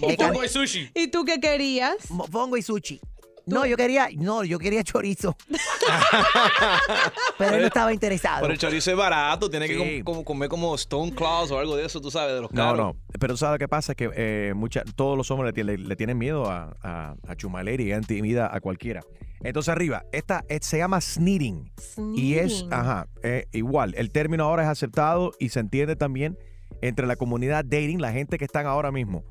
Mofongo 0.00 0.44
y 0.44 0.48
sushi. 0.48 0.90
¿Y 0.94 1.08
tú 1.08 1.24
qué 1.24 1.38
querías? 1.40 2.10
Mofongo 2.10 2.56
y 2.56 2.62
sushi. 2.62 3.00
No, 3.46 3.64
yo 3.64 3.76
quería, 3.76 4.08
no, 4.16 4.42
yo 4.42 4.58
quería 4.58 4.82
chorizo. 4.82 5.36
pero 7.38 7.54
él 7.54 7.60
no 7.60 7.66
estaba 7.66 7.92
interesado. 7.92 8.40
Pero 8.40 8.52
el 8.52 8.58
chorizo 8.58 8.90
es 8.90 8.96
barato, 8.96 9.48
tiene 9.48 9.68
que 9.68 10.02
com- 10.04 10.24
comer 10.24 10.48
como 10.48 10.74
Stone 10.74 11.12
Claws 11.12 11.50
o 11.52 11.58
algo 11.58 11.76
de 11.76 11.84
eso, 11.86 12.00
tú 12.00 12.10
sabes, 12.10 12.34
de 12.34 12.40
los 12.40 12.50
No, 12.52 12.62
caros. 12.62 12.78
no. 12.78 12.96
Pero 13.20 13.34
tú 13.34 13.38
sabes 13.38 13.54
lo 13.54 13.58
que 13.58 13.68
pasa 13.68 13.92
es 13.92 13.96
que 13.96 14.10
eh, 14.14 14.52
mucha- 14.56 14.82
todos 14.96 15.16
los 15.16 15.30
hombres 15.30 15.48
le, 15.50 15.52
tienen- 15.52 15.88
le 15.88 15.96
tienen 15.96 16.18
miedo 16.18 16.50
a, 16.50 16.74
a, 16.82 17.14
a 17.26 17.36
Chumaleri 17.36 17.84
y 17.90 17.94
intimida 17.94 18.52
a 18.54 18.60
cualquiera. 18.60 19.02
Entonces 19.42 19.68
arriba, 19.68 20.02
esta 20.12 20.44
eh, 20.48 20.58
se 20.62 20.78
llama 20.78 21.00
sneating. 21.00 21.70
Y 22.16 22.34
es, 22.34 22.52
Sneaking. 22.58 22.72
ajá, 22.74 23.06
eh, 23.22 23.46
igual. 23.52 23.94
El 23.96 24.10
término 24.10 24.44
ahora 24.44 24.64
es 24.64 24.68
aceptado 24.68 25.32
y 25.38 25.50
se 25.50 25.60
entiende 25.60 25.94
también 25.94 26.36
entre 26.82 27.06
la 27.06 27.16
comunidad 27.16 27.64
dating, 27.64 28.00
la 28.00 28.12
gente 28.12 28.38
que 28.38 28.44
están 28.44 28.66
ahora 28.66 28.90
mismo 28.90 29.24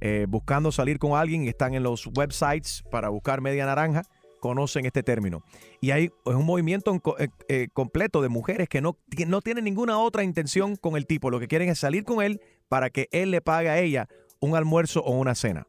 eh, 0.00 0.26
buscando 0.28 0.72
salir 0.72 0.98
con 0.98 1.18
alguien 1.18 1.46
están 1.46 1.74
en 1.74 1.82
los 1.82 2.06
websites 2.16 2.82
para 2.90 3.08
buscar 3.08 3.40
media 3.40 3.66
naranja, 3.66 4.02
conocen 4.40 4.86
este 4.86 5.02
término. 5.02 5.42
Y 5.80 5.90
hay 5.90 6.04
es 6.04 6.34
un 6.34 6.46
movimiento 6.46 6.94
eh, 7.18 7.28
eh, 7.48 7.68
completo 7.72 8.22
de 8.22 8.28
mujeres 8.28 8.68
que 8.68 8.80
no, 8.80 8.96
ti- 9.08 9.26
no 9.26 9.40
tienen 9.40 9.64
ninguna 9.64 9.98
otra 9.98 10.22
intención 10.22 10.76
con 10.76 10.96
el 10.96 11.06
tipo. 11.06 11.30
Lo 11.30 11.40
que 11.40 11.48
quieren 11.48 11.68
es 11.68 11.78
salir 11.80 12.04
con 12.04 12.22
él 12.22 12.40
para 12.68 12.90
que 12.90 13.08
él 13.10 13.30
le 13.30 13.40
pague 13.40 13.68
a 13.68 13.78
ella 13.80 14.08
un 14.40 14.54
almuerzo 14.54 15.00
o 15.02 15.10
una 15.12 15.34
cena. 15.34 15.66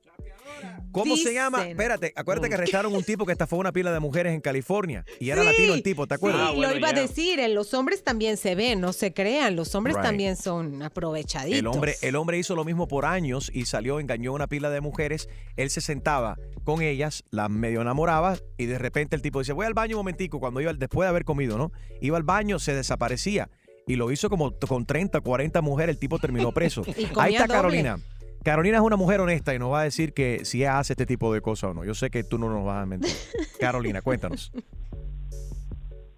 ¿Cómo 0.91 1.15
se 1.17 1.33
llama? 1.33 1.67
Espérate, 1.67 2.13
acuérdate 2.15 2.49
que 2.49 2.55
arrestaron 2.55 2.93
un 2.95 3.03
tipo 3.03 3.25
que 3.25 3.31
estafó 3.31 3.57
una 3.57 3.71
pila 3.71 3.91
de 3.91 3.99
mujeres 3.99 4.33
en 4.33 4.41
California 4.41 5.05
y 5.19 5.29
era 5.29 5.43
latino 5.43 5.73
el 5.75 5.83
tipo, 5.83 6.07
¿te 6.07 6.15
acuerdas? 6.15 6.51
Sí, 6.51 6.59
lo 6.59 6.75
iba 6.75 6.89
a 6.89 6.93
decir, 6.93 7.39
en 7.39 7.53
los 7.53 7.73
hombres 7.75 8.03
también 8.03 8.37
se 8.37 8.55
ven, 8.55 8.81
no 8.81 8.91
se 8.91 9.13
crean, 9.13 9.55
los 9.55 9.75
hombres 9.75 9.95
Right. 9.95 10.05
también 10.05 10.35
son 10.35 10.81
aprovechaditos. 10.81 11.59
El 11.59 11.67
hombre, 11.67 11.95
el 12.01 12.15
hombre 12.15 12.37
hizo 12.39 12.55
lo 12.55 12.65
mismo 12.65 12.87
por 12.87 13.05
años 13.05 13.51
y 13.53 13.65
salió, 13.65 13.99
engañó 13.99 14.31
a 14.31 14.35
una 14.35 14.47
pila 14.47 14.69
de 14.71 14.81
mujeres. 14.81 15.29
Él 15.57 15.69
se 15.69 15.81
sentaba 15.81 16.37
con 16.63 16.81
ellas, 16.81 17.23
las 17.29 17.49
medio 17.51 17.81
enamoraba 17.81 18.37
y 18.57 18.65
de 18.65 18.79
repente 18.79 19.15
el 19.15 19.21
tipo 19.21 19.39
dice, 19.39 19.53
voy 19.53 19.67
al 19.67 19.73
baño 19.75 19.95
un 19.95 19.99
momentico, 19.99 20.39
cuando 20.39 20.59
iba, 20.59 20.73
después 20.73 21.05
de 21.05 21.09
haber 21.09 21.23
comido, 21.23 21.57
¿no? 21.57 21.71
Iba 22.01 22.17
al 22.17 22.23
baño, 22.23 22.57
se 22.59 22.73
desaparecía 22.73 23.49
y 23.87 23.95
lo 23.95 24.11
hizo 24.11 24.29
como 24.29 24.51
t- 24.53 24.65
con 24.67 24.85
30, 24.85 25.21
40 25.21 25.61
mujeres, 25.61 25.93
el 25.95 25.99
tipo 25.99 26.17
terminó 26.19 26.51
preso. 26.51 26.81
Y 26.97 27.05
comía 27.05 27.23
Ahí 27.23 27.33
está 27.35 27.45
doble. 27.45 27.55
Carolina. 27.57 27.99
Carolina 28.43 28.77
es 28.77 28.83
una 28.83 28.95
mujer 28.95 29.19
honesta 29.21 29.53
y 29.53 29.59
nos 29.59 29.71
va 29.71 29.81
a 29.81 29.83
decir 29.83 30.13
que 30.13 30.45
si 30.45 30.59
ella 30.59 30.79
hace 30.79 30.93
este 30.93 31.05
tipo 31.05 31.33
de 31.33 31.41
cosas 31.41 31.71
o 31.71 31.73
no. 31.73 31.83
Yo 31.83 31.93
sé 31.93 32.09
que 32.09 32.23
tú 32.23 32.37
no 32.37 32.49
nos 32.49 32.65
vas 32.65 32.83
a 32.83 32.85
mentir. 32.85 33.11
Carolina, 33.59 34.01
cuéntanos. 34.01 34.51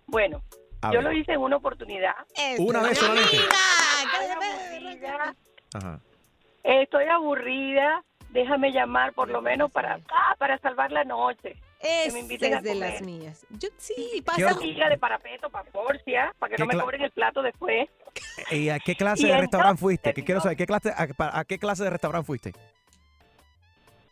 Bueno, 0.08 0.44
A 0.82 0.92
yo 0.92 1.00
ver. 1.00 1.04
lo 1.04 1.12
hice 1.14 1.34
en 1.34 1.40
una 1.42 1.58
oportunidad. 1.58 2.14
Una 2.60 2.82
vez 2.84 2.98
solamente. 2.98 3.38
Aburrida, 4.14 5.36
Ajá. 5.74 6.00
Estoy 6.64 7.06
aburrida. 7.06 8.04
Déjame 8.30 8.72
llamar 8.72 9.14
por 9.14 9.30
lo 9.30 9.42
menos 9.42 9.72
para 9.72 10.00
ah, 10.10 10.36
para 10.38 10.58
salvar 10.60 10.92
la 10.92 11.04
noche. 11.04 11.56
que 11.82 12.12
me 12.14 12.20
a 12.20 12.58
es 12.58 12.64
de 12.64 12.76
las 12.76 13.02
mías. 13.02 13.46
Yo, 13.50 13.68
sí, 13.78 13.94
Una 14.16 14.24
pasa. 14.24 14.50
amiga 14.52 14.90
de 14.90 14.98
parapeto 14.98 15.50
para 15.50 15.70
Porcia, 15.70 16.34
para 16.40 16.52
que 16.52 16.56
¿Qué 16.56 16.64
no 16.64 16.68
me 16.68 16.80
cobren 16.80 17.02
el 17.02 17.12
plato 17.12 17.42
después. 17.42 17.90
¿Y 18.52 18.70
a 18.70 18.80
qué 18.80 18.96
clase 18.96 19.28
de 19.28 19.38
restaurante 19.38 19.80
fuiste? 19.80 20.14
¿Qué 20.14 20.24
quiero 20.24 20.42
saber? 20.42 20.58
¿Qué 20.58 20.66
clase, 20.66 20.94
a, 20.96 21.46
qué 21.46 21.58
clase 21.58 21.84
de 21.84 21.90
restaurante 21.90 22.26
fuiste? 22.26 22.54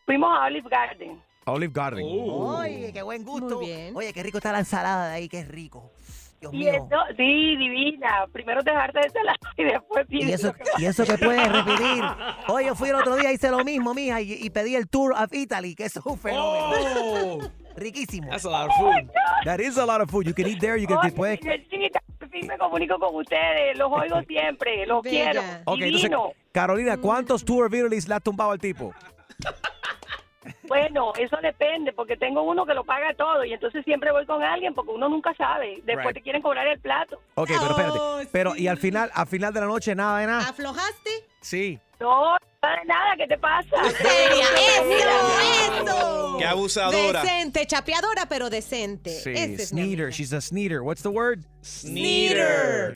Fuimos 0.05 0.29
a 0.37 0.45
Olive 0.45 0.69
Garden. 0.69 1.21
Olive 1.45 1.73
Garden. 1.73 2.05
Oye, 2.07 2.91
qué 2.93 3.01
buen 3.01 3.23
gusto. 3.23 3.59
Oye, 3.59 4.13
qué 4.13 4.23
rico 4.23 4.37
está 4.37 4.51
la 4.51 4.59
ensalada 4.59 5.09
de 5.09 5.15
ahí, 5.15 5.29
qué 5.29 5.43
rico. 5.43 5.91
Dios 6.39 6.53
Y 6.53 6.57
mío. 6.57 6.71
eso, 6.73 6.97
sí, 7.17 7.55
divina. 7.57 8.25
Primero 8.31 8.61
dejarte 8.63 8.99
de 8.99 9.05
ensalada 9.07 9.37
y 9.57 9.63
después 9.63 10.05
Y 10.09 10.19
pides 10.19 10.39
eso, 10.41 10.53
que 10.53 10.63
vas 10.63 10.81
y 10.81 10.85
eso 10.85 11.03
que 11.05 11.17
puedes 11.17 11.51
repetir. 11.51 12.03
Oye, 12.47 12.65
yo 12.67 12.75
fui 12.75 12.89
el 12.89 12.95
otro 12.95 13.15
día, 13.15 13.31
hice 13.31 13.49
lo 13.51 13.63
mismo, 13.63 13.93
mija, 13.93 14.21
y, 14.21 14.33
y 14.33 14.49
pedí 14.49 14.75
el 14.75 14.87
Tour 14.87 15.13
of 15.13 15.33
Italy, 15.33 15.75
que 15.75 15.85
eso 15.85 15.99
es 15.99 16.05
un 16.05 16.17
fenómeno. 16.17 17.51
Riquísimo. 17.75 18.29
That's 18.29 18.45
a 18.45 18.49
lot 18.49 18.69
of 18.69 18.75
food. 18.77 19.09
That 19.45 19.59
is 19.59 19.77
a 19.77 19.85
lot 19.85 20.01
of 20.01 20.09
food. 20.09 20.25
You 20.25 20.33
can 20.33 20.47
eat 20.47 20.59
there. 20.59 20.77
You 20.77 20.87
can 20.87 20.97
Virgencita, 20.99 22.01
por 22.19 22.29
fin 22.29 22.45
me 22.47 22.57
comunico 22.57 22.99
con 22.99 23.15
ustedes. 23.15 23.77
Los 23.77 23.89
oigo 23.91 24.21
siempre. 24.27 24.85
Los 24.85 25.01
Bella. 25.01 25.31
quiero. 25.31 25.41
Ok, 25.65 25.79
entonces. 25.81 26.11
Carolina, 26.51 26.97
¿cuántos 26.97 27.45
tour 27.45 27.67
of 27.67 27.73
Italy 27.73 27.99
le 28.01 28.15
has 28.15 28.23
tumbado 28.23 28.51
al 28.51 28.59
tipo? 28.59 28.93
Bueno, 30.67 31.11
eso 31.19 31.37
depende, 31.41 31.91
porque 31.93 32.15
tengo 32.15 32.43
uno 32.43 32.65
que 32.65 32.73
lo 32.73 32.83
paga 32.85 33.13
todo 33.15 33.43
y 33.43 33.53
entonces 33.53 33.83
siempre 33.83 34.11
voy 34.11 34.25
con 34.25 34.41
alguien 34.41 34.73
porque 34.73 34.91
uno 34.91 35.09
nunca 35.09 35.33
sabe. 35.35 35.81
Después 35.83 36.05
Right. 36.07 36.15
te 36.15 36.21
quieren 36.21 36.41
cobrar 36.41 36.65
el 36.67 36.79
plato. 36.79 37.21
Ok, 37.35 37.49
pero 37.49 37.71
espérate. 37.71 37.99
Oh, 37.99 38.19
Pero, 38.31 38.53
sí. 38.53 38.63
y 38.63 38.67
al 38.67 38.77
final, 38.77 39.11
al 39.13 39.27
final 39.27 39.53
de 39.53 39.59
la 39.59 39.65
noche, 39.67 39.93
nada 39.95 40.19
de 40.19 40.27
nada. 40.27 40.49
¿Aflojaste? 40.49 41.09
Sí. 41.41 41.77
No, 41.99 42.31
no 42.31 42.37
de 42.61 42.85
nada, 42.85 43.15
¿qué 43.17 43.27
te 43.27 43.37
pasa? 43.37 43.69
Seria, 43.97 44.45
eso, 44.77 45.81
eso. 45.83 46.35
Qué 46.37 46.45
abusadora. 46.45 47.21
Decente, 47.21 47.65
chapeadora, 47.65 48.25
pero 48.29 48.49
decente. 48.49 49.09
Sí, 49.09 49.31
Ese 49.31 49.63
es 49.63 49.73
amiga. 49.73 50.09
She's 50.09 50.31
a 50.31 50.39
sneeder. 50.39 50.81
What's 50.81 51.01
the 51.03 51.09
word? 51.09 51.39
Sneeder. 51.61 52.93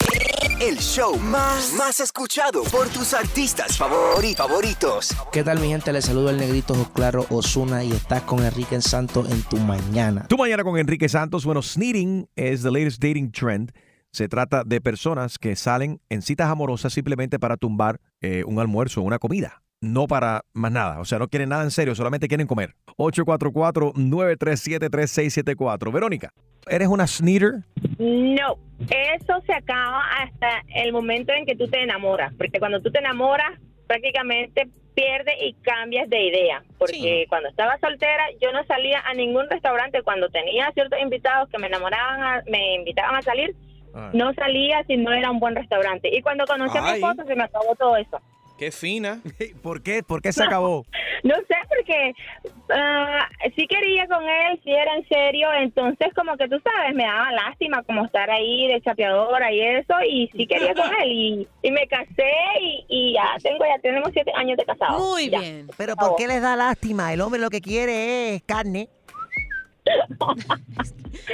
El 0.60 0.78
show 0.78 1.16
más, 1.18 1.72
más 1.76 2.00
escuchado 2.00 2.62
por 2.64 2.88
tus 2.88 3.12
artistas 3.12 3.78
favori- 3.78 4.34
favoritos. 4.36 5.14
¿Qué 5.32 5.42
tal 5.42 5.58
mi 5.60 5.68
gente? 5.68 5.92
Les 5.92 6.04
saludo 6.04 6.30
el 6.30 6.36
negrito 6.38 6.74
Claro 6.94 7.26
Osuna 7.28 7.82
y 7.84 7.92
estás 7.92 8.22
con 8.22 8.42
Enrique 8.44 8.80
Santos 8.80 9.28
en 9.30 9.42
tu 9.42 9.56
mañana. 9.58 10.26
Tu 10.28 10.36
mañana 10.38 10.62
con 10.62 10.78
Enrique 10.78 11.08
Santos. 11.08 11.44
Bueno, 11.44 11.60
sneering 11.60 12.28
es 12.36 12.62
the 12.62 12.70
latest 12.70 13.02
dating 13.02 13.30
trend. 13.32 13.72
Se 14.12 14.28
trata 14.28 14.62
de 14.64 14.80
personas 14.80 15.38
que 15.38 15.56
salen 15.56 16.00
en 16.08 16.22
citas 16.22 16.48
amorosas 16.48 16.92
simplemente 16.92 17.38
para 17.40 17.56
tumbar 17.56 18.00
eh, 18.20 18.44
un 18.46 18.58
almuerzo 18.60 19.00
o 19.00 19.04
una 19.04 19.18
comida. 19.18 19.63
No 19.84 20.06
para 20.06 20.42
más 20.52 20.72
nada. 20.72 21.00
O 21.00 21.04
sea, 21.04 21.18
no 21.18 21.28
quieren 21.28 21.48
nada 21.50 21.62
en 21.62 21.70
serio, 21.70 21.94
solamente 21.94 22.28
quieren 22.28 22.46
comer. 22.46 22.74
844-937-3674. 22.96 25.92
Verónica, 25.92 26.30
¿eres 26.68 26.88
una 26.88 27.06
sneeder? 27.06 27.54
No, 27.98 28.56
eso 28.90 29.40
se 29.46 29.52
acaba 29.52 30.02
hasta 30.22 30.48
el 30.74 30.92
momento 30.92 31.32
en 31.32 31.46
que 31.46 31.56
tú 31.56 31.68
te 31.68 31.82
enamoras, 31.82 32.32
porque 32.36 32.58
cuando 32.58 32.80
tú 32.80 32.90
te 32.90 32.98
enamoras 32.98 33.52
prácticamente 33.86 34.68
pierdes 34.94 35.34
y 35.42 35.54
cambias 35.62 36.08
de 36.08 36.22
idea, 36.28 36.62
porque 36.78 37.26
cuando 37.28 37.48
estaba 37.48 37.76
soltera 37.80 38.24
yo 38.40 38.52
no 38.52 38.64
salía 38.64 39.00
a 39.00 39.12
ningún 39.14 39.48
restaurante, 39.50 40.02
cuando 40.02 40.28
tenía 40.30 40.70
ciertos 40.72 41.00
invitados 41.00 41.48
que 41.50 41.58
me 41.58 41.66
enamoraban, 41.66 42.22
a- 42.22 42.42
me 42.48 42.76
invitaban 42.76 43.16
a 43.16 43.22
salir, 43.22 43.54
Ah. 43.96 44.10
No 44.12 44.34
salía 44.34 44.82
si 44.88 44.96
no 44.96 45.12
era 45.12 45.30
un 45.30 45.38
buen 45.38 45.54
restaurante. 45.54 46.08
Y 46.12 46.20
cuando 46.20 46.46
conocí 46.46 46.76
a 46.76 46.82
mi 46.82 46.90
esposo 46.94 47.22
se 47.28 47.36
me 47.36 47.44
acabó 47.44 47.76
todo 47.76 47.96
eso. 47.96 48.20
Qué 48.58 48.70
fina. 48.70 49.20
¿Por 49.62 49.82
qué? 49.82 50.02
¿Por 50.02 50.22
qué 50.22 50.32
se 50.32 50.42
acabó? 50.44 50.84
No 51.24 51.34
sé, 51.36 51.56
porque 51.68 52.12
ah, 52.70 53.26
sí 53.56 53.66
quería 53.66 54.06
con 54.06 54.22
él, 54.22 54.60
sí 54.62 54.70
era 54.70 54.94
en 54.96 55.08
serio, 55.08 55.48
entonces 55.58 56.08
como 56.14 56.36
que 56.36 56.46
tú 56.48 56.56
sabes, 56.62 56.94
me 56.94 57.04
daba 57.04 57.32
lástima 57.32 57.82
como 57.82 58.04
estar 58.04 58.30
ahí 58.30 58.68
de 58.68 58.80
chapeadora 58.82 59.50
y 59.50 59.60
eso, 59.60 59.94
y 60.08 60.28
sí 60.36 60.46
quería 60.46 60.74
con 60.74 60.90
él, 61.02 61.10
y, 61.12 61.48
y 61.62 61.70
me 61.70 61.86
casé 61.86 62.30
y, 62.60 62.84
y 62.88 63.14
ya 63.14 63.36
tengo, 63.42 63.64
ya 63.64 63.78
tenemos 63.80 64.10
siete 64.12 64.30
años 64.36 64.58
de 64.58 64.64
casado. 64.66 64.98
Muy 64.98 65.30
Ya. 65.30 65.40
bien. 65.40 65.66
Pero 65.78 65.96
¿por 65.96 66.14
qué 66.16 66.26
les 66.28 66.42
da 66.42 66.56
lástima? 66.56 67.12
El 67.12 67.22
hombre 67.22 67.40
lo 67.40 67.48
que 67.50 67.60
quiere 67.62 68.34
es 68.34 68.42
carne. 68.42 68.88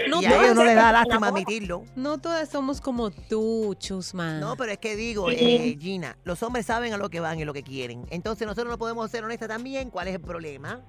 No 0.09 0.21
y 0.23 0.27
a 0.27 0.29
ellos 0.31 0.49
no 0.49 0.55
todas- 0.55 0.67
les 0.67 0.77
da 0.77 0.93
lástima 0.93 1.29
admitirlo. 1.29 1.85
No 1.97 2.19
todas 2.19 2.49
somos 2.49 2.81
como 2.81 3.11
tú, 3.11 3.75
Chusman. 3.79 4.41
No, 4.41 4.57
pero 4.57 4.73
es 4.73 4.79
que 4.79 4.97
digo, 4.97 5.31
eh, 5.31 5.77
Gina, 5.81 6.17
los 6.25 6.43
hombres 6.43 6.67
saben 6.67 6.93
a 6.93 6.97
lo 6.97 7.09
que 7.11 7.21
van 7.21 7.39
y 7.39 7.45
lo 7.45 7.53
que 7.53 7.63
quieren. 7.63 8.05
Entonces 8.11 8.47
nosotros 8.47 8.71
no 8.71 8.79
podemos 8.79 9.11
ser 9.11 9.25
honestas 9.25 9.49
también. 9.49 9.91
¿Cuál 9.91 10.09
es 10.09 10.15
el 10.15 10.21
problema? 10.21 10.81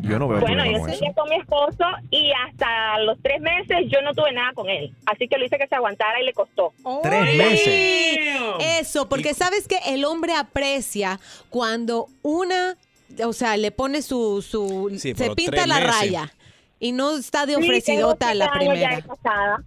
Yo 0.00 0.18
no 0.18 0.28
veo 0.28 0.40
Bueno, 0.40 0.62
yo 0.66 0.84
seguía 0.84 1.12
con 1.14 1.26
mi 1.30 1.36
esposo 1.36 1.84
y 2.10 2.30
hasta 2.46 2.98
los 3.00 3.16
tres 3.22 3.40
meses 3.40 3.78
yo 3.90 4.02
no 4.02 4.12
tuve 4.12 4.30
nada 4.32 4.52
con 4.54 4.68
él. 4.68 4.94
Así 5.06 5.26
que 5.26 5.38
lo 5.38 5.46
hice 5.46 5.56
que 5.56 5.66
se 5.66 5.74
aguantara 5.74 6.20
y 6.20 6.24
le 6.26 6.34
costó. 6.34 6.74
Tres 7.02 7.34
meses. 7.36 8.36
Eso, 8.80 9.08
porque 9.08 9.32
sabes 9.32 9.66
que 9.66 9.78
el 9.86 10.04
hombre 10.04 10.34
aprecia 10.34 11.18
cuando 11.48 12.08
una, 12.22 12.76
o 13.24 13.32
sea, 13.32 13.56
le 13.56 13.70
pone 13.70 14.02
su, 14.02 14.42
su 14.42 14.90
Sí, 14.98 15.14
se 15.14 15.30
pinta 15.34 15.66
la 15.66 15.76
meses. 15.80 15.90
raya 16.00 16.32
y 16.78 16.92
no 16.92 17.16
está 17.16 17.46
de 17.46 17.54
Sí, 17.54 17.62
ofrecidota 17.64 18.28
tengo 18.32 18.38
la 18.38 18.46
ya 18.46 18.52
primera. 18.52 19.00
casada. 19.02 19.62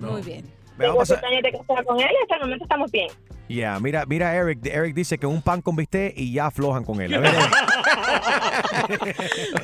Muy 0.00 0.22
bien. 0.22 0.44
Vamos 0.78 1.10
a- 1.10 1.14
años 1.26 1.42
de 1.42 1.52
casada 1.52 1.82
con 1.84 2.00
él 2.00 2.06
y 2.10 2.22
hasta 2.22 2.36
el 2.36 2.40
momento 2.42 2.64
estamos 2.64 2.90
bien. 2.90 3.08
Yeah, 3.48 3.80
mira, 3.80 4.06
mira 4.06 4.32
Eric. 4.34 4.64
Eric 4.64 4.94
dice 4.94 5.18
que 5.18 5.26
un 5.26 5.42
pan 5.42 5.60
con 5.60 5.74
bistec 5.74 6.14
y 6.16 6.32
ya 6.32 6.46
aflojan 6.46 6.84
con 6.84 7.00
él. 7.00 7.12
A 7.14 7.18
ver, 7.18 7.32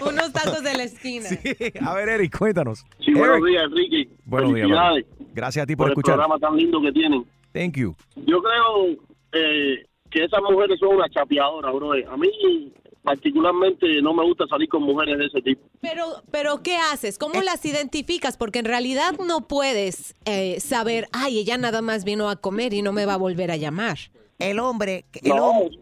Unos 0.02 0.32
tacos 0.32 0.62
de 0.62 0.74
la 0.76 0.82
esquina. 0.84 1.28
Eric, 1.44 1.80
a 1.82 1.94
ver, 1.94 2.08
Eric, 2.08 2.36
cuéntanos. 2.36 2.84
Sí, 3.04 3.12
buenos 3.14 3.36
Eric. 3.38 3.46
días, 3.46 3.64
Enrique. 3.64 4.08
Buenos 4.24 4.54
días. 4.54 4.68
Brother. 4.68 5.06
Gracias 5.34 5.62
a 5.62 5.66
ti 5.66 5.76
por, 5.76 5.84
por 5.84 5.88
el 5.88 5.92
escuchar. 5.92 6.14
programa 6.16 6.38
tan 6.38 6.56
lindo 6.56 6.80
que 6.82 6.92
tienen. 6.92 7.24
Thank 7.52 7.76
you. 7.76 7.94
Yo 8.16 8.42
creo 8.42 8.96
eh, 9.32 9.86
que 10.10 10.24
esas 10.24 10.40
mujeres 10.42 10.78
son 10.80 10.96
una 10.96 11.08
chapeadora, 11.08 11.70
bro. 11.70 11.92
A 11.92 12.16
mí 12.16 12.72
particularmente 13.06 13.86
no 14.02 14.12
me 14.12 14.24
gusta 14.24 14.46
salir 14.48 14.68
con 14.68 14.82
mujeres 14.82 15.16
de 15.18 15.26
ese 15.26 15.40
tipo. 15.40 15.62
Pero, 15.80 16.22
pero 16.32 16.60
¿qué 16.62 16.76
haces? 16.76 17.18
¿Cómo 17.18 17.40
las 17.40 17.64
identificas? 17.64 18.36
Porque 18.36 18.58
en 18.58 18.64
realidad 18.64 19.12
no 19.24 19.46
puedes 19.46 20.14
eh, 20.24 20.58
saber, 20.60 21.08
ay, 21.12 21.38
ella 21.38 21.56
nada 21.56 21.82
más 21.82 22.04
vino 22.04 22.28
a 22.28 22.34
comer 22.36 22.74
y 22.74 22.82
no 22.82 22.92
me 22.92 23.06
va 23.06 23.14
a 23.14 23.18
volver 23.18 23.52
a 23.52 23.56
llamar. 23.56 23.96
El 24.40 24.58
hombre, 24.58 25.06
el 25.22 25.28
No. 25.36 25.46
hombre- 25.50 25.78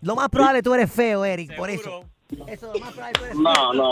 lo 0.00 0.16
más 0.16 0.28
probable 0.30 0.62
tú 0.62 0.72
eres 0.74 0.90
feo, 0.90 1.24
Eric, 1.24 1.54
por 1.54 1.68
eso. 1.70 2.04
Eso 2.48 2.72
lo 2.72 2.80
más 2.80 2.92
probable 2.94 3.18
tú 3.18 3.24
eres 3.26 3.36
No, 3.36 3.72
no. 3.74 3.88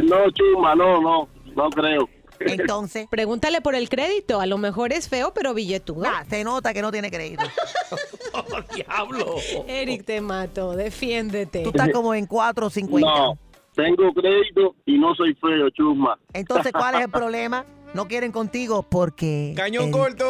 No, 0.00 0.30
chuma, 0.32 0.74
no, 0.74 1.00
no. 1.00 1.28
No 1.54 1.70
creo. 1.70 2.08
Entonces. 2.40 3.06
Pregúntale 3.08 3.60
por 3.60 3.76
el 3.76 3.88
crédito. 3.88 4.40
A 4.40 4.46
lo 4.46 4.58
mejor 4.58 4.92
es 4.92 5.08
feo, 5.08 5.32
pero 5.32 5.54
billetudo. 5.54 6.04
Ah, 6.06 6.24
se 6.28 6.42
nota 6.42 6.74
que 6.74 6.82
no 6.82 6.90
tiene 6.90 7.08
crédito. 7.10 7.44
Diablo. 8.74 9.36
Eric 9.66 10.04
te 10.04 10.20
mato, 10.20 10.72
defiéndete. 10.74 11.62
Tú 11.62 11.70
estás 11.70 11.90
como 11.90 12.14
en 12.14 12.26
4.50. 12.26 13.00
No. 13.00 13.38
Tengo 13.74 14.12
crédito 14.12 14.74
y 14.84 14.98
no 14.98 15.14
soy 15.14 15.34
feo, 15.34 15.70
chuma. 15.70 16.18
Entonces, 16.32 16.72
¿cuál 16.72 16.96
es 16.96 17.00
el 17.02 17.10
problema? 17.10 17.64
No 17.94 18.06
quieren 18.06 18.32
contigo 18.32 18.82
porque... 18.82 19.54
Cañón 19.56 19.90
corto. 19.90 20.24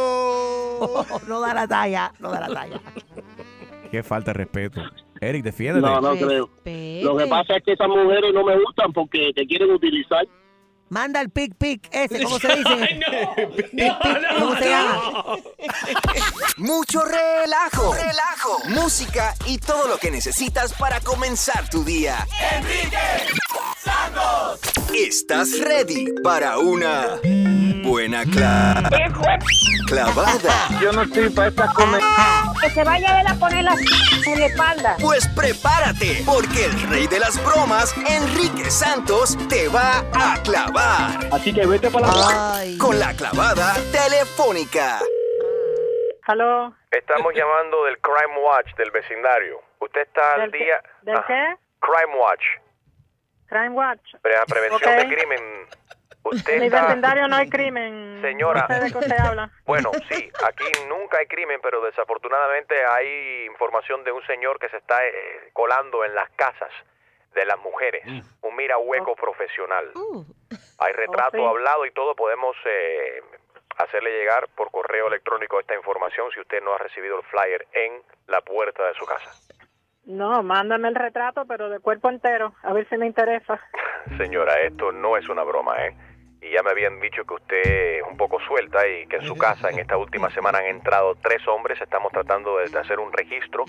no 1.28 1.40
da 1.40 1.55
la 1.55 1.66
talla, 1.66 2.12
no 2.20 2.30
da 2.30 2.48
la 2.48 2.55
talla. 2.55 2.80
Qué 3.90 4.03
falta 4.03 4.32
de 4.32 4.38
respeto. 4.38 4.80
Eric, 5.20 5.44
defiéndete. 5.44 5.86
No, 5.86 6.00
no 6.00 6.16
creo. 6.16 6.50
Lo 7.03 7.16
que 7.16 7.26
pasa 7.26 7.57
es 7.57 7.64
que 7.64 7.72
esas 7.72 7.88
mujeres 7.88 8.32
no 8.34 8.42
me 8.44 8.57
gustan 8.59 8.92
porque 8.92 9.30
te 9.34 9.46
quieren 9.46 9.70
utilizar. 9.70 10.26
Manda 10.93 11.22
el 11.22 11.30
pic 11.30 11.55
pic 11.57 11.88
ese, 11.90 12.22
¿cómo 12.22 12.38
se 12.38 12.49
dice? 12.55 12.76
Pic, 13.57 13.70
pic, 13.70 13.93
¿Cómo 14.38 14.55
se 14.57 14.68
llama? 14.68 15.03
Mucho 16.59 17.03
relajo, 17.03 17.95
relajo, 17.95 18.59
música 18.68 19.34
y 19.47 19.57
todo 19.57 19.88
lo 19.88 19.97
que 19.97 20.11
necesitas 20.11 20.74
para 20.74 21.01
comenzar 21.01 21.70
tu 21.70 21.82
día. 21.82 22.26
Enrique 22.57 22.99
Santos. 23.82 24.61
¿Estás 24.95 25.59
ready 25.61 26.12
para 26.22 26.59
una 26.59 27.16
buena 27.82 28.24
cla- 28.24 28.86
clavada? 29.86 30.68
Yo 30.78 30.93
no 30.93 31.03
estoy 31.05 31.30
para 31.30 31.49
esta 31.49 31.72
comer. 31.72 32.03
Que 32.62 32.70
se 32.70 32.84
vaya 32.84 33.12
a 33.12 33.16
ver 33.16 33.28
a 33.28 33.34
poner 33.36 33.64
la 33.64 33.74
en 34.26 34.40
la 34.40 34.47
espalda. 34.47 34.97
Pues 35.01 35.26
prepárate, 35.28 36.22
porque 36.26 36.66
el 36.66 36.82
rey 36.90 37.07
de 37.07 37.18
las 37.18 37.43
bromas, 37.43 37.95
Enrique 38.07 38.70
Santos, 38.70 39.38
te 39.49 39.68
va 39.68 40.05
a 40.12 40.36
clavar. 40.43 40.82
Así 41.33 41.55
que 41.55 41.66
vete 41.66 41.91
para 41.91 42.07
la... 42.09 42.55
Ay. 42.59 42.76
Con 42.78 42.99
la 42.99 43.14
clavada 43.14 43.74
telefónica. 43.93 44.99
¿Aló? 46.26 46.74
Estamos 46.91 47.33
llamando 47.35 47.85
del 47.85 47.99
Crime 47.99 48.39
Watch 48.39 48.74
del 48.76 48.91
vecindario. 48.91 49.61
¿Usted 49.80 50.03
está 50.03 50.35
al 50.35 50.41
¿Del 50.43 50.53
qué? 50.53 50.59
día? 50.64 50.83
¿Del 51.03 51.16
Ajá. 51.16 51.26
qué? 51.26 51.57
Crime 51.80 52.16
Watch, 52.16 52.45
Crime 53.47 53.70
Watch. 53.70 54.14
pre- 54.22 54.35
prevención 54.49 54.93
Ok. 54.93 54.99
de 55.01 55.14
crimen. 55.16 55.66
Usted 56.24 56.53
En 56.55 56.61
mi 56.61 56.66
está... 56.66 56.83
vecindario 56.87 57.26
no 57.28 57.37
hay 57.37 57.49
crimen. 57.51 58.20
Señora. 58.22 58.66
No 58.68 58.74
sé 58.76 58.80
de 58.85 58.93
qué 58.93 58.99
usted 58.99 59.18
habla. 59.18 59.51
Bueno, 59.66 59.91
sí, 60.09 60.30
aquí 60.47 60.64
nunca 60.89 61.18
hay 61.18 61.26
crimen, 61.26 61.59
pero 61.62 61.80
desafortunadamente 61.83 62.74
hay 62.87 63.47
información 63.47 64.05
de 64.05 64.12
un 64.12 64.24
señor 64.26 64.59
que 64.61 64.68
se 64.68 64.76
está 64.76 65.05
eh, 65.05 65.51
colando 65.53 66.05
en 66.05 66.14
las 66.14 66.30
casas 66.30 66.70
de 67.35 67.45
las 67.47 67.59
mujeres. 67.61 68.03
Un 68.43 68.57
mira 68.57 68.78
hueco 68.78 69.14
profesional. 69.16 69.91
Hay 70.78 70.93
retrato 70.93 71.39
Oh, 71.39 71.41
sí. 71.41 71.45
hablado 71.47 71.87
y 71.87 71.93
todo. 71.93 72.14
Podemos 72.14 72.57
eh, 72.66 73.22
hacerle 73.78 74.11
llegar 74.18 74.49
por 74.57 74.70
correo 74.70 75.07
electrónico 75.09 75.59
esta 75.61 75.74
información 75.74 76.30
si 76.33 76.41
usted 76.41 76.62
no 76.62 76.74
ha 76.74 76.78
recibido 76.78 77.18
el 77.18 77.24
flyer 77.24 77.66
en 77.72 78.03
la 78.26 78.41
puerta 78.41 78.87
de 78.87 78.95
su 78.95 79.07
casa. 79.07 79.30
No, 80.05 80.43
mándame 80.43 80.89
el 80.89 80.95
retrato, 80.97 81.45
pero 81.47 81.68
de 81.70 81.78
cuerpo 81.78 82.11
entero. 82.11 82.55
A 82.62 82.72
ver 82.72 82.89
si 82.89 82.97
me 82.97 83.07
interesa. 83.07 83.61
Señora, 84.18 84.61
esto 84.61 84.91
no 84.93 85.16
es 85.16 85.28
una 85.28 85.45
broma, 85.45 85.87
¿eh? 85.87 85.95
Y 86.41 86.51
ya 86.51 86.62
me 86.64 86.70
habían 86.70 86.99
dicho 86.99 87.24
que 87.24 87.35
usted 87.35 87.62
es 87.64 88.03
un 88.03 88.16
poco 88.16 88.41
suelta 88.41 88.85
y 88.89 89.07
que 89.07 89.16
en 89.16 89.22
su 89.22 89.37
casa 89.39 89.70
en 89.70 89.78
esta 89.78 89.97
última 89.97 90.28
semana 90.30 90.59
han 90.59 90.66
entrado 90.66 91.14
tres 91.22 91.47
hombres. 91.47 91.80
Estamos 91.80 92.11
tratando 92.12 92.59
de 92.59 92.76
hacer 92.78 92.99
un 92.99 93.12
registro 93.12 93.64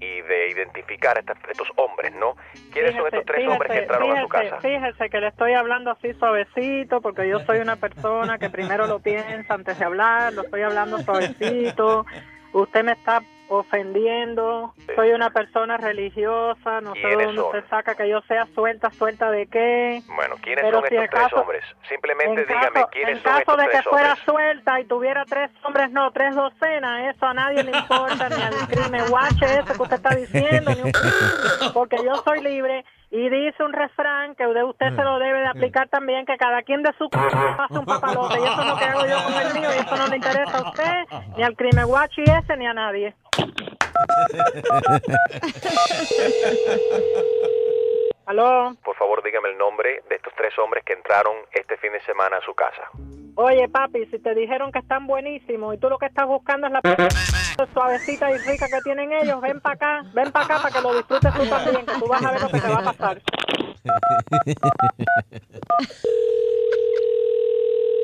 y 0.00 0.22
de 0.22 0.48
identificar 0.48 1.18
a 1.18 1.20
estos 1.20 1.68
hombres, 1.76 2.12
¿no? 2.14 2.34
¿Quiénes 2.72 2.94
son 2.94 3.06
estos 3.06 3.24
tres 3.26 3.46
hombres 3.46 3.70
que 3.70 3.78
entraron 3.78 4.16
a 4.16 4.22
su 4.22 4.28
casa? 4.28 4.60
fíjese 4.60 5.10
que 5.10 5.20
le 5.20 5.28
estoy 5.28 5.52
hablando 5.52 5.90
así 5.90 6.14
suavecito, 6.14 7.00
porque 7.00 7.28
yo 7.28 7.40
soy 7.40 7.58
una 7.58 7.76
persona 7.76 8.38
que 8.38 8.48
primero 8.48 8.86
lo 8.86 9.00
piensa 9.00 9.54
antes 9.54 9.78
de 9.78 9.84
hablar, 9.84 10.32
lo 10.32 10.42
estoy 10.42 10.62
hablando 10.62 10.98
suavecito. 11.00 12.06
Usted 12.52 12.82
me 12.82 12.92
está 12.92 13.22
ofendiendo, 13.50 14.74
soy 14.94 15.10
una 15.12 15.30
persona 15.30 15.76
religiosa, 15.76 16.80
no 16.80 16.94
sé 16.94 17.00
¿Quiénes 17.00 17.26
dónde 17.26 17.40
son? 17.42 17.46
usted 17.56 17.64
saca 17.68 17.94
que 17.94 18.08
yo 18.08 18.20
sea 18.22 18.46
suelta, 18.54 18.90
suelta 18.90 19.30
de 19.30 19.46
qué. 19.46 20.02
Bueno, 20.14 20.36
¿quiénes 20.42 20.64
Pero 20.64 20.80
son 20.80 20.88
si 20.88 20.94
estos 20.94 21.04
en 21.04 21.10
tres 21.10 21.22
caso- 21.24 21.40
hombres? 21.40 21.64
Simplemente 21.88 22.40
en 22.42 22.46
dígame 22.46 22.70
caso, 22.70 22.88
quiénes 22.92 23.16
en 23.16 23.22
son 23.22 23.32
caso 23.32 23.40
estos 23.40 23.56
de 23.58 23.64
que 23.64 23.70
tres 23.70 23.84
fuera 23.84 24.08
hombres. 24.08 24.24
suelta 24.24 24.80
y 24.80 24.84
tuviera 24.84 25.24
tres 25.24 25.50
hombres, 25.64 25.90
no, 25.90 26.10
tres 26.12 26.34
docenas, 26.34 27.14
eso 27.14 27.26
a 27.26 27.34
nadie 27.34 27.62
le 27.64 27.76
importa, 27.76 28.28
ni 28.28 28.42
al 28.42 28.54
crimen 28.68 29.02
watch 29.10 29.42
ese 29.42 29.74
que 29.76 29.82
usted 29.82 29.96
está 29.96 30.14
diciendo, 30.14 30.70
ni 30.74 30.82
un- 30.82 30.92
porque 31.74 31.96
yo 32.04 32.14
soy 32.24 32.42
libre 32.42 32.84
y 33.10 33.28
dice 33.28 33.62
un 33.64 33.72
refrán 33.72 34.36
que 34.36 34.46
usted 34.46 34.94
se 34.94 35.02
lo 35.02 35.18
debe 35.18 35.40
de 35.40 35.48
aplicar 35.48 35.88
también, 35.88 36.24
que 36.24 36.36
cada 36.36 36.62
quien 36.62 36.82
de 36.82 36.92
su 36.96 37.08
casa 37.10 37.64
hace 37.64 37.78
un 37.78 37.84
papalote, 37.84 38.38
y 38.40 38.44
eso 38.44 38.60
es 38.60 38.66
lo 38.68 38.76
que 38.76 38.84
hago 38.84 39.04
yo 39.06 39.24
con 39.24 39.34
el 39.34 39.52
mío, 39.54 39.68
y 39.74 39.78
eso 39.78 39.96
no 39.96 40.06
le 40.06 40.16
interesa 40.16 40.58
a 40.58 40.70
usted, 40.70 41.04
ni 41.36 41.42
al 41.42 41.56
crimen 41.56 41.86
watch 41.86 42.18
y 42.18 42.22
ese, 42.22 42.56
ni 42.56 42.66
a 42.66 42.74
nadie. 42.74 43.14
¿Aló? 48.26 48.76
Por 48.84 48.94
favor, 48.94 49.24
dígame 49.24 49.48
el 49.48 49.58
nombre 49.58 50.04
de 50.08 50.14
estos 50.14 50.32
tres 50.36 50.56
hombres 50.58 50.84
que 50.84 50.92
entraron 50.92 51.34
este 51.52 51.76
fin 51.78 51.92
de 51.92 52.00
semana 52.02 52.36
a 52.36 52.40
su 52.42 52.54
casa. 52.54 52.82
Oye, 53.34 53.68
papi, 53.68 54.06
si 54.06 54.20
te 54.20 54.36
dijeron 54.36 54.70
que 54.70 54.78
están 54.78 55.08
buenísimos 55.08 55.74
y 55.74 55.78
tú 55.78 55.88
lo 55.88 55.98
que 55.98 56.06
estás 56.06 56.28
buscando 56.28 56.68
es 56.68 56.72
la 56.72 56.80
suavecita 57.72 58.30
y 58.30 58.38
rica 58.38 58.66
que 58.68 58.80
tienen 58.82 59.12
ellos, 59.12 59.40
ven 59.40 59.60
para 59.60 59.74
acá, 59.74 60.02
ven 60.14 60.30
para 60.32 60.44
acá 60.44 60.58
para 60.62 60.74
que 60.74 60.80
lo 60.80 60.94
disfrutes 60.94 61.32
tú 61.34 61.46
también, 61.48 61.86
que 61.86 61.94
tú 61.98 62.06
vas 62.08 62.24
a 62.24 62.32
ver 62.32 62.40
lo 62.42 62.48
que 62.48 62.60
te 62.60 62.68
va 62.68 62.78
a 62.78 62.84
pasar. 62.84 63.22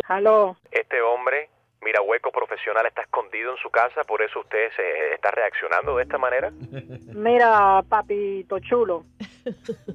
Aló. 0.09 0.57
Este 0.71 1.01
hombre, 1.03 1.51
mira 1.83 2.01
hueco 2.01 2.31
profesional, 2.31 2.87
está 2.87 3.03
escondido 3.03 3.51
en 3.51 3.57
su 3.59 3.71
casa, 3.71 4.05
por 4.05 4.23
eso 4.23 4.41
usted 4.41 4.71
se 4.77 5.15
está 5.15 5.33
reaccionando 5.33 5.97
de 5.97 6.05
esta 6.05 6.17
manera. 6.17 6.53
Mira, 7.13 7.83
papito 7.89 8.61
chulo, 8.61 9.05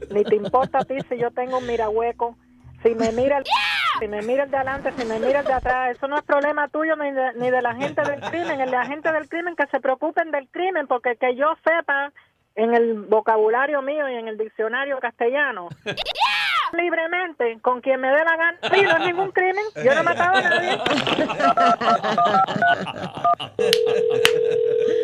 ni 0.10 0.24
te 0.24 0.36
importa 0.36 0.80
a 0.80 0.86
ti 0.86 0.98
si 1.08 1.18
yo 1.18 1.32
tengo 1.32 1.60
un 1.60 1.68
mirahueco. 1.68 2.36
Si 2.84 2.96
me 2.96 3.12
mira 3.12 3.38
el 3.38 3.44
Si 4.02 4.08
me 4.08 4.22
miras 4.24 4.50
de 4.50 4.58
adelante, 4.58 4.92
si 4.98 5.06
me 5.06 5.20
miras 5.20 5.46
de 5.46 5.54
atrás, 5.54 5.96
eso 5.96 6.08
no 6.08 6.18
es 6.18 6.24
problema 6.24 6.68
tuyo 6.70 6.96
ni 6.96 7.12
de, 7.12 7.34
ni 7.36 7.52
de 7.52 7.62
la 7.62 7.76
gente 7.76 8.02
del 8.02 8.20
crimen. 8.20 8.60
El 8.60 8.72
de 8.72 8.78
la 8.78 8.88
gente 8.88 9.12
del 9.12 9.30
crimen 9.30 9.56
que 9.56 9.68
se 9.68 9.80
preocupen 9.80 10.32
del 10.32 10.50
crimen, 10.50 10.88
porque 10.88 11.18
que 11.18 11.36
yo 11.36 11.54
sepa 11.64 12.12
en 12.56 12.74
el 12.74 12.96
vocabulario 12.96 13.84
mío 13.84 14.10
y 14.10 14.16
en 14.16 14.28
el 14.28 14.40
diccionario 14.40 15.00
castellano. 15.00 15.70
Libremente, 16.74 17.60
con 17.62 17.80
quien 17.80 18.02
me 18.02 18.08
dé 18.08 18.24
la 18.24 18.38
gana. 18.38 18.58
Sí, 18.74 18.82
no 18.82 18.98
es 18.98 19.06
ningún 19.06 19.32
crimen. 19.32 19.66
Yo 19.76 19.94
no 19.94 20.02
he 20.02 20.04
matado 20.04 20.36
a 20.36 20.42
nadie. 20.42 20.80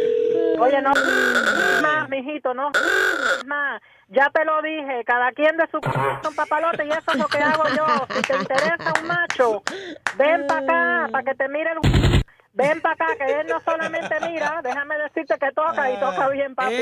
Oye, 0.60 0.82
no 0.82 0.92
más, 1.82 2.10
mijito, 2.10 2.54
no 2.54 2.72
más. 3.46 3.82
Ya 4.10 4.30
te 4.30 4.46
lo 4.46 4.62
dije, 4.62 5.04
cada 5.06 5.32
quien 5.34 5.58
de 5.58 5.68
su 5.68 5.80
c- 5.80 6.28
un 6.28 6.36
papalote 6.36 6.86
y 6.86 6.90
eso 6.92 7.12
es 7.12 7.18
lo 7.18 7.28
que 7.30 7.40
hago 7.40 7.64
yo. 7.76 8.08
Si 8.14 8.24
te 8.24 8.36
interesa 8.36 8.94
un 9.00 9.06
macho, 9.08 9.62
ven 10.14 10.46
para 10.48 10.60
acá, 10.62 11.10
para 11.12 11.24
que 11.26 11.36
te 11.36 11.48
mire 11.50 11.72
el... 11.72 11.80
Ven 12.54 12.82
para 12.82 12.96
acá, 12.96 13.16
que 13.18 13.40
él 13.42 13.48
no 13.50 13.60
solamente 13.64 14.20
mira, 14.22 14.62
déjame 14.64 14.98
decirte 14.98 15.38
que 15.38 15.52
toca 15.52 15.92
y 15.92 16.00
toca 16.00 16.28
bien, 16.30 16.56
papi. 16.56 16.74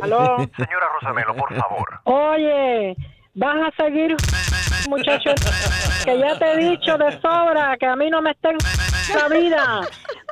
¿Aló? 0.00 0.36
Señora 0.56 0.88
Rosamelo, 0.94 1.34
por 1.36 1.54
favor. 1.54 2.00
Oye, 2.04 2.96
vas 3.34 3.56
a 3.56 3.82
seguir, 3.82 4.16
muchacho, 4.88 5.30
que 6.04 6.18
ya 6.18 6.38
te 6.38 6.52
he 6.52 6.70
dicho 6.70 6.96
de 6.96 7.12
sobra 7.20 7.76
que 7.78 7.86
a 7.86 7.96
mí 7.96 8.08
no 8.10 8.22
me 8.22 8.30
está 8.30 8.50
vida. 9.30 9.80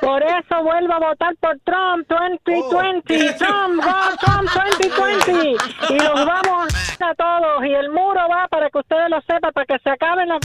Por 0.01 0.21
eso 0.23 0.63
vuelvo 0.63 0.93
a 0.93 0.99
votar 0.99 1.35
por 1.39 1.57
Trump 1.63 2.07
2020. 2.09 3.33
Trump, 3.33 3.83
go 3.83 4.17
Trump 4.19 4.49
2020. 4.53 5.55
Y 5.89 5.99
los 5.99 6.25
vamos 6.25 6.73
a 6.99 7.15
todos. 7.15 7.65
Y 7.65 7.73
el 7.73 7.89
muro 7.89 8.21
va 8.29 8.47
para 8.49 8.69
que 8.69 8.79
ustedes 8.79 9.09
lo 9.09 9.21
sepan, 9.21 9.51
para 9.53 9.65
que 9.65 9.79
se 9.79 9.89
acaben 9.89 10.29
las 10.29 10.39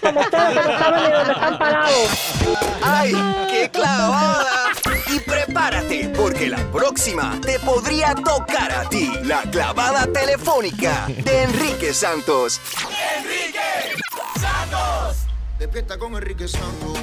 como 0.00 0.20
ustedes 0.20 0.48
que 0.48 0.54
no 0.54 0.78
saben 0.78 1.02
ni 1.02 1.10
dónde 1.10 1.32
están 1.32 1.58
parados. 1.58 2.40
¡Ay, 2.82 3.12
qué 3.50 3.70
clavada! 3.70 4.70
Y 5.08 5.18
prepárate, 5.20 6.12
porque 6.16 6.48
la 6.48 6.58
próxima 6.72 7.38
te 7.40 7.58
podría 7.60 8.14
tocar 8.14 8.72
a 8.72 8.88
ti. 8.88 9.12
La 9.24 9.42
clavada 9.42 10.06
telefónica 10.12 11.06
de 11.08 11.42
Enrique 11.42 11.92
Santos. 11.92 12.60
¡Enrique 13.18 13.58
Santos! 14.40 15.26
Despierta 15.58 15.98
con 15.98 16.14
Enrique 16.14 16.48
Santos. 16.48 16.98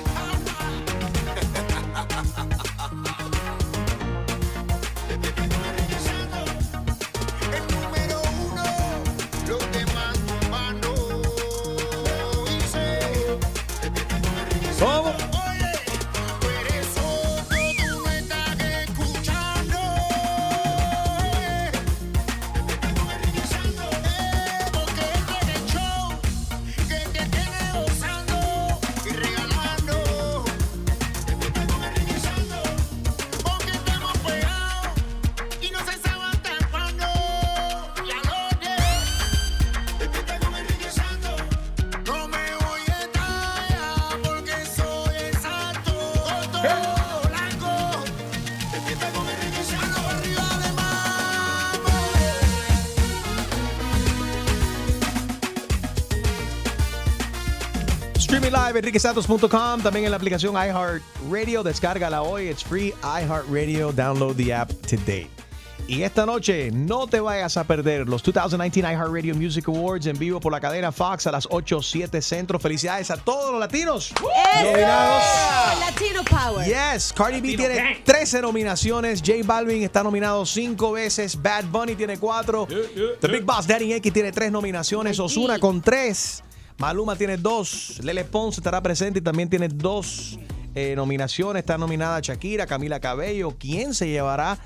enriquesantos.com, 58.82 59.82
también 59.82 60.06
en 60.06 60.12
la 60.12 60.18
aplicación 60.18 60.56
iHeartRadio. 60.56 61.64
Descárgala 61.64 62.24
hoy, 62.24 62.50
it's 62.50 62.64
free. 62.64 62.94
iHeartRadio, 63.04 63.94
download 63.94 64.36
the 64.36 64.54
app 64.54 64.72
today. 64.88 65.30
Y 65.88 66.04
esta 66.04 66.26
noche 66.26 66.72
no 66.72 67.06
te 67.06 67.20
vayas 67.20 67.58
a 67.58 67.66
perder 67.66 68.08
los 68.08 68.24
2019 68.24 68.94
iHeartRadio 68.94 69.36
Music 69.36 69.68
Awards 69.68 70.06
en 70.06 70.18
vivo 70.18 70.40
por 70.40 70.52
la 70.52 70.60
cadena 70.62 70.92
Fox 70.92 71.28
a 71.28 71.32
las 71.32 71.48
8, 71.50 71.82
7 71.82 72.22
centro. 72.22 72.60
Felicidades 72.60 73.12
a 73.12 73.18
todos 73.18 73.52
los 73.52 73.60
latinos 73.60 74.14
nominados. 74.64 75.24
Latino 75.80 76.24
Power. 76.24 76.66
Yes, 76.66 77.12
Cardi 77.12 77.42
B 77.42 77.58
tiene 77.58 78.02
13 78.06 78.42
nominaciones. 78.42 79.22
J 79.22 79.40
Balvin 79.44 79.84
está 79.84 80.02
nominado 80.02 80.46
5 80.46 80.92
veces. 80.94 81.42
Bad 81.42 81.66
Bunny 81.66 81.96
tiene 81.96 82.18
4. 82.18 82.68
The 83.20 83.28
Big 83.28 83.44
Boss 83.44 83.68
Daddy 83.68 83.90
Yankee 83.90 84.12
tiene 84.12 84.32
3 84.32 84.52
nominaciones. 84.52 85.20
Osuna 85.20 85.60
con 85.60 85.82
3. 85.82 86.44
Maluma 86.82 87.16
tiene 87.16 87.38
2. 87.38 88.00
Lele 88.04 88.26
Pons 88.26 88.58
estará 88.58 88.82
presente 88.82 89.20
y 89.20 89.22
también 89.22 89.48
tiene 89.48 89.68
2 89.68 90.40
nominaciones. 90.96 91.60
Está 91.60 91.78
nominada 91.78 92.20
Shakira, 92.22 92.66
Camila 92.66 93.00
Cabello. 93.00 93.56
¿Quién 93.60 93.94
se 93.94 94.10
llevará 94.10 94.58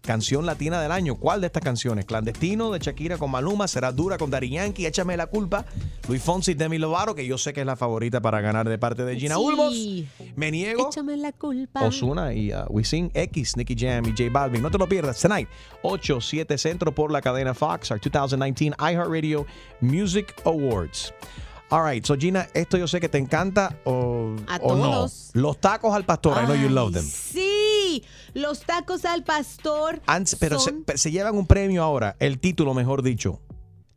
canción 0.00 0.46
latina 0.46 0.80
del 0.80 0.92
año? 0.92 1.16
¿Cuál 1.16 1.40
de 1.40 1.48
estas 1.48 1.64
canciones? 1.64 2.04
Clandestino 2.04 2.70
de 2.70 2.78
Shakira 2.78 3.18
con 3.18 3.28
Maluma. 3.32 3.66
Será 3.66 3.90
dura 3.90 4.18
con 4.18 4.30
Daddy 4.30 4.50
Yankee. 4.50 4.86
Échame 4.86 5.16
la 5.16 5.26
culpa. 5.26 5.64
Luis 6.06 6.22
Fonsi 6.22 6.54
Demi 6.54 6.78
Lovato, 6.78 7.12
que 7.12 7.26
yo 7.26 7.38
sé 7.38 7.52
que 7.52 7.62
es 7.62 7.66
la 7.66 7.74
favorita 7.74 8.20
para 8.20 8.40
ganar 8.40 8.68
de 8.68 8.78
parte 8.78 9.04
de 9.04 9.18
Gina 9.18 9.34
Sí. 9.34 9.40
Ulmos. 9.42 9.74
Me 10.36 10.52
niego. 10.52 10.90
Échame 10.90 11.16
la 11.16 11.32
culpa. 11.32 11.82
Osuna 11.82 12.32
y 12.34 12.52
uh, 12.52 12.66
Wisin 12.68 13.10
X, 13.14 13.56
Nicky 13.56 13.74
Jam 13.76 14.04
y 14.06 14.10
J 14.10 14.30
Balvin. 14.30 14.62
No 14.62 14.70
te 14.70 14.78
lo 14.78 14.88
pierdas. 14.88 15.20
Tonight, 15.20 15.48
8, 15.82 16.20
7 16.20 16.56
centro 16.56 16.94
por 16.94 17.10
la 17.10 17.20
cadena 17.20 17.52
Fox, 17.52 17.90
our 17.90 17.98
2019 18.00 18.76
iHeartRadio 18.78 19.44
Music 19.80 20.40
Awards. 20.44 21.12
All 21.70 21.82
right, 21.90 22.04
so 22.04 22.14
Gina, 22.16 22.46
esto 22.54 22.76
yo 22.76 22.86
sé 22.86 23.00
que 23.00 23.08
te 23.08 23.18
encanta 23.18 23.78
o, 23.84 24.36
A 24.46 24.56
o 24.62 24.76
no. 24.76 24.82
todos. 24.90 25.30
Los 25.32 25.58
tacos 25.60 25.94
al 25.94 26.04
pastor, 26.04 26.40
I 26.42 26.44
know 26.46 26.54
you 26.54 26.68
love 26.68 26.92
them. 26.92 27.04
Sí, 27.04 28.04
los 28.34 28.60
tacos 28.60 29.04
al 29.04 29.24
pastor. 29.24 30.00
Antes- 30.06 30.36
pero 30.38 30.58
se, 30.60 30.70
son- 30.70 30.84
pe- 30.84 30.98
se 30.98 31.10
llevan 31.10 31.36
un 31.36 31.46
premio 31.46 31.82
ahora, 31.82 32.16
el 32.20 32.38
título, 32.38 32.74
mejor 32.74 33.02
dicho. 33.02 33.40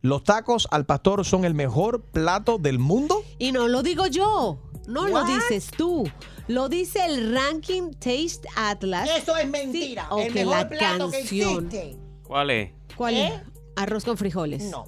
Los 0.02 0.24
tacos 0.24 0.68
al 0.72 0.86
pastor 0.86 1.26
son 1.26 1.44
el 1.46 1.54
mejor 1.54 2.02
plato 2.02 2.58
del 2.58 2.80
mundo. 2.80 3.24
Y 3.38 3.52
no 3.52 3.68
lo 3.68 3.84
digo 3.84 4.08
yo, 4.08 4.60
no 4.88 5.06
lo 5.08 5.24
dices 5.26 5.70
tú. 5.76 6.10
Lo 6.48 6.70
dice 6.70 7.04
el 7.06 7.34
Ranking 7.36 7.92
Taste 7.92 8.48
Atlas. 8.56 9.10
Eso 9.18 9.36
es 9.36 9.50
mentira. 9.50 10.08
Sí, 10.16 10.22
el 10.22 10.30
ok, 10.30 10.34
mejor 10.36 10.56
la 10.58 10.70
plato 10.70 11.12
que 11.12 11.18
canción. 11.18 11.66
existe. 11.66 11.98
¿Cuál 12.24 12.50
es? 12.52 12.72
¿Cuál 12.96 13.14
¿Eh? 13.16 13.28
es? 13.28 13.34
Arroz 13.76 14.06
con 14.06 14.18
frijoles. 14.18 14.64
No. 14.64 14.86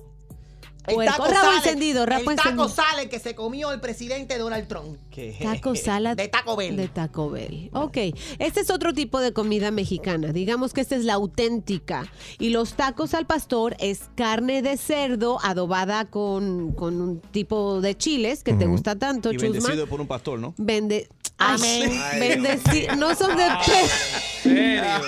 Puerco, 0.96 1.26
rabo 1.26 1.54
encendido, 1.58 2.04
el 2.04 2.10
taco 2.10 2.32
encendido. 2.32 2.70
sale 2.70 3.10
que 3.10 3.20
se 3.20 3.36
comió 3.36 3.72
el 3.72 3.80
presidente 3.80 4.38
Donald 4.38 4.68
Trump. 4.68 4.98
Taco 5.42 5.76
salad 5.76 6.16
De 6.16 6.28
Taco 6.28 6.56
Bell. 6.56 6.76
de 6.76 6.88
Taco 6.88 7.30
Bell. 7.30 7.70
Ok, 7.74 7.98
este 8.40 8.62
es 8.62 8.70
otro 8.70 8.94
tipo 8.94 9.20
de 9.20 9.34
comida 9.34 9.72
mexicana. 9.72 10.32
Digamos 10.32 10.74
que 10.74 10.82
esta 10.82 10.96
es 10.96 11.04
la 11.06 11.14
auténtica. 11.16 12.12
Y 12.40 12.50
los 12.50 12.74
tacos 12.74 13.14
al 13.14 13.26
pastor 13.26 13.76
es 13.80 14.02
carne 14.16 14.62
de 14.62 14.78
cerdo 14.78 15.40
adobada 15.44 16.06
con, 16.06 16.72
con 16.74 17.02
un 17.02 17.20
tipo 17.20 17.82
de 17.82 17.96
chiles 17.98 18.44
que 18.44 18.54
te 18.54 18.66
gusta 18.66 18.98
tanto, 18.98 19.32
Y 19.32 19.38
Chusma. 19.38 19.52
bendecido 19.54 19.88
por 19.88 20.02
un 20.02 20.08
pastor, 20.08 20.40
¿no? 20.40 20.54
Vende. 20.58 21.10
Amén. 21.40 22.02
Ay, 22.12 22.20
bendeci- 22.20 22.96
No 22.98 23.16
son 23.16 23.36
de 23.38 23.48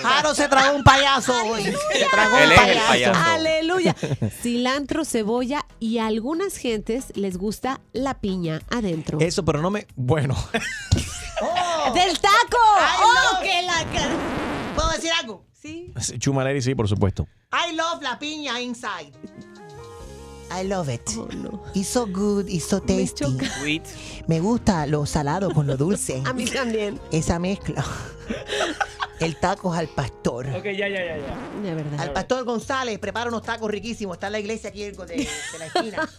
Jaro 0.02 0.34
se 0.34 0.48
tragó 0.48 0.76
un 0.76 0.84
payaso 0.84 1.34
hoy. 1.46 1.64
Se 1.64 2.06
tragó 2.12 2.38
un 2.38 2.56
payaso. 2.56 2.88
payaso. 2.88 3.20
Aleluya. 3.20 3.96
Cilantro, 4.42 5.06
cebolla 5.06 5.66
y 5.80 5.98
a 6.00 6.08
algunas 6.08 6.58
gentes 6.58 7.06
les 7.16 7.38
gusta 7.38 7.82
la 7.94 8.20
piña 8.20 8.62
adentro. 8.70 9.20
Eso, 9.20 9.44
pero 9.46 9.62
no 9.62 9.70
me. 9.70 9.88
Bueno. 9.96 10.36
¡Del 11.94 12.20
taco! 12.20 12.58
I 12.80 13.04
¡Oh, 13.04 13.42
que 13.42 13.62
la 13.64 13.86
¿Puedo 14.76 14.90
decir 14.92 15.12
algo? 15.20 15.46
Sí. 15.54 15.94
Chumaleri, 16.18 16.62
sí, 16.62 16.74
por 16.76 16.88
supuesto. 16.88 17.28
I 17.52 17.76
love 17.76 18.02
la 18.02 18.18
piña 18.18 18.60
inside. 18.62 19.12
I 20.54 20.64
love 20.64 20.90
it. 20.90 21.02
Oh, 21.18 21.28
no. 21.34 21.64
It's 21.74 21.88
so 21.88 22.06
good, 22.06 22.50
it's 22.50 22.66
so 22.66 22.80
Me 22.82 22.86
tasty. 22.88 23.26
choca. 23.26 23.46
Sweet. 23.60 23.84
Me 24.28 24.40
gusta 24.40 24.86
lo 24.86 25.06
salado 25.06 25.54
con 25.54 25.66
lo 25.68 25.78
dulce. 25.78 26.22
A 26.26 26.34
mí 26.34 26.46
también. 26.46 27.00
Esa 27.12 27.40
mezcla. 27.40 27.84
El 29.20 29.36
taco 29.36 29.72
al 29.72 29.88
pastor. 29.88 30.48
Ok, 30.48 30.64
ya, 30.64 30.88
ya, 30.88 31.06
ya, 31.06 31.18
ya. 31.18 31.62
De 31.62 31.76
verdad. 31.76 32.00
Al 32.00 32.12
pastor 32.12 32.44
González 32.44 32.98
prepara 32.98 33.30
unos 33.30 33.44
tacos 33.44 33.70
riquísimos. 33.70 34.16
Está 34.16 34.28
en 34.28 34.34
la 34.34 34.40
iglesia 34.40 34.72
aquí 34.72 34.82
de, 34.84 34.94
de 34.94 35.28
la 35.60 35.66
esquina. 35.68 36.10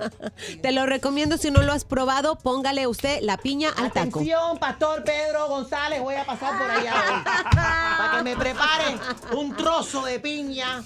Te 0.62 0.72
lo 0.72 0.84
recomiendo 0.84 1.36
si 1.38 1.52
no 1.52 1.62
lo 1.62 1.72
has 1.72 1.84
probado, 1.84 2.34
póngale 2.34 2.88
usted 2.88 3.20
la 3.22 3.36
piña 3.36 3.68
al 3.76 3.92
taco. 3.92 4.18
Atención, 4.18 4.58
pastor 4.58 5.04
Pedro 5.04 5.46
González, 5.46 6.00
voy 6.00 6.16
a 6.16 6.26
pasar 6.26 6.58
por 6.58 6.68
allá 6.68 6.94
hoy. 6.94 7.22
Para 7.54 8.16
que 8.16 8.22
me 8.24 8.36
prepare 8.36 8.98
un 9.36 9.54
trozo 9.54 10.04
de 10.04 10.18
piña 10.18 10.82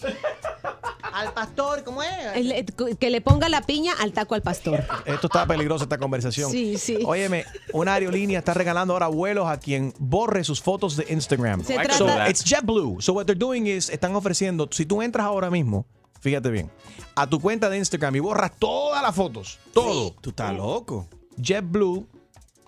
Al 1.13 1.33
pastor, 1.33 1.85
¿cómo 1.85 2.03
es? 2.03 2.11
El- 2.35 2.65
que 2.99 3.11
le 3.11 3.21
ponga 3.21 3.49
la 3.49 3.63
piña 3.63 3.93
al 4.01 4.13
taco 4.13 4.35
al 4.35 4.43
pastor. 4.43 4.85
Esto 5.05 5.27
está 5.27 5.47
peligroso, 5.47 5.85
esta 5.85 5.99
conversación. 5.99 6.51
Sí, 6.51 6.79
sí. 6.79 6.99
Óyeme, 7.05 7.45
una 7.73 7.95
aerolínea 7.95 8.39
está 8.39 8.55
regalando 8.55 8.93
ahora 8.95 9.09
vuelos 9.09 9.47
a 9.49 9.59
quien 9.59 9.93
borre 9.99 10.45
sus 10.45 10.61
fotos 10.63 10.97
de 10.97 11.07
Instagram. 11.09 11.63
Se 11.65 11.75
so, 11.93 12.07
it's 12.29 12.45
JetBlue. 12.45 13.01
So, 13.01 13.13
what 13.13 13.27
they're 13.27 13.39
doing 13.39 13.67
is, 13.67 13.89
están 13.91 14.15
ofreciendo, 14.17 14.69
si 14.71 14.87
tú 14.87 15.03
entras 15.03 15.27
ahora 15.27 15.51
mismo, 15.51 15.87
fíjate 16.21 16.51
bien, 16.51 16.71
a 17.15 17.27
tu 17.29 17.41
cuenta 17.41 17.69
de 17.69 17.79
Instagram 17.79 18.17
y 18.17 18.21
borras 18.21 18.53
todas 18.59 19.03
las 19.03 19.15
fotos, 19.15 19.59
todo. 19.73 20.13
Tú 20.21 20.31
estás 20.31 20.55
loco. 20.55 21.07
JetBlue 21.41 22.07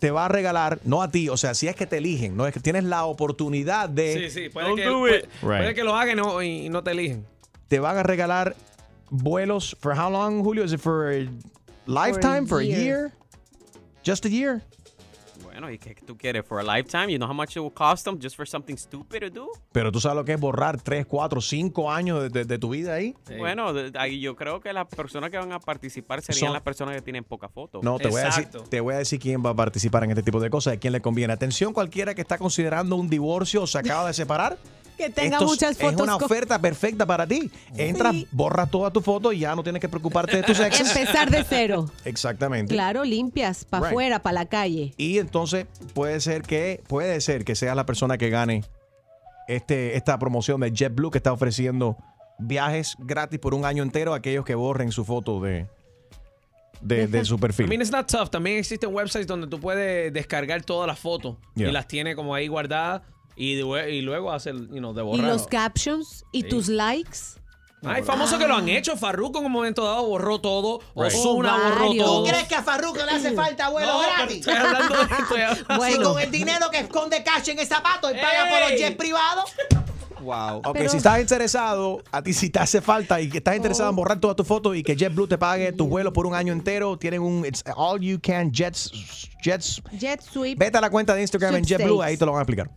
te 0.01 0.11
va 0.11 0.27
a 0.27 0.29
regalar, 0.29 0.81
no 0.85 1.01
a 1.01 1.11
ti, 1.11 1.29
o 1.31 1.37
sea, 1.39 1.55
si 1.55 1.67
es 1.67 1.77
que 1.77 1.87
te 1.87 1.97
eligen, 1.99 2.37
no 2.37 2.47
es 2.47 2.53
que 2.53 2.61
tienes 2.61 2.85
la 2.85 3.07
oportunidad 3.07 3.89
de... 3.89 4.29
Sí, 4.29 4.43
sí, 4.43 4.49
puede, 4.51 4.67
Don't 4.67 4.79
que, 4.79 4.87
do 4.87 4.99
puede, 4.99 5.19
it. 5.21 5.27
puede 5.41 5.67
Right. 5.69 5.75
que 5.77 5.83
lo 5.85 5.95
hagan 5.97 6.19
y 6.19 6.21
no, 6.21 6.43
y 6.43 6.69
no 6.69 6.83
te 6.85 6.91
eligen. 6.91 7.25
Te 7.75 7.81
van 7.81 7.97
a 7.99 8.05
regalar 8.05 8.55
vuelos, 9.11 9.77
for 9.81 9.99
how 9.99 10.09
long, 10.09 10.45
Julio? 10.45 10.63
Is 10.63 10.73
it 10.73 10.79
for 10.81 11.11
a 11.11 11.27
lifetime, 11.87 12.47
for 12.47 12.61
a 12.61 12.65
year. 12.65 12.79
year? 12.79 13.13
Just 14.07 14.25
a 14.25 14.29
year? 14.29 14.63
Bueno, 15.43 15.69
¿y 15.73 15.79
qué 15.79 15.97
tú 16.07 16.17
quieres? 16.17 16.45
For 16.47 16.61
a 16.61 16.63
lifetime? 16.63 17.11
You 17.11 17.19
know 17.19 17.27
how 17.29 17.35
much 17.35 17.57
it 17.57 17.61
will 17.61 17.73
cost 17.75 18.05
them 18.05 18.21
just 18.23 18.37
for 18.37 18.47
something 18.47 18.77
stupid 18.77 19.23
to 19.23 19.29
do? 19.31 19.49
Pero 19.73 19.91
tú 19.91 19.99
sabes 19.99 20.15
lo 20.15 20.25
que 20.25 20.35
es 20.35 20.41
borrar 20.41 20.81
3, 20.81 21.05
4, 21.05 21.41
5 21.41 21.91
años 21.91 22.23
de, 22.23 22.29
de- 22.29 22.45
de 22.45 22.59
tu 22.61 22.69
vida 22.69 22.95
ahí. 22.95 23.17
Bueno, 23.39 23.73
de- 23.73 23.91
ahí 23.99 24.21
yo 24.21 24.37
creo 24.37 24.61
que 24.61 24.73
las 24.73 24.87
personas 24.87 25.31
que 25.31 25.39
van 25.39 25.51
a 25.51 25.59
participar 25.59 26.23
serían 26.23 26.39
Son- 26.47 26.53
las 26.53 26.63
personas 26.63 26.95
que 26.95 27.03
tienen 27.03 27.25
poca 27.25 27.49
foto. 27.49 27.81
No, 27.83 27.99
te 27.99 28.07
voy, 28.07 28.21
a 28.21 28.27
decir, 28.27 28.47
te 28.71 28.81
voy 28.81 28.95
a 28.95 28.99
decir 28.99 29.19
quién 29.19 29.45
va 29.45 29.51
a 29.51 29.55
participar 29.57 30.05
en 30.05 30.11
este 30.11 30.23
tipo 30.23 30.39
de 30.39 30.49
cosas, 30.49 30.75
a 30.75 30.77
quién 30.77 30.93
le 30.93 31.01
conviene. 31.01 31.33
Atención, 31.33 31.73
cualquiera 31.73 32.15
que 32.15 32.21
está 32.21 32.39
considerando 32.39 32.95
un 32.95 33.09
divorcio 33.11 33.63
o 33.63 33.67
se 33.67 33.79
acaba 33.79 34.07
de 34.07 34.15
separar. 34.15 34.59
Que 34.97 35.11
tenga 35.11 35.37
esto 35.39 35.47
muchas 35.47 35.77
fotos. 35.77 35.95
Es 35.95 36.01
una 36.01 36.17
oferta 36.17 36.59
perfecta 36.61 37.05
para 37.05 37.27
ti. 37.27 37.51
Entras, 37.77 38.15
borras 38.31 38.71
toda 38.71 38.91
tu 38.93 39.01
foto 39.01 39.33
y 39.33 39.41
ya 39.41 39.55
no 39.57 39.63
tienes 39.63 39.81
que 39.81 39.89
preocuparte 39.89 40.37
de 40.37 40.43
tus 40.45 40.59
exes. 40.61 40.95
Empezar 40.97 41.31
de 41.31 41.45
cero. 41.45 41.91
Exactamente. 42.05 42.73
Claro, 42.73 43.05
limpias, 43.05 43.65
para 43.65 43.83
Right. 43.85 43.91
afuera, 43.93 44.23
para 44.23 44.35
la 44.35 44.47
calle. 44.47 44.95
Y 44.97 45.19
entonces 45.19 45.67
puede 45.95 46.21
ser 46.21 46.43
que 46.43 46.83
puede 46.87 47.21
ser 47.21 47.45
que 47.45 47.55
seas 47.57 47.75
la 47.75 47.85
persona 47.87 48.19
que 48.19 48.31
gane 48.31 48.65
este, 49.49 49.97
esta 49.97 50.19
promoción 50.19 50.61
de 50.61 50.71
JetBlue 50.73 51.11
que 51.11 51.19
está 51.19 51.33
ofreciendo 51.33 51.97
viajes 52.39 52.95
gratis 52.99 53.39
por 53.39 53.55
un 53.55 53.65
año 53.65 53.83
entero 53.83 54.15
a 54.15 54.19
aquellos 54.19 54.45
que 54.45 54.55
borren 54.55 54.91
su 54.93 55.05
foto 55.05 55.41
de, 55.41 55.67
de, 56.81 57.07
de 57.07 57.25
su 57.25 57.35
I 57.35 57.39
perfil. 57.39 57.69
mean, 57.69 57.81
it's 57.81 57.91
not 57.93 58.11
tough. 58.11 58.29
También 58.31 58.59
existen 58.59 58.95
websites 58.95 59.27
donde 59.27 59.47
tú 59.47 59.59
puedes 59.61 60.13
descargar 60.13 60.63
todas 60.63 60.87
las 60.87 60.99
fotos 60.99 61.37
Yeah. 61.55 61.69
y 61.69 61.73
las 61.73 61.87
tiene 61.89 62.15
como 62.17 62.35
ahí 62.35 62.49
guardadas 62.49 63.03
y, 63.37 63.55
de- 63.57 63.91
y 63.93 64.01
luego 64.03 64.33
hacer, 64.33 64.55
you 64.55 64.79
know, 64.79 64.93
de 64.93 65.03
Y 65.05 65.21
los 65.23 65.47
captions 65.47 66.25
y 66.33 66.43
Sí. 66.43 66.49
tus 66.49 66.69
likes. 66.69 67.19
Hay 67.87 68.03
famosos 68.03 68.39
que 68.39 68.49
lo 68.49 68.55
han 68.55 68.67
hecho. 68.71 68.97
Farruko 68.97 69.41
en 69.41 69.45
un 69.45 69.53
momento 69.53 69.85
dado 69.85 70.07
borró 70.07 70.41
todo. 70.41 70.79
Right. 70.97 71.13
Ozuna 71.15 71.53
borró 71.69 71.85
Varios. 71.89 72.07
todo. 72.07 72.23
¿Tú 72.25 72.31
crees 72.31 72.49
que 72.49 72.55
a 72.55 72.63
Farruko 72.63 72.97
le 73.05 73.11
hace 73.11 73.33
falta 73.33 73.69
vuelo 73.69 73.93
No, 73.93 73.99
gratis? 74.01 74.39
estoy 74.39 74.55
hablando 74.55 74.95
de- 74.95 75.03
estoy 75.03 75.41
hablando- 75.69 75.85
Si 75.87 76.03
con 76.03 76.21
el 76.23 76.31
dinero 76.31 76.71
que 76.71 76.79
esconde 76.79 77.23
cash 77.23 77.51
en 77.51 77.59
el 77.59 77.67
zapato 77.67 78.11
y 78.11 78.15
paga 78.15 78.49
por 78.49 78.71
los 78.71 78.81
jets 78.81 78.97
privados. 78.97 79.53
Wow. 80.23 80.63
Ok, 80.65 80.71
Pero- 80.73 80.89
si 80.91 80.97
estás 80.97 81.21
interesado, 81.21 82.03
a 82.11 82.23
ti 82.23 82.33
si 82.33 82.49
te 82.49 82.59
hace 82.59 82.81
falta 82.81 83.21
y 83.21 83.29
que 83.29 83.39
estás 83.39 83.55
interesado 83.57 83.91
en 83.91 83.97
borrar 83.97 84.19
todas 84.19 84.37
tus 84.37 84.47
fotos 84.47 84.75
y 84.75 84.83
que 84.83 84.97
JetBlue 84.97 85.27
te 85.29 85.37
pague 85.37 85.71
tus 85.73 85.87
vuelos 85.87 86.15
por 86.15 86.25
un 86.27 86.35
año 86.35 86.55
entero, 86.55 86.97
tienen 86.97 87.21
un 87.21 87.45
it's 87.45 87.63
all 87.77 88.01
you 88.01 88.19
can 88.19 88.51
jets 88.51 88.91
jets. 89.43 89.83
Jet 89.99 90.23
Sweep. 90.23 90.59
Vete 90.59 90.79
a 90.79 90.81
la 90.81 90.89
cuenta 90.89 91.15
de 91.15 91.21
Instagram 91.21 91.57
en. 91.57 91.65
JetBlue, 91.67 92.01
ahí 92.01 92.17
te 92.17 92.25
lo 92.25 92.33
van 92.33 92.39
a 92.39 92.43
explicar. 92.45 92.71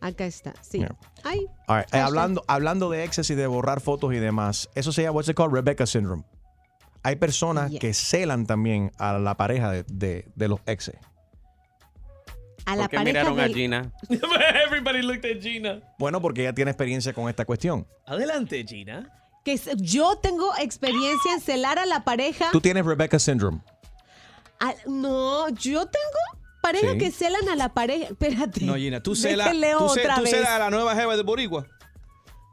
Acá 0.00 0.26
está, 0.26 0.54
sí. 0.62 0.78
Yeah. 0.78 0.96
Ay, 1.24 1.46
All 1.66 1.78
right, 1.80 1.94
eh, 1.94 1.98
hablando, 1.98 2.44
hablando 2.46 2.88
de 2.90 3.04
exes 3.04 3.30
y 3.30 3.34
de 3.34 3.46
borrar 3.46 3.80
fotos 3.80 4.12
y 4.14 4.18
demás, 4.18 4.68
eso 4.74 4.92
se 4.92 5.02
llama 5.02 5.16
what's 5.16 5.28
it 5.28 5.36
called 5.36 5.52
Rebecca 5.52 5.86
syndrome. 5.86 6.24
Hay 7.02 7.16
personas 7.16 7.70
Yes. 7.70 7.80
que 7.80 7.94
celan 7.94 8.46
también 8.46 8.92
a 8.98 9.18
la 9.18 9.36
pareja 9.36 9.70
de, 9.72 9.84
de- 9.84 10.28
de 10.34 10.48
los 10.48 10.60
exes. 10.66 10.96
a 12.66 12.76
la 12.76 12.82
¿Por 12.82 12.90
qué 12.90 12.96
pareja 12.98 13.30
miraron 13.30 13.40
a 13.40 13.48
Gina? 13.48 13.92
Everybody 14.66 15.02
looked 15.02 15.24
at 15.24 15.40
Gina. 15.42 15.80
Bueno, 15.98 16.20
porque 16.20 16.42
ella 16.42 16.52
tiene 16.54 16.70
experiencia 16.70 17.12
con 17.14 17.28
esta 17.28 17.44
cuestión. 17.44 17.86
Adelante, 18.06 18.64
Gina. 18.68 19.10
que 19.44 19.58
yo 19.78 20.16
tengo 20.18 20.50
experiencia 20.60 21.32
en 21.32 21.40
celar 21.40 21.78
a 21.78 21.86
la 21.86 22.04
pareja. 22.04 22.50
Tú 22.52 22.60
tienes 22.60 22.84
Rebecca 22.84 23.18
syndrome. 23.18 23.60
Ah, 24.60 24.74
no, 24.86 25.48
yo 25.50 25.86
tengo 25.86 26.37
pareja 26.62 26.92
Sí. 26.92 26.98
que 26.98 27.10
celan 27.10 27.48
a 27.48 27.56
la 27.56 27.68
pareja. 27.74 28.06
Espérate. 28.06 28.64
No, 28.64 28.74
Gina, 28.76 29.02
tú 29.02 29.14
celas 29.14 29.50
tú 29.50 29.88
tú 30.16 30.22
vez. 30.22 30.30
celas 30.30 30.48
a 30.50 30.58
la 30.58 30.70
nueva 30.70 30.94
jeva 30.94 31.16
de 31.16 31.22
Boricua. 31.22 31.66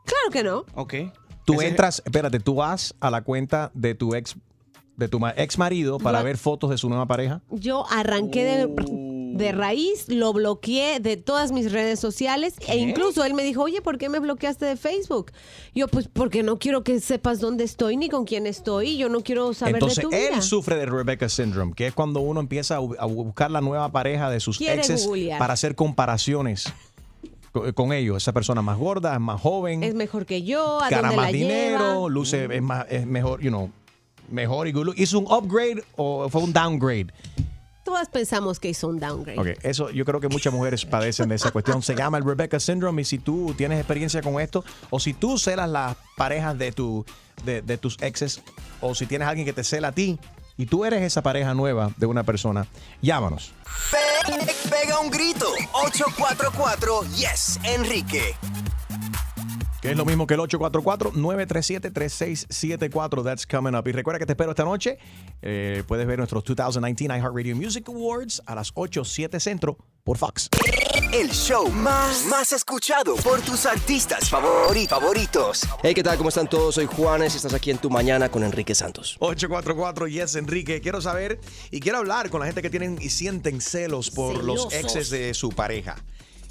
Claro 0.05 0.29
que 0.31 0.43
no. 0.43 0.65
Ok. 0.75 0.93
Tú 1.45 1.55
Ese- 1.55 1.67
entras, 1.67 2.01
espérate, 2.05 2.39
tú 2.39 2.55
vas 2.55 2.95
a 2.99 3.09
la 3.11 3.21
cuenta 3.21 3.71
de 3.73 3.95
tu 3.95 4.15
ex 4.15 4.35
de 4.97 5.09
tu 5.09 5.19
ex 5.35 5.57
marido 5.57 5.97
para 5.99 6.19
Yo- 6.19 6.25
ver 6.25 6.37
fotos 6.37 6.69
de 6.69 6.77
su 6.77 6.87
nueva 6.87 7.05
pareja. 7.05 7.41
Yo 7.51 7.85
arranqué 7.91 8.45
de, 8.45 8.65
Uh. 8.65 8.75
De 9.35 9.51
raíz, 9.51 10.07
lo 10.07 10.31
bloqueé 10.33 10.99
de 10.99 11.17
todas 11.17 11.51
mis 11.51 11.71
redes 11.71 11.99
sociales 11.99 12.53
e 12.67 12.77
incluso 12.77 13.23
él 13.25 13.33
me 13.33 13.43
dijo, 13.43 13.63
oye, 13.63 13.81
¿por 13.81 13.97
qué 13.97 14.07
me 14.09 14.19
bloqueaste 14.19 14.65
de 14.65 14.77
Facebook? 14.77 15.31
Yo, 15.73 15.87
pues 15.89 16.07
porque 16.07 16.41
no 16.41 16.57
quiero 16.57 16.83
que 16.83 16.99
sepas 17.01 17.39
dónde 17.39 17.63
estoy 17.65 17.97
ni 17.97 18.07
con 18.09 18.23
quién 18.25 18.47
estoy. 18.47 18.97
Yo 18.97 19.09
no 19.09 19.21
quiero 19.21 19.53
saber 19.53 19.75
Entonces, 19.75 19.97
de 19.97 20.01
tu 20.03 20.09
vida. 20.09 20.29
él 20.35 20.41
sufre 20.41 20.77
de 20.77 20.85
Rebecca 20.85 21.27
Syndrome, 21.27 21.73
que 21.73 21.87
es 21.87 21.93
cuando 21.93 22.21
uno 22.21 22.39
empieza 22.39 22.77
a 22.77 22.79
bu- 22.79 22.95
a 22.97 23.05
buscar 23.05 23.51
la 23.51 23.59
nueva 23.61 23.91
pareja 23.91 24.29
de 24.29 24.39
sus 24.39 24.57
Quiere 24.57 24.75
exes 24.75 25.05
googlear. 25.05 25.37
para 25.37 25.53
hacer 25.53 25.75
comparaciones 25.75 26.71
co- 27.51 27.73
con 27.73 27.91
ellos. 27.91 28.17
Esa 28.23 28.31
persona 28.31 28.61
más 28.61 28.77
gorda, 28.77 29.13
es 29.13 29.19
más 29.19 29.41
joven, 29.41 29.83
Es 29.83 29.95
mejor 29.95 30.25
que 30.25 30.43
yo, 30.43 30.81
a 30.81 30.89
gana 30.89 31.11
más 31.11 31.25
la 31.25 31.31
dinero, 31.31 31.93
lleva. 31.95 32.09
luce 32.09 32.47
es 32.55 32.61
más 32.61 32.85
es 32.89 33.05
mejor, 33.05 33.41
you 33.41 33.49
know, 33.49 33.69
mejor 34.29 34.67
y 34.67 34.71
good 34.71 34.85
look. 34.85 34.95
¿Hizo 34.97 35.19
un 35.19 35.25
upgrade 35.25 35.83
o 35.97 36.29
fue 36.29 36.41
un 36.41 36.53
downgrade? 36.53 37.07
Todas 37.85 38.09
pensamos 38.09 38.59
que 38.59 38.67
hizo 38.69 38.87
un 38.89 38.99
downgrade. 38.99 39.39
Ok, 39.39 39.59
eso 39.63 39.89
yo 39.91 40.03
creo 40.03 40.19
que 40.19 40.27
muchas 40.27 40.51
mujeres 40.51 40.85
padecen 40.85 41.29
de 41.29 41.35
esa 41.35 41.51
cuestión. 41.51 41.81
Se 41.83 41.95
llama 41.95 42.17
el 42.17 42.25
Rebecca 42.25 42.59
Syndrome 42.59 43.03
y 43.03 43.05
si 43.05 43.19
tú 43.19 43.53
tienes 43.55 43.77
experiencia 43.79 44.21
con 44.23 44.41
esto 44.41 44.65
o 44.89 44.99
si 44.99 45.13
tú 45.13 45.37
celas 45.37 45.69
las 45.69 45.95
parejas 46.17 46.57
de, 46.57 46.71
tu, 46.71 47.05
de, 47.45 47.61
de 47.61 47.77
tus 47.77 47.97
exes 48.01 48.41
o 48.81 48.95
si 48.95 49.05
tienes 49.05 49.27
alguien 49.27 49.45
que 49.45 49.53
te 49.53 49.63
cela 49.63 49.89
a 49.89 49.91
ti 49.93 50.19
y 50.57 50.65
tú 50.65 50.83
eres 50.83 51.03
esa 51.03 51.21
pareja 51.21 51.53
nueva 51.53 51.91
de 51.97 52.05
una 52.07 52.23
persona, 52.23 52.65
llámanos. 53.01 53.51
Pe- 53.91 54.69
pega 54.69 54.99
un 54.99 55.11
grito. 55.11 55.45
844 55.73 57.01
Yes, 57.15 57.59
Enrique. 57.63 58.35
Que 59.85 59.91
es 59.91 59.97
lo 59.97 60.05
mismo 60.05 60.25
que 60.25 60.33
el 60.33 60.39
844-937-3674. 60.41 63.23
That's 63.23 63.45
coming 63.45 63.75
up. 63.75 63.87
Y 63.87 63.91
recuerda 63.91 64.17
que 64.19 64.25
te 64.25 64.31
espero 64.33 64.49
esta 64.51 64.63
noche. 64.63 64.97
Eh, 65.41 65.83
puedes 65.87 66.07
ver 66.07 66.17
nuestros 66.17 66.43
2019 66.43 67.19
iHeartRadio 67.19 67.55
Music 67.55 67.87
Awards 67.89 68.41
a 68.47 68.55
las 68.55 68.71
8, 68.73 69.05
7 69.05 69.39
centro 69.39 69.77
por 70.03 70.17
Fox. 70.17 70.49
El 71.13 71.29
show 71.29 71.69
más, 71.69 72.25
más 72.25 72.51
escuchado 72.51 73.15
por 73.17 73.39
tus 73.41 73.65
artistas 73.67 74.31
favori- 74.31 74.87
favoritos. 74.87 75.61
Hey, 75.83 75.93
¿qué 75.93 76.01
tal? 76.03 76.17
¿Cómo 76.17 76.29
están 76.29 76.47
todos? 76.49 76.73
Soy 76.75 76.87
Juanes 76.87 77.33
y 77.33 77.37
estás 77.37 77.53
aquí 77.53 77.69
en 77.71 77.77
Tu 77.77 77.89
Mañana 77.89 78.29
con 78.29 78.43
Enrique 78.43 78.73
Santos. 78.75 79.15
844 79.19 80.07
Yes 80.07 80.35
Enrique. 80.35 80.81
Quiero 80.81 80.99
saber 81.01 81.39
y 81.71 81.79
quiero 81.79 81.99
hablar 81.99 82.29
con 82.31 82.39
la 82.39 82.47
gente 82.47 82.61
que 82.63 82.69
tienen 82.71 82.97
y 82.99 83.09
sienten 83.09 83.61
celos 83.61 84.09
por 84.11 84.43
los 84.43 84.73
exes 84.73 85.09
de 85.11 85.33
su 85.33 85.49
pareja. 85.49 85.95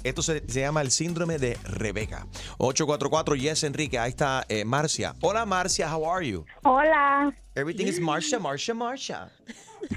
Esto 0.05 0.21
se, 0.21 0.47
se 0.47 0.59
llama 0.59 0.81
el 0.81 0.91
síndrome 0.91 1.39
de 1.39 1.57
Rebeca. 1.63 2.27
844 2.59 3.35
Yes 3.37 3.63
Enrique. 3.63 3.97
Ahí 3.97 4.09
está 4.09 4.45
eh, 4.49 4.63
Marcia. 4.63 5.15
Hola 5.19 5.47
Marcia, 5.47 5.91
how 5.91 6.07
are 6.07 6.27
you? 6.27 6.45
Hola. 6.63 7.33
Everything 7.55 7.87
is 7.87 7.99
Marcia, 7.99 8.37
Marcia, 8.37 8.75
Marcia. 8.75 9.31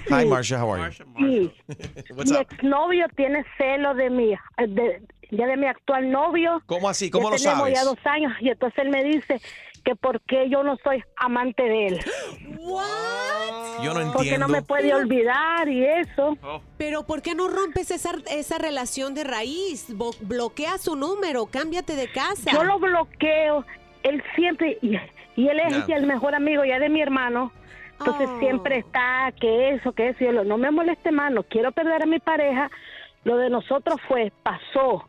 Hi 0.08 0.24
Marcia, 0.24 0.58
how 0.58 0.72
are 0.72 0.90
you? 0.90 1.04
Sí. 1.18 1.52
What's 2.14 2.30
mi 2.30 2.38
up? 2.38 2.46
exnovio 2.50 3.04
tiene 3.16 3.44
celo 3.58 3.92
de 3.92 4.08
mi, 4.08 4.34
de, 4.56 5.02
ya 5.30 5.46
de 5.46 5.56
mi 5.58 5.66
actual 5.66 6.10
novio. 6.10 6.62
¿Cómo 6.64 6.88
así? 6.88 7.10
¿Cómo 7.10 7.28
ya 7.28 7.30
lo 7.32 7.36
tenemos 7.36 7.58
sabes? 7.58 7.74
ya 7.74 7.84
dos 7.84 7.98
años 8.06 8.32
y 8.40 8.48
entonces 8.48 8.78
él 8.78 8.88
me 8.88 9.04
dice 9.04 9.42
que 9.88 9.96
por 9.96 10.20
qué 10.20 10.50
yo 10.50 10.62
no 10.62 10.76
soy 10.84 11.02
amante 11.16 11.62
de 11.62 11.86
él. 11.86 12.00
Yo 13.82 13.94
no 13.94 14.12
Porque 14.12 14.36
no 14.36 14.46
entiendo. 14.46 14.48
me 14.48 14.60
puede 14.62 14.92
olvidar 14.94 15.66
y 15.68 15.82
eso. 15.84 16.36
Pero 16.76 17.06
¿por 17.06 17.22
qué 17.22 17.34
no 17.34 17.48
rompes 17.48 17.90
esa, 17.90 18.10
esa 18.30 18.58
relación 18.58 19.14
de 19.14 19.24
raíz? 19.24 19.86
Bo- 19.96 20.10
bloquea 20.20 20.76
su 20.76 20.94
número, 20.94 21.46
cámbiate 21.46 21.94
de 21.96 22.10
casa. 22.12 22.50
Yo 22.52 22.64
lo 22.64 22.78
bloqueo, 22.78 23.64
él 24.02 24.22
siempre, 24.36 24.76
y, 24.82 24.96
y 25.36 25.48
él 25.48 25.58
es 25.60 25.88
No. 25.88 25.94
el 25.96 26.06
mejor 26.06 26.34
amigo 26.34 26.64
ya 26.66 26.78
de 26.78 26.90
mi 26.90 27.00
hermano. 27.00 27.50
Entonces 27.98 28.28
Oh. 28.30 28.38
siempre 28.40 28.78
está 28.78 29.32
que 29.40 29.70
eso, 29.70 29.92
que 29.92 30.08
eso. 30.08 30.18
Y 30.22 30.26
yo 30.26 30.44
no 30.44 30.58
me 30.58 30.70
moleste 30.70 31.10
más, 31.12 31.32
no 31.32 31.44
quiero 31.44 31.72
perder 31.72 32.02
a 32.02 32.06
mi 32.06 32.18
pareja. 32.18 32.70
Lo 33.24 33.38
de 33.38 33.48
nosotros 33.48 33.98
fue, 34.06 34.32
pasó. 34.42 35.08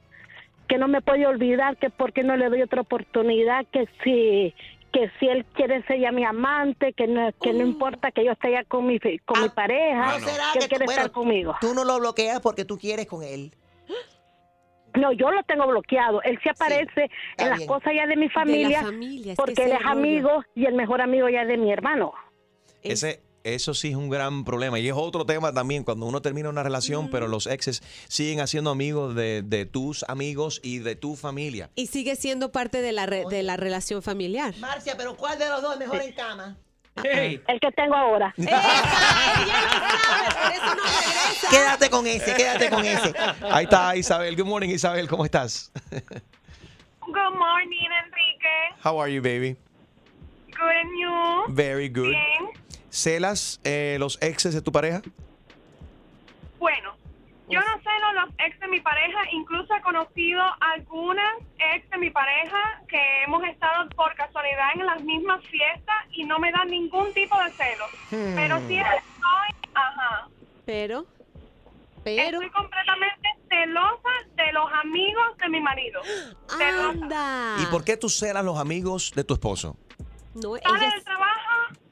Que 0.70 0.78
no 0.78 0.88
me 0.88 1.01
puede 1.01 1.28
olvidar, 1.28 1.76
que 1.78 1.89
porque 1.89 2.24
no 2.24 2.38
le 2.38 2.47
doy 2.47 2.61
otra 2.61 2.80
oportunidad, 2.82 3.65
que 3.74 3.88
si 4.03 4.53
que 4.91 5.11
si 5.20 5.28
él 5.28 5.45
quiere 5.53 5.84
ser 5.84 5.99
ya 5.99 6.11
mi 6.11 6.24
amante, 6.24 6.93
que 6.93 7.05
no, 7.05 7.32
que 7.43 7.53
no 7.53 7.63
importa 7.63 8.09
que 8.11 8.26
yo 8.26 8.32
esté 8.32 8.51
ya 8.53 8.63
con 8.63 8.88
mi, 8.88 8.97
fi- 8.97 9.20
con 9.20 9.39
mi 9.39 9.49
pareja, 9.49 10.17
¿No 10.17 10.26
será 10.26 10.45
que 10.53 10.59
él 10.59 10.67
quiere 10.70 10.86
tú- 10.86 10.91
estar 10.91 11.03
bueno, 11.09 11.11
conmigo. 11.13 11.55
Tú 11.61 11.74
no 11.76 11.84
lo 11.84 11.99
bloqueas 11.99 12.39
porque 12.39 12.65
tú 12.65 12.78
quieres 12.80 13.05
con 13.05 13.22
él. 13.22 13.51
No, 14.95 15.11
yo 15.11 15.30
lo 15.30 15.43
tengo 15.43 15.67
bloqueado. 15.67 16.22
Él 16.24 16.39
se 16.41 16.49
aparece 16.49 17.09
en 17.38 17.49
las 17.49 17.57
bien. 17.59 17.67
cosas 17.67 17.93
ya 17.95 18.07
de 18.07 18.15
mi 18.15 18.28
De 18.28 18.34
familia, 18.34 18.82
porque 19.36 19.63
él 19.65 19.72
es 19.74 19.80
rollo. 19.84 19.89
amigo 19.91 20.43
y 20.55 20.65
el 20.65 20.74
mejor 20.74 21.01
amigo 21.01 21.30
ya 21.30 21.43
es 21.43 21.47
de 21.47 21.57
mi 21.57 21.72
hermano. 21.72 22.11
Ese, 22.82 23.22
eso 23.44 23.74
sí 23.74 23.90
es 23.90 23.96
un 23.96 24.10
gran 24.10 24.44
problema. 24.46 24.80
Y 24.80 24.88
es 24.88 24.94
otro 24.96 25.26
tema 25.26 25.54
también, 25.54 25.84
cuando 25.84 26.06
uno 26.06 26.22
termina 26.22 26.50
una 26.50 26.64
relación, 26.64 27.10
pero 27.10 27.28
los 27.28 27.48
exes 27.48 27.82
siguen 28.08 28.40
haciendo 28.42 28.70
amigos 28.70 29.16
de, 29.16 29.42
de 29.44 29.66
tus 29.66 30.04
amigos 30.08 30.60
y 30.64 30.80
de 30.80 30.96
tu 30.96 31.16
familia. 31.16 31.70
Y 31.76 31.88
sigue 31.88 32.16
siendo 32.16 32.52
parte 32.52 32.82
de 32.82 32.92
la, 32.92 33.06
re- 33.06 33.26
de 33.30 33.44
la 33.44 33.58
relación 33.58 34.02
familiar. 34.02 34.54
Marcia, 34.60 34.96
pero 34.98 35.16
¿cuál 35.16 35.38
de 35.40 35.48
los 35.50 35.62
dos 35.62 35.74
es 35.74 35.80
mejor 35.80 36.02
en 36.02 36.14
cama? 36.14 36.58
El 37.04 37.60
que 37.62 37.72
tengo 37.76 37.96
ahora. 37.96 38.34
Quédate 41.50 41.90
con 41.90 42.06
ese, 42.08 42.34
quédate 42.36 42.70
con 42.70 42.86
ese. 42.86 43.14
Ahí 43.52 43.64
está 43.64 43.96
Isabel. 43.96 44.36
Good 44.36 44.46
morning, 44.46 44.70
Isabel. 44.70 45.08
¿Cómo 45.08 45.24
estás? 45.26 45.72
Good 45.92 47.36
morning, 47.38 47.88
Enrique. 48.06 48.76
How 48.84 49.00
are 49.02 49.12
you, 49.14 49.22
baby? 49.22 49.56
Good 50.48 50.70
and 50.70 51.00
you. 51.00 51.54
Very 51.56 51.88
good. 51.90 52.10
Bien. 52.10 52.50
¿Celas 52.90 53.60
eh, 53.64 53.98
los 54.00 54.18
exes 54.22 54.54
de 54.54 54.62
tu 54.62 54.72
pareja? 54.72 55.02
Bueno, 56.60 56.94
yo 57.50 57.60
no 57.60 57.82
celo 57.82 58.14
los 58.14 58.30
ex 58.38 58.60
de 58.60 58.68
mi 58.68 58.80
pareja, 58.80 59.20
incluso 59.32 59.74
he 59.74 59.82
conocido 59.82 60.42
algunas 60.60 61.38
ex 61.58 61.90
de 61.90 61.98
mi 61.98 62.10
pareja 62.12 62.82
que 62.88 63.24
hemos 63.24 63.44
estado 63.44 63.90
por 63.90 64.14
casualidad 64.16 64.70
en 64.76 64.86
las 64.86 65.02
mismas 65.02 65.44
fiestas 65.46 65.96
y 66.12 66.26
no 66.26 66.38
me 66.40 66.52
dan 66.52 66.68
ningún 66.68 67.12
tipo 67.14 67.36
de 67.44 67.52
celo. 67.52 67.86
Hmm. 68.12 68.36
Pero 68.36 68.60
sí 68.68 68.78
estoy, 68.78 69.72
ajá, 69.74 70.28
Pero, 70.66 71.06
pero. 72.04 72.38
estoy 72.38 72.50
completamente 72.52 73.30
celosa 73.50 74.10
de 74.36 74.54
los 74.54 74.72
amigos 74.84 75.38
de 75.38 75.50
mi 75.50 75.60
marido. 75.62 76.02
Celosa. 76.58 77.56
¿Y 77.62 77.66
por 77.68 77.84
qué 77.84 77.98
tú 77.98 78.10
celas 78.10 78.46
los 78.46 78.60
amigos 78.60 79.12
de 79.16 79.24
tu 79.24 79.34
esposo? 79.34 79.76
No, 80.36 80.56
Sale 80.58 80.90
del 80.92 81.04
trabajo 81.04 81.50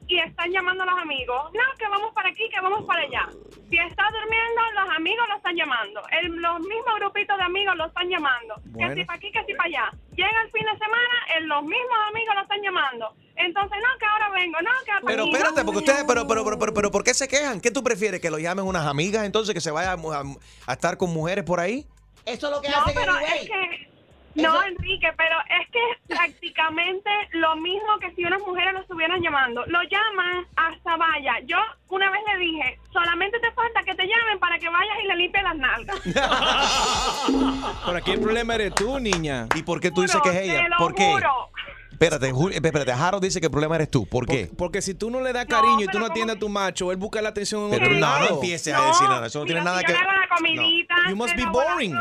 y 0.08 0.20
están 0.20 0.51
llamando 0.51 0.84
a 0.84 0.88
los 0.88 0.99
amigos. 0.99 1.51
No, 1.53 1.62
que 1.78 1.88
vamos 1.88 2.14
para 2.14 2.30
aquí, 2.30 2.47
que 2.49 2.60
vamos 2.62 2.86
para 2.86 3.01
allá. 3.01 3.28
Si 3.70 3.78
está 3.78 4.03
durmiendo, 4.12 4.62
los 4.76 4.89
amigos 4.95 5.28
lo 5.28 5.36
están 5.36 5.55
llamando. 5.55 6.01
El- 6.22 6.36
los 6.38 6.60
mismos 6.62 6.95
grupitos 6.99 7.38
de 7.38 7.43
amigos 7.43 7.76
lo 7.76 7.86
están 7.88 8.08
llamando. 8.10 8.55
Bueno. 8.66 8.89
Que 8.95 9.01
si 9.01 9.05
para 9.05 9.18
aquí, 9.18 9.32
que 9.32 9.43
si 9.45 9.53
para 9.53 9.68
allá. 9.68 9.91
Llega 10.16 10.41
el 10.43 10.51
fin 10.51 10.64
de 10.66 10.78
semana, 10.78 11.16
el- 11.38 11.45
los 11.47 11.62
mismos 11.64 11.97
amigos 12.10 12.36
lo 12.36 12.41
están 12.41 12.62
llamando. 12.62 13.14
Entonces, 13.36 13.78
no, 13.82 13.99
que 13.99 14.05
ahora 14.05 14.30
vengo, 14.30 14.58
no, 14.62 14.72
que 14.86 14.91
Pero 15.05 15.24
aquí, 15.24 15.32
espérate, 15.32 15.60
no. 15.60 15.66
porque 15.66 15.80
ustedes, 15.80 16.03
pero, 16.08 16.26
pero, 16.28 16.43
pero, 16.43 16.58
pero, 16.60 16.74
pero, 16.74 16.91
¿por 16.91 17.03
qué 17.03 17.14
se 17.14 17.28
quejan? 17.28 17.62
¿Qué 17.62 17.70
tú 17.72 17.84
prefieres? 17.84 18.20
¿Que 18.22 18.32
lo 18.32 18.39
llamen 18.39 18.66
unas 18.66 18.88
amigas 18.88 19.26
entonces 19.26 19.53
que 19.53 19.62
se 19.62 19.70
vaya 19.72 19.91
a, 19.91 19.95
a- 19.95 20.24
a 20.68 20.74
estar 20.74 20.97
con 20.97 21.12
mujeres 21.14 21.43
por 21.43 21.60
ahí? 21.60 21.86
Eso 22.26 22.47
es 22.47 22.53
lo 22.53 22.62
que 22.62 22.70
No, 22.70 22.78
hace 22.78 22.93
pero 22.93 23.18
es 23.20 23.47
que... 23.47 23.97
No, 24.38 24.63
Enrique, 24.63 25.09
pero 25.17 25.35
es 25.59 25.67
que 25.71 25.79
es 25.91 25.97
prácticamente 26.17 27.09
lo 27.31 27.55
mismo 27.55 27.97
que 27.99 28.11
si 28.15 28.23
unas 28.23 28.39
mujeres 28.41 28.73
lo 28.73 28.81
estuvieran 28.81 29.21
llamando. 29.21 29.65
Lo 29.67 29.81
llaman 29.83 30.45
hasta 30.55 30.95
vaya. 30.97 31.33
Yo 31.45 31.57
una 31.89 32.09
vez 32.11 32.21
le 32.33 32.39
dije, 32.39 32.79
solamente 32.93 33.39
te 33.39 33.51
falta 33.53 33.81
que 33.83 33.95
te 33.95 34.03
llamen 34.07 34.39
para 34.39 34.59
que 34.59 34.69
vayas 34.69 34.97
y 35.03 35.07
le 35.07 35.15
limpies 35.15 35.43
las 35.43 35.55
nalgas. 35.57 35.99
Por 37.85 37.95
aquí 37.95 38.11
el 38.11 38.19
problema 38.19 38.55
eres 38.55 38.75
tú, 38.75 38.99
niña. 38.99 39.47
¿Y 39.55 39.63
por 39.63 39.79
qué 39.79 39.91
tú 39.91 40.01
dices 40.01 40.19
que 40.21 40.29
es 40.29 40.35
ella? 40.38 40.63
Te 40.63 40.69
lo 40.69 40.77
¿Por 40.77 40.95
qué? 40.95 41.11
juro. 41.11 41.49
Espérate, 41.91 42.31
Ju- 42.31 42.51
espérate, 42.53 42.91
Harold 42.91 43.23
dice 43.23 43.39
que 43.39 43.47
el 43.47 43.51
problema 43.51 43.75
eres 43.75 43.89
tú. 43.89 44.05
¿Por 44.07 44.27
qué? 44.27 44.51
Porque 44.55 44.83
si 44.83 44.93
tú 44.93 45.09
no 45.09 45.19
le 45.21 45.33
das 45.33 45.45
cariño 45.47 45.81
y 45.85 45.88
tú 45.88 45.97
no 45.97 46.05
atiendes 46.05 46.35
a 46.35 46.39
tu 46.39 46.47
macho, 46.47 46.91
él 46.91 46.97
busca 46.97 47.21
la 47.23 47.29
atención 47.29 47.63
en 47.63 47.69
Pero 47.71 47.85
otro 47.85 47.93
no, 47.95 47.99
lado. 48.01 48.19
no 48.29 48.35
empieces 48.35 48.71
a 48.73 48.85
decir 48.85 49.09
nada. 49.09 49.25
Eso 49.27 49.39
no 49.39 49.45
tiene 49.45 49.61
nada 49.61 49.81
que 49.83 49.93
hago 49.93 50.11
la 50.11 50.27
comidita, 50.35 50.95
You 51.09 51.15
must 51.15 51.35
be 51.35 51.45
boring. 51.45 51.95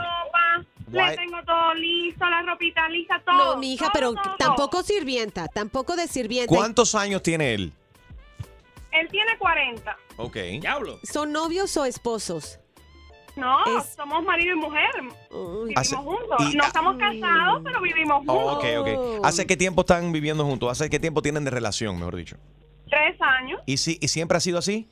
Why? 0.88 1.10
le 1.10 1.16
tengo 1.16 1.36
todo 1.44 1.74
listo, 1.74 2.24
la 2.28 2.42
ropita 2.42 2.88
lista, 2.88 3.20
todo. 3.24 3.54
No, 3.54 3.56
mi 3.60 3.74
hija, 3.74 3.86
todo, 3.86 3.92
pero 3.94 4.14
todo. 4.14 4.36
tampoco 4.38 4.82
sirvienta, 4.82 5.48
tampoco 5.48 5.96
de 5.96 6.06
sirvienta. 6.06 6.54
¿Cuántos 6.54 6.94
años 6.94 7.22
tiene 7.22 7.54
él? 7.54 7.72
Él 8.92 9.08
tiene 9.10 9.36
40. 9.38 9.96
Ok. 10.16 10.36
Diablo. 10.60 10.98
¿Son 11.02 11.32
novios 11.32 11.76
o 11.76 11.84
esposos? 11.84 12.58
No, 13.36 13.62
Es- 13.78 13.94
somos 13.94 14.24
marido 14.24 14.54
y 14.54 14.58
mujer. 14.58 14.88
Vivimos 15.30 15.72
Hace- 15.76 15.96
juntos. 15.96 16.36
y- 16.52 16.56
no 16.56 16.64
estamos 16.64 16.96
casados, 16.96 17.60
pero 17.62 17.80
vivimos 17.82 18.22
Oh, 18.26 18.32
juntos. 18.54 18.64
ok, 18.64 18.64
ok. 19.18 19.24
¿Hace 19.26 19.46
qué 19.46 19.56
tiempo 19.58 19.82
están 19.82 20.10
viviendo 20.12 20.42
juntos? 20.46 20.70
¿Hace 20.70 20.88
qué 20.88 20.98
tiempo 20.98 21.20
tienen 21.20 21.44
de 21.44 21.50
relación, 21.50 21.98
mejor 21.98 22.16
dicho? 22.16 22.36
Tres 22.88 23.20
años. 23.20 23.60
¿Y, 23.66 23.76
si, 23.76 23.98
y 24.00 24.08
siempre 24.08 24.38
ha 24.38 24.40
sido 24.40 24.58
así? 24.58 24.88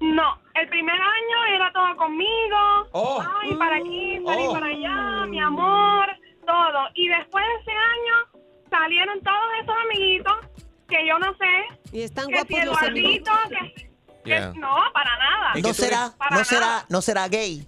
No, 0.00 0.38
el 0.54 0.68
primer 0.68 0.94
año 1.00 1.44
era 1.54 1.72
todo 1.72 1.96
conmigo. 1.96 2.88
Oh. 2.92 3.22
Ay, 3.42 3.54
para 3.54 3.76
aquí, 3.76 4.18
para, 4.24 4.40
Oh. 4.42 4.52
para 4.52 4.66
allá, 4.66 5.26
mi 5.26 5.38
amor, 5.40 6.06
todo. 6.46 6.88
Y 6.94 7.08
después 7.08 7.44
de 7.44 7.54
ese 7.62 7.70
año 7.72 8.44
salieron 8.70 9.20
todos 9.22 9.48
esos 9.62 9.74
amiguitos 9.84 10.34
que 10.88 11.06
yo 11.06 11.18
no 11.18 11.34
sé. 11.34 11.96
Y 11.96 12.02
están 12.02 12.28
que 12.28 12.40
si 12.40 12.54
guapos 12.54 12.64
los 12.64 12.82
Eduardito, 12.82 13.32
que, 13.48 13.74
que- 13.74 13.90
Yeah. 14.24 14.52
no, 14.54 14.76
para 14.92 15.16
nada. 15.18 15.52
No 15.62 15.72
será, 15.74 16.12
Para 16.18 16.30
no 16.30 16.36
nada. 16.36 16.44
será, 16.44 16.84
no 16.88 17.00
será 17.02 17.28
gay. 17.28 17.66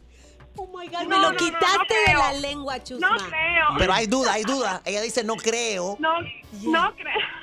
Oh 0.57 0.67
my 0.67 0.87
God, 0.87 1.03
No, 1.05 1.09
me 1.09 1.17
lo 1.17 1.23
no, 1.23 1.31
no, 1.33 1.37
quitaste 1.39 1.95
no 1.95 2.13
de 2.13 2.15
la 2.19 2.33
lengua, 2.35 2.83
Chusma. 2.85 3.09
No 3.11 3.17
creo. 3.27 3.67
Pero 3.79 3.93
hay 3.95 4.07
duda, 4.07 4.33
hay 4.35 4.43
duda. 4.45 4.83
Ella 4.85 5.01
dice 5.01 5.25
no 5.25 5.37
creo. 5.37 5.97
No, 5.99 6.21
no 6.63 6.95
creo. 6.95 7.42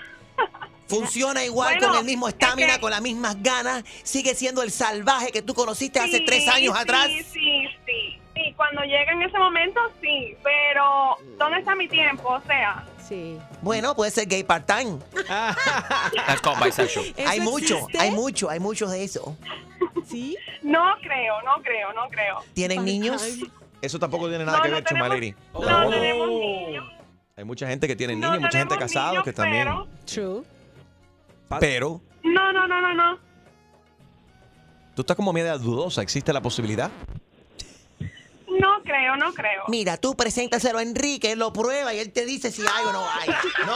Funciona 0.90 1.44
igual 1.46 1.76
Bueno, 1.76 1.90
con 1.90 2.00
el 2.00 2.06
mismo 2.06 2.28
estamina, 2.28 2.68
es 2.70 2.76
que- 2.76 2.82
con 2.82 2.92
las 2.92 3.02
mismas 3.02 3.42
ganas. 3.42 3.84
Sigue 4.04 4.34
siendo 4.36 4.64
el 4.64 4.72
salvaje 4.72 5.32
que 5.32 5.42
tú 5.42 5.54
conociste 5.54 6.00
hace 6.00 6.22
tres 6.22 6.48
años 6.48 6.76
sí, 6.76 6.82
atrás. 6.82 7.08
Sí, 7.08 7.24
sí, 7.86 8.20
sí. 8.36 8.54
Cuando 8.56 8.82
llega 8.84 9.12
en 9.12 9.22
ese 9.22 9.38
momento, 9.38 9.80
sí. 10.02 10.36
Pero, 10.44 11.18
¿dónde 11.38 11.60
está 11.60 11.76
mi 11.76 11.88
tiempo? 11.88 12.30
O 12.30 12.42
sea, 12.48 12.86
Sí. 13.08 13.38
Bueno, 13.64 13.96
puede 13.96 14.12
ser 14.12 14.28
gay 14.28 14.44
part-time. 14.44 15.00
Hay 17.28 17.40
mucho, 17.40 17.76
existe? 17.78 18.00
hay 18.00 18.12
mucho, 18.12 18.50
hay 18.50 18.60
mucho 18.60 18.88
de 18.88 19.04
eso. 19.04 19.36
¿Sí? 20.08 20.38
no 20.62 20.84
creo, 21.02 21.42
no 21.44 21.62
creo, 21.64 21.94
no 21.94 22.08
creo. 22.10 22.44
¿Tienen 22.54 22.84
niños? 22.86 23.24
Eso 23.82 23.98
tampoco 24.00 24.28
tiene 24.30 24.46
nada 24.46 24.58
No, 24.58 24.64
que 24.64 24.70
no 24.70 24.76
ver, 24.76 24.84
tenemos- 24.84 25.08
Chumaleri. 25.08 25.36
No 25.54 25.90
tenemos 25.90 26.30
niños. 26.30 26.86
Hay 27.38 27.44
mucha 27.46 27.68
gente 27.68 27.88
que 27.88 27.96
tiene 27.96 28.16
No 28.16 28.28
niños, 28.28 28.42
mucha 28.42 28.60
gente 28.60 28.78
casada 28.78 29.24
que 29.24 29.34
también. 29.34 29.68
True. 30.06 30.44
Pero 31.60 32.02
No, 32.24 32.54
no, 32.54 32.68
no, 32.68 32.82
no, 32.82 32.94
no. 32.94 33.20
tú 34.96 35.02
estás 35.02 35.16
como 35.16 35.32
media 35.34 35.58
dudosa. 35.58 36.02
¿Existe 36.02 36.32
la 36.34 36.42
posibilidad? 36.42 36.92
No 38.48 38.82
creo, 38.84 39.16
no 39.16 39.34
creo. 39.34 39.64
Mira, 39.70 39.96
tú 39.98 40.16
preséntaselo 40.16 40.80
a 40.80 40.82
Enrique, 40.82 41.32
él 41.32 41.40
lo 41.40 41.54
prueba 41.54 41.94
y 41.94 42.00
él 42.00 42.12
te 42.12 42.26
dice 42.26 42.52
si 42.52 42.62
hay 42.64 42.86
o 42.86 42.92
no 42.92 43.06
hay. 43.10 43.30
No, 43.66 43.76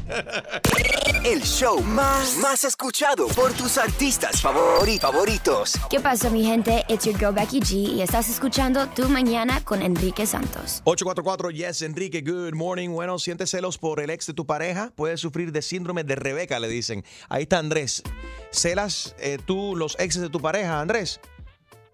El 1.24 1.40
show 1.42 1.80
más, 1.82 2.38
más 2.40 2.64
escuchado 2.64 3.26
por 3.28 3.52
tus 3.52 3.78
artistas 3.78 4.42
favori- 4.44 5.00
favoritos. 5.00 5.74
¿Qué 5.90 5.98
pasa, 6.00 6.30
mi 6.30 6.44
gente? 6.44 6.84
It's 6.88 7.04
your 7.04 7.18
girl 7.18 7.32
Becky 7.34 7.60
G 7.60 7.72
y 7.94 8.02
estás 8.02 8.28
escuchando 8.28 8.86
Tu 8.88 9.08
Mañana 9.08 9.64
con 9.64 9.82
Enrique 9.82 10.26
Santos. 10.26 10.82
844 10.84 11.50
Yes, 11.50 11.82
Enrique, 11.82 12.20
good 12.22 12.54
morning. 12.54 12.90
Bueno, 12.90 13.18
¿sientes 13.18 13.50
celos 13.50 13.78
por 13.78 14.00
el 14.00 14.10
ex 14.10 14.26
de 14.26 14.34
tu 14.34 14.46
pareja? 14.46 14.92
Puedes 14.94 15.20
sufrir 15.20 15.50
de 15.52 15.62
síndrome 15.62 16.04
de 16.04 16.14
Rebeca, 16.14 16.60
le 16.60 16.68
dicen. 16.68 17.04
Ahí 17.28 17.42
está 17.42 17.58
Andrés. 17.58 18.02
¿Celas 18.50 19.16
eh, 19.18 19.38
tú 19.44 19.74
los 19.76 19.98
exes 19.98 20.22
de 20.22 20.30
tu 20.30 20.40
pareja, 20.40 20.80
Andrés? 20.80 21.20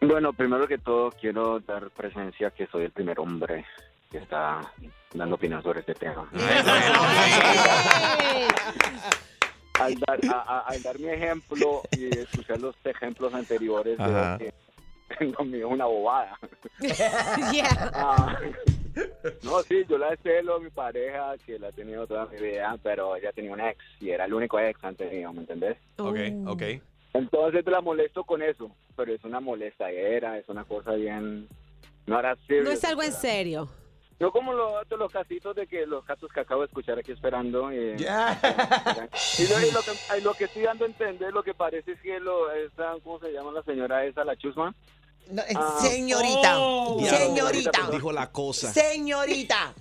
Bueno, 0.00 0.32
primero 0.32 0.66
que 0.66 0.78
todo 0.78 1.10
quiero 1.12 1.60
dar 1.60 1.90
presencia 1.90 2.50
que 2.50 2.66
soy 2.66 2.84
el 2.84 2.90
primer 2.90 3.18
hombre 3.20 3.64
que 4.12 4.18
está 4.18 4.60
dando 5.14 5.34
opinión 5.36 5.62
sobre 5.62 5.80
este 5.80 5.94
tema. 5.94 6.28
Al 9.80 9.94
dar, 9.94 10.20
a- 10.32 10.42
a- 10.42 10.60
al 10.68 10.82
dar 10.82 10.98
mi 11.00 11.08
ejemplo 11.08 11.82
y 11.96 12.16
escuchar 12.18 12.60
los 12.60 12.76
ejemplos 12.84 13.32
anteriores, 13.34 13.98
Ajá. 13.98 14.38
que 14.38 14.52
mío 15.44 15.66
es 15.66 15.72
una 15.72 15.86
bobada. 15.86 16.38
Yeah. 17.52 17.90
Ah, 17.94 18.38
no, 19.42 19.62
sí, 19.62 19.82
yo 19.88 19.96
la 19.98 20.14
celo 20.22 20.56
a 20.56 20.60
mi 20.60 20.68
pareja, 20.70 21.34
que 21.44 21.58
la 21.58 21.68
he 21.70 21.72
tenido 21.72 22.06
toda 22.06 22.26
mi 22.26 22.36
vida, 22.38 22.76
pero 22.82 23.16
ella 23.16 23.32
tenía 23.32 23.52
un 23.52 23.60
ex 23.60 23.78
y 24.00 24.10
era 24.10 24.26
el 24.26 24.34
único 24.34 24.58
ex 24.60 24.78
que 24.78 24.86
han 24.86 24.94
tenido, 24.96 25.32
¿me 25.32 25.40
entendés? 25.40 25.76
Ok, 25.98 26.18
ok. 26.46 26.62
Entonces 27.14 27.64
la 27.66 27.80
molesto 27.80 28.24
con 28.24 28.42
eso, 28.42 28.70
pero 28.94 29.12
es 29.12 29.24
una 29.24 29.40
molestadera, 29.40 30.38
es 30.38 30.48
una 30.48 30.64
cosa 30.64 30.92
bien... 30.92 31.48
No 32.06 32.18
era 32.18 32.36
serio. 32.46 32.64
No 32.64 32.70
es 32.70 32.84
algo 32.84 33.02
en 33.02 33.12
serio. 33.12 33.68
No 34.22 34.30
como 34.30 34.52
los 34.52 34.88
los 34.88 35.10
casitos 35.10 35.56
de 35.56 35.66
que 35.66 35.84
los 35.84 36.04
casos 36.04 36.30
que 36.32 36.38
acabo 36.38 36.60
de 36.60 36.68
escuchar 36.68 36.96
aquí 36.96 37.10
esperando. 37.10 37.72
Y, 37.72 37.76
y 37.76 39.48
lo, 39.48 39.60
y 39.60 39.70
lo 39.72 39.82
que, 39.82 39.90
y 40.16 40.20
lo 40.20 40.32
que 40.34 40.44
estoy 40.44 40.62
dando 40.62 40.84
a 40.84 40.88
entender, 40.88 41.32
lo 41.32 41.42
que 41.42 41.54
parece 41.54 41.90
es 41.92 42.00
que 42.00 42.20
lo, 42.20 42.52
esa, 42.52 42.92
¿cómo 43.02 43.18
se 43.18 43.32
llama 43.32 43.50
la 43.50 43.64
señora 43.64 44.04
esa, 44.04 44.24
la 44.24 44.36
chusma? 44.36 44.72
Ah, 45.56 45.78
Señorita, 45.80 46.60
oh. 46.60 47.04
señorita, 47.04 47.88
Dijo 47.90 48.12
la 48.12 48.30
cosa. 48.30 48.72
señorita. 48.72 49.74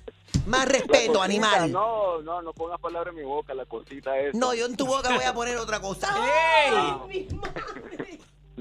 Más 0.48 0.68
respeto, 0.68 1.14
cosita, 1.14 1.24
animal. 1.24 1.72
No, 1.72 2.20
no, 2.24 2.42
no 2.42 2.52
pongas 2.54 2.80
palabras 2.80 3.14
en 3.14 3.20
mi 3.20 3.26
boca, 3.26 3.54
la 3.54 3.66
cosita 3.66 4.18
es. 4.18 4.34
No, 4.34 4.56
yo 4.56 4.66
en 4.66 4.76
tu 4.76 4.88
boca 4.88 5.14
voy 5.14 5.24
a 5.24 5.36
poner 5.36 5.58
otra 5.58 5.80
cosa. 5.80 6.10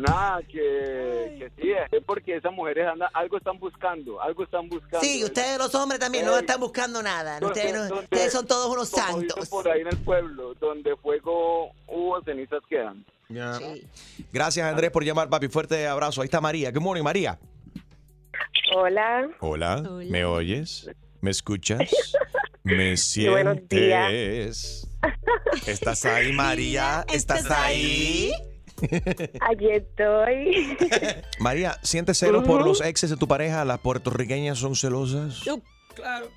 Nada, 0.01 0.41
que, 0.43 1.37
que 1.39 1.51
sí, 1.61 1.71
es 1.91 2.03
porque 2.05 2.37
esas 2.37 2.53
mujeres 2.53 2.87
andan, 2.87 3.09
algo 3.15 3.37
están 3.37 3.59
buscando, 3.59 4.21
algo 4.21 4.45
están 4.45 4.69
buscando. 4.69 5.01
Sí, 5.01 5.23
ustedes 5.25 5.59
los 5.59 5.75
hombres 5.75 6.01
también 6.01 6.25
no 6.25 6.37
están 6.39 6.59
buscando 6.61 7.03
nada. 7.03 7.39
Ustedes, 7.43 7.73
no- 7.73 7.89
donde- 7.89 8.05
ustedes 8.05 8.33
son 8.33 8.47
todos 8.47 8.67
unos 8.73 8.91
como 8.91 9.07
dicen 9.07 9.29
santos. 9.29 9.49
por 9.49 9.69
ahí 9.69 9.81
en 9.83 9.89
el 9.89 9.97
pueblo, 9.99 10.55
donde 10.55 10.97
fuego 10.97 11.73
hubo, 11.87 12.23
cenizas 12.25 12.61
quedan. 12.69 13.05
Gracias, 14.33 14.67
Andrés, 14.67 14.91
por 14.91 15.05
llamar, 15.05 15.29
papi. 15.29 15.49
Fuerte 15.49 15.87
abrazo. 15.87 16.21
Ahí 16.21 16.27
está 16.27 16.41
María. 16.41 16.71
Good 16.73 16.81
morning, 16.83 17.05
María. 17.05 17.39
Hola. 18.75 19.29
Hola. 19.41 19.83
¿Me 20.09 20.25
oyes? 20.25 20.91
¿Me 21.21 21.31
escuchas? 21.31 21.79
¿Me 22.63 22.95
Buenos 23.29 23.69
días. 23.69 24.09
sientes? 24.11 24.89
¿Estás 25.67 26.05
ahí, 26.05 26.33
María? 26.33 27.05
¿Estás 27.13 27.51
ahí? 27.51 28.33
Aquí 29.51 29.71
estoy. 29.71 30.77
María, 31.41 31.77
¿sientes 31.83 32.19
celos 32.19 32.45
por 32.45 32.65
los 32.65 32.81
exes 32.81 33.11
de 33.11 33.17
tu 33.17 33.27
pareja? 33.29 33.65
¿Las 33.65 33.79
puertorriqueñas 33.81 34.59
son 34.59 34.77
celosas? 34.77 35.43
Claro. 35.95 36.29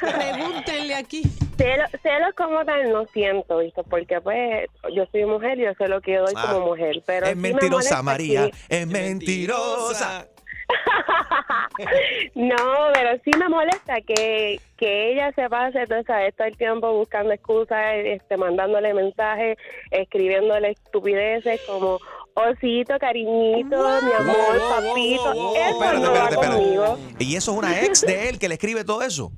Pregúntenle 0.00 0.94
aquí. 0.94 1.22
Celos, 1.56 1.90
celos 2.02 2.30
como 2.36 2.64
tal 2.64 2.90
no 2.92 3.04
siento, 3.12 3.58
¿viste? 3.58 3.82
Porque 3.84 4.20
pues 4.20 4.68
yo 4.94 5.04
soy 5.10 5.24
mujer 5.26 5.58
y 5.58 5.64
yo 5.64 5.72
sé 5.76 5.88
lo 5.88 6.00
que 6.00 6.16
doy 6.16 6.32
Ah, 6.36 6.52
como 6.52 6.66
mujer. 6.66 7.02
Pero 7.04 7.26
es 7.26 7.32
sí 7.32 7.38
me 7.38 7.50
mentirosa, 7.52 8.02
María. 8.02 8.50
Es 8.68 8.86
mentirosa. 8.86 10.28
No, 12.34 12.56
pero 12.92 13.20
sí 13.24 13.30
me 13.38 13.48
molesta 13.48 14.00
que, 14.00 14.60
que 14.76 15.12
ella 15.12 15.32
se 15.32 15.48
pase 15.48 15.86
todo, 15.86 16.02
¿sabes? 16.04 16.34
todo 16.34 16.46
el 16.48 16.56
tiempo 16.56 16.92
buscando 16.92 17.32
excusas, 17.32 17.94
este, 17.96 18.36
mandándole 18.36 18.94
mensajes, 18.94 19.58
escribiéndole 19.90 20.70
estupideces 20.70 21.60
como 21.66 21.98
osito, 22.34 22.98
cariñito, 22.98 23.76
mi 24.02 24.12
amor, 24.12 24.58
papito. 24.68 25.32
Eso 25.32 25.56
Espérate, 25.56 26.00
no 26.00 26.12
va 26.12 26.28
espérate, 26.28 26.46
conmigo. 26.48 26.98
¿Y 27.18 27.36
eso 27.36 27.52
es 27.52 27.58
una 27.58 27.80
ex 27.82 28.00
de 28.02 28.28
él 28.28 28.38
que 28.38 28.48
le 28.48 28.54
escribe 28.54 28.84
todo 28.84 29.02
eso? 29.02 29.32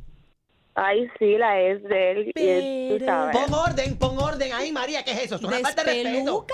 Ay, 0.75 1.09
sí, 1.19 1.37
la 1.37 1.61
es 1.61 1.83
de 1.83 2.11
él. 2.13 2.33
y 2.37 2.49
él, 2.49 2.99
tú 2.99 3.05
sabes. 3.05 3.37
Pon 3.37 3.53
orden, 3.53 3.99
pon 3.99 4.17
orden 4.19 4.53
ahí, 4.53 4.71
María. 4.71 5.03
¿Qué 5.03 5.11
es 5.11 5.25
eso? 5.25 5.35
Es 5.37 5.43
una 5.43 5.59
falta 5.59 5.83
de 5.83 6.05
respeto. 6.05 6.47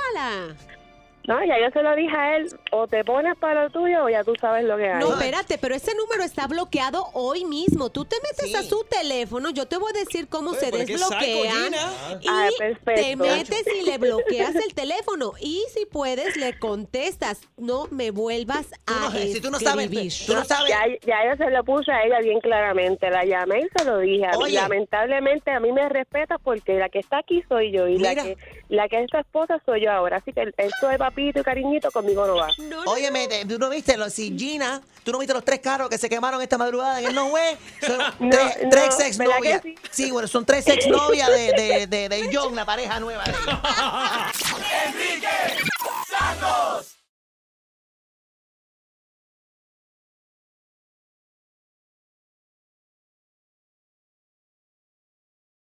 No, 1.26 1.42
ya 1.44 1.58
yo 1.58 1.70
se 1.72 1.82
lo 1.82 1.96
dije 1.96 2.14
a 2.14 2.36
él, 2.36 2.48
o 2.70 2.86
te 2.86 3.02
pones 3.02 3.36
para 3.38 3.64
lo 3.64 3.70
tuyo 3.70 4.04
o 4.04 4.08
ya 4.10 4.22
tú 4.24 4.34
sabes 4.38 4.64
lo 4.64 4.76
que 4.76 4.90
hay. 4.90 5.00
No, 5.00 5.12
espérate, 5.14 5.56
pero 5.56 5.74
ese 5.74 5.94
número 5.94 6.22
está 6.22 6.46
bloqueado 6.46 7.06
hoy 7.14 7.44
mismo. 7.46 7.90
Tú 7.90 8.04
te 8.04 8.16
metes 8.22 8.54
a 8.54 8.62
su 8.62 8.84
teléfono, 8.84 9.50
yo 9.50 9.66
te 9.66 9.78
voy 9.78 9.90
a 9.94 9.98
decir 9.98 10.28
cómo 10.28 10.52
se 10.52 10.70
pero 10.70 10.84
qué 10.84 10.92
desbloquean. 10.92 11.72
psycho, 11.72 12.18
Y. 12.20 12.28
Ah, 12.28 12.48
perfecto. 12.58 13.02
te 13.02 13.16
metes 13.16 13.64
y 13.74 13.86
le 13.86 13.98
bloqueas 13.98 14.54
el 14.54 14.74
teléfono. 14.74 15.32
Y 15.40 15.62
si 15.72 15.86
puedes, 15.86 16.36
le 16.36 16.58
contestas. 16.58 17.40
No 17.56 17.86
me 17.90 18.10
vuelvas 18.10 18.66
a 18.86 19.10
si 19.12 19.40
tú 19.40 19.50
no 19.50 19.58
sabes, 19.58 19.90
tú 20.26 20.34
no 20.34 20.44
sabes. 20.44 20.68
Ya, 20.70 20.82
ya 21.06 21.30
yo 21.30 21.36
se 21.42 21.50
lo 21.50 21.64
puse 21.64 21.90
a 21.90 22.04
ella 22.04 22.20
bien 22.20 22.40
claramente. 22.40 23.08
La 23.10 23.24
llamé 23.24 23.60
y 23.60 23.68
se 23.76 23.84
lo 23.84 23.98
dije. 23.98 24.26
Oye. 24.36 24.54
Lamentablemente 24.54 25.50
a 25.50 25.60
mí 25.60 25.72
me 25.72 25.88
respeta 25.88 26.38
porque 26.38 26.74
la 26.74 26.88
que 26.88 26.98
está 26.98 27.18
aquí 27.18 27.42
soy 27.48 27.72
yo 27.72 27.88
y 27.88 27.98
la 27.98 28.14
que 28.14 28.36
la 28.74 28.88
que 28.88 29.02
es 29.02 29.08
tu 29.10 29.16
esposa 29.18 29.60
soy 29.64 29.82
yo 29.84 29.90
ahora. 29.92 30.18
Así 30.18 30.32
que 30.32 30.52
esto 30.56 30.88
de 30.88 30.98
papito 30.98 31.40
y 31.40 31.42
cariñito 31.42 31.90
conmigo 31.90 32.26
no 32.26 32.36
va. 32.36 32.48
Óyeme, 32.86 33.26
te- 33.28 33.44
tú 33.46 33.58
no 33.58 33.70
viste 33.70 33.96
los, 33.96 34.12
si 34.12 34.36
Gina, 34.38 34.80
tú 35.02 35.12
no 35.12 35.18
viste 35.18 35.32
los 35.34 35.44
tres 35.44 35.60
carros 35.60 35.88
que 35.88 35.98
se 35.98 36.08
quemaron 36.08 36.40
esta 36.42 36.58
madrugada 36.58 37.00
en 37.00 37.06
el 37.06 37.14
No 37.14 37.26
Way. 37.26 37.56
Son 37.80 37.98
No, 38.20 38.30
tres, 38.30 38.58
no, 38.62 38.68
tres 38.70 39.00
ex 39.00 39.18
¿verdad 39.18 39.36
novias. 39.36 39.62
Sí? 39.90 40.10
bueno, 40.10 40.28
son 40.28 40.44
tres 40.44 40.66
ex 40.68 40.86
novias 40.86 41.28
de, 41.30 41.52
de, 41.52 41.86
de, 41.86 42.08
de 42.08 42.30
John, 42.32 42.54
la 42.54 42.64
pareja 42.64 43.00
nueva. 43.00 43.24
Enrique 44.86 45.28
Santos. 46.08 46.93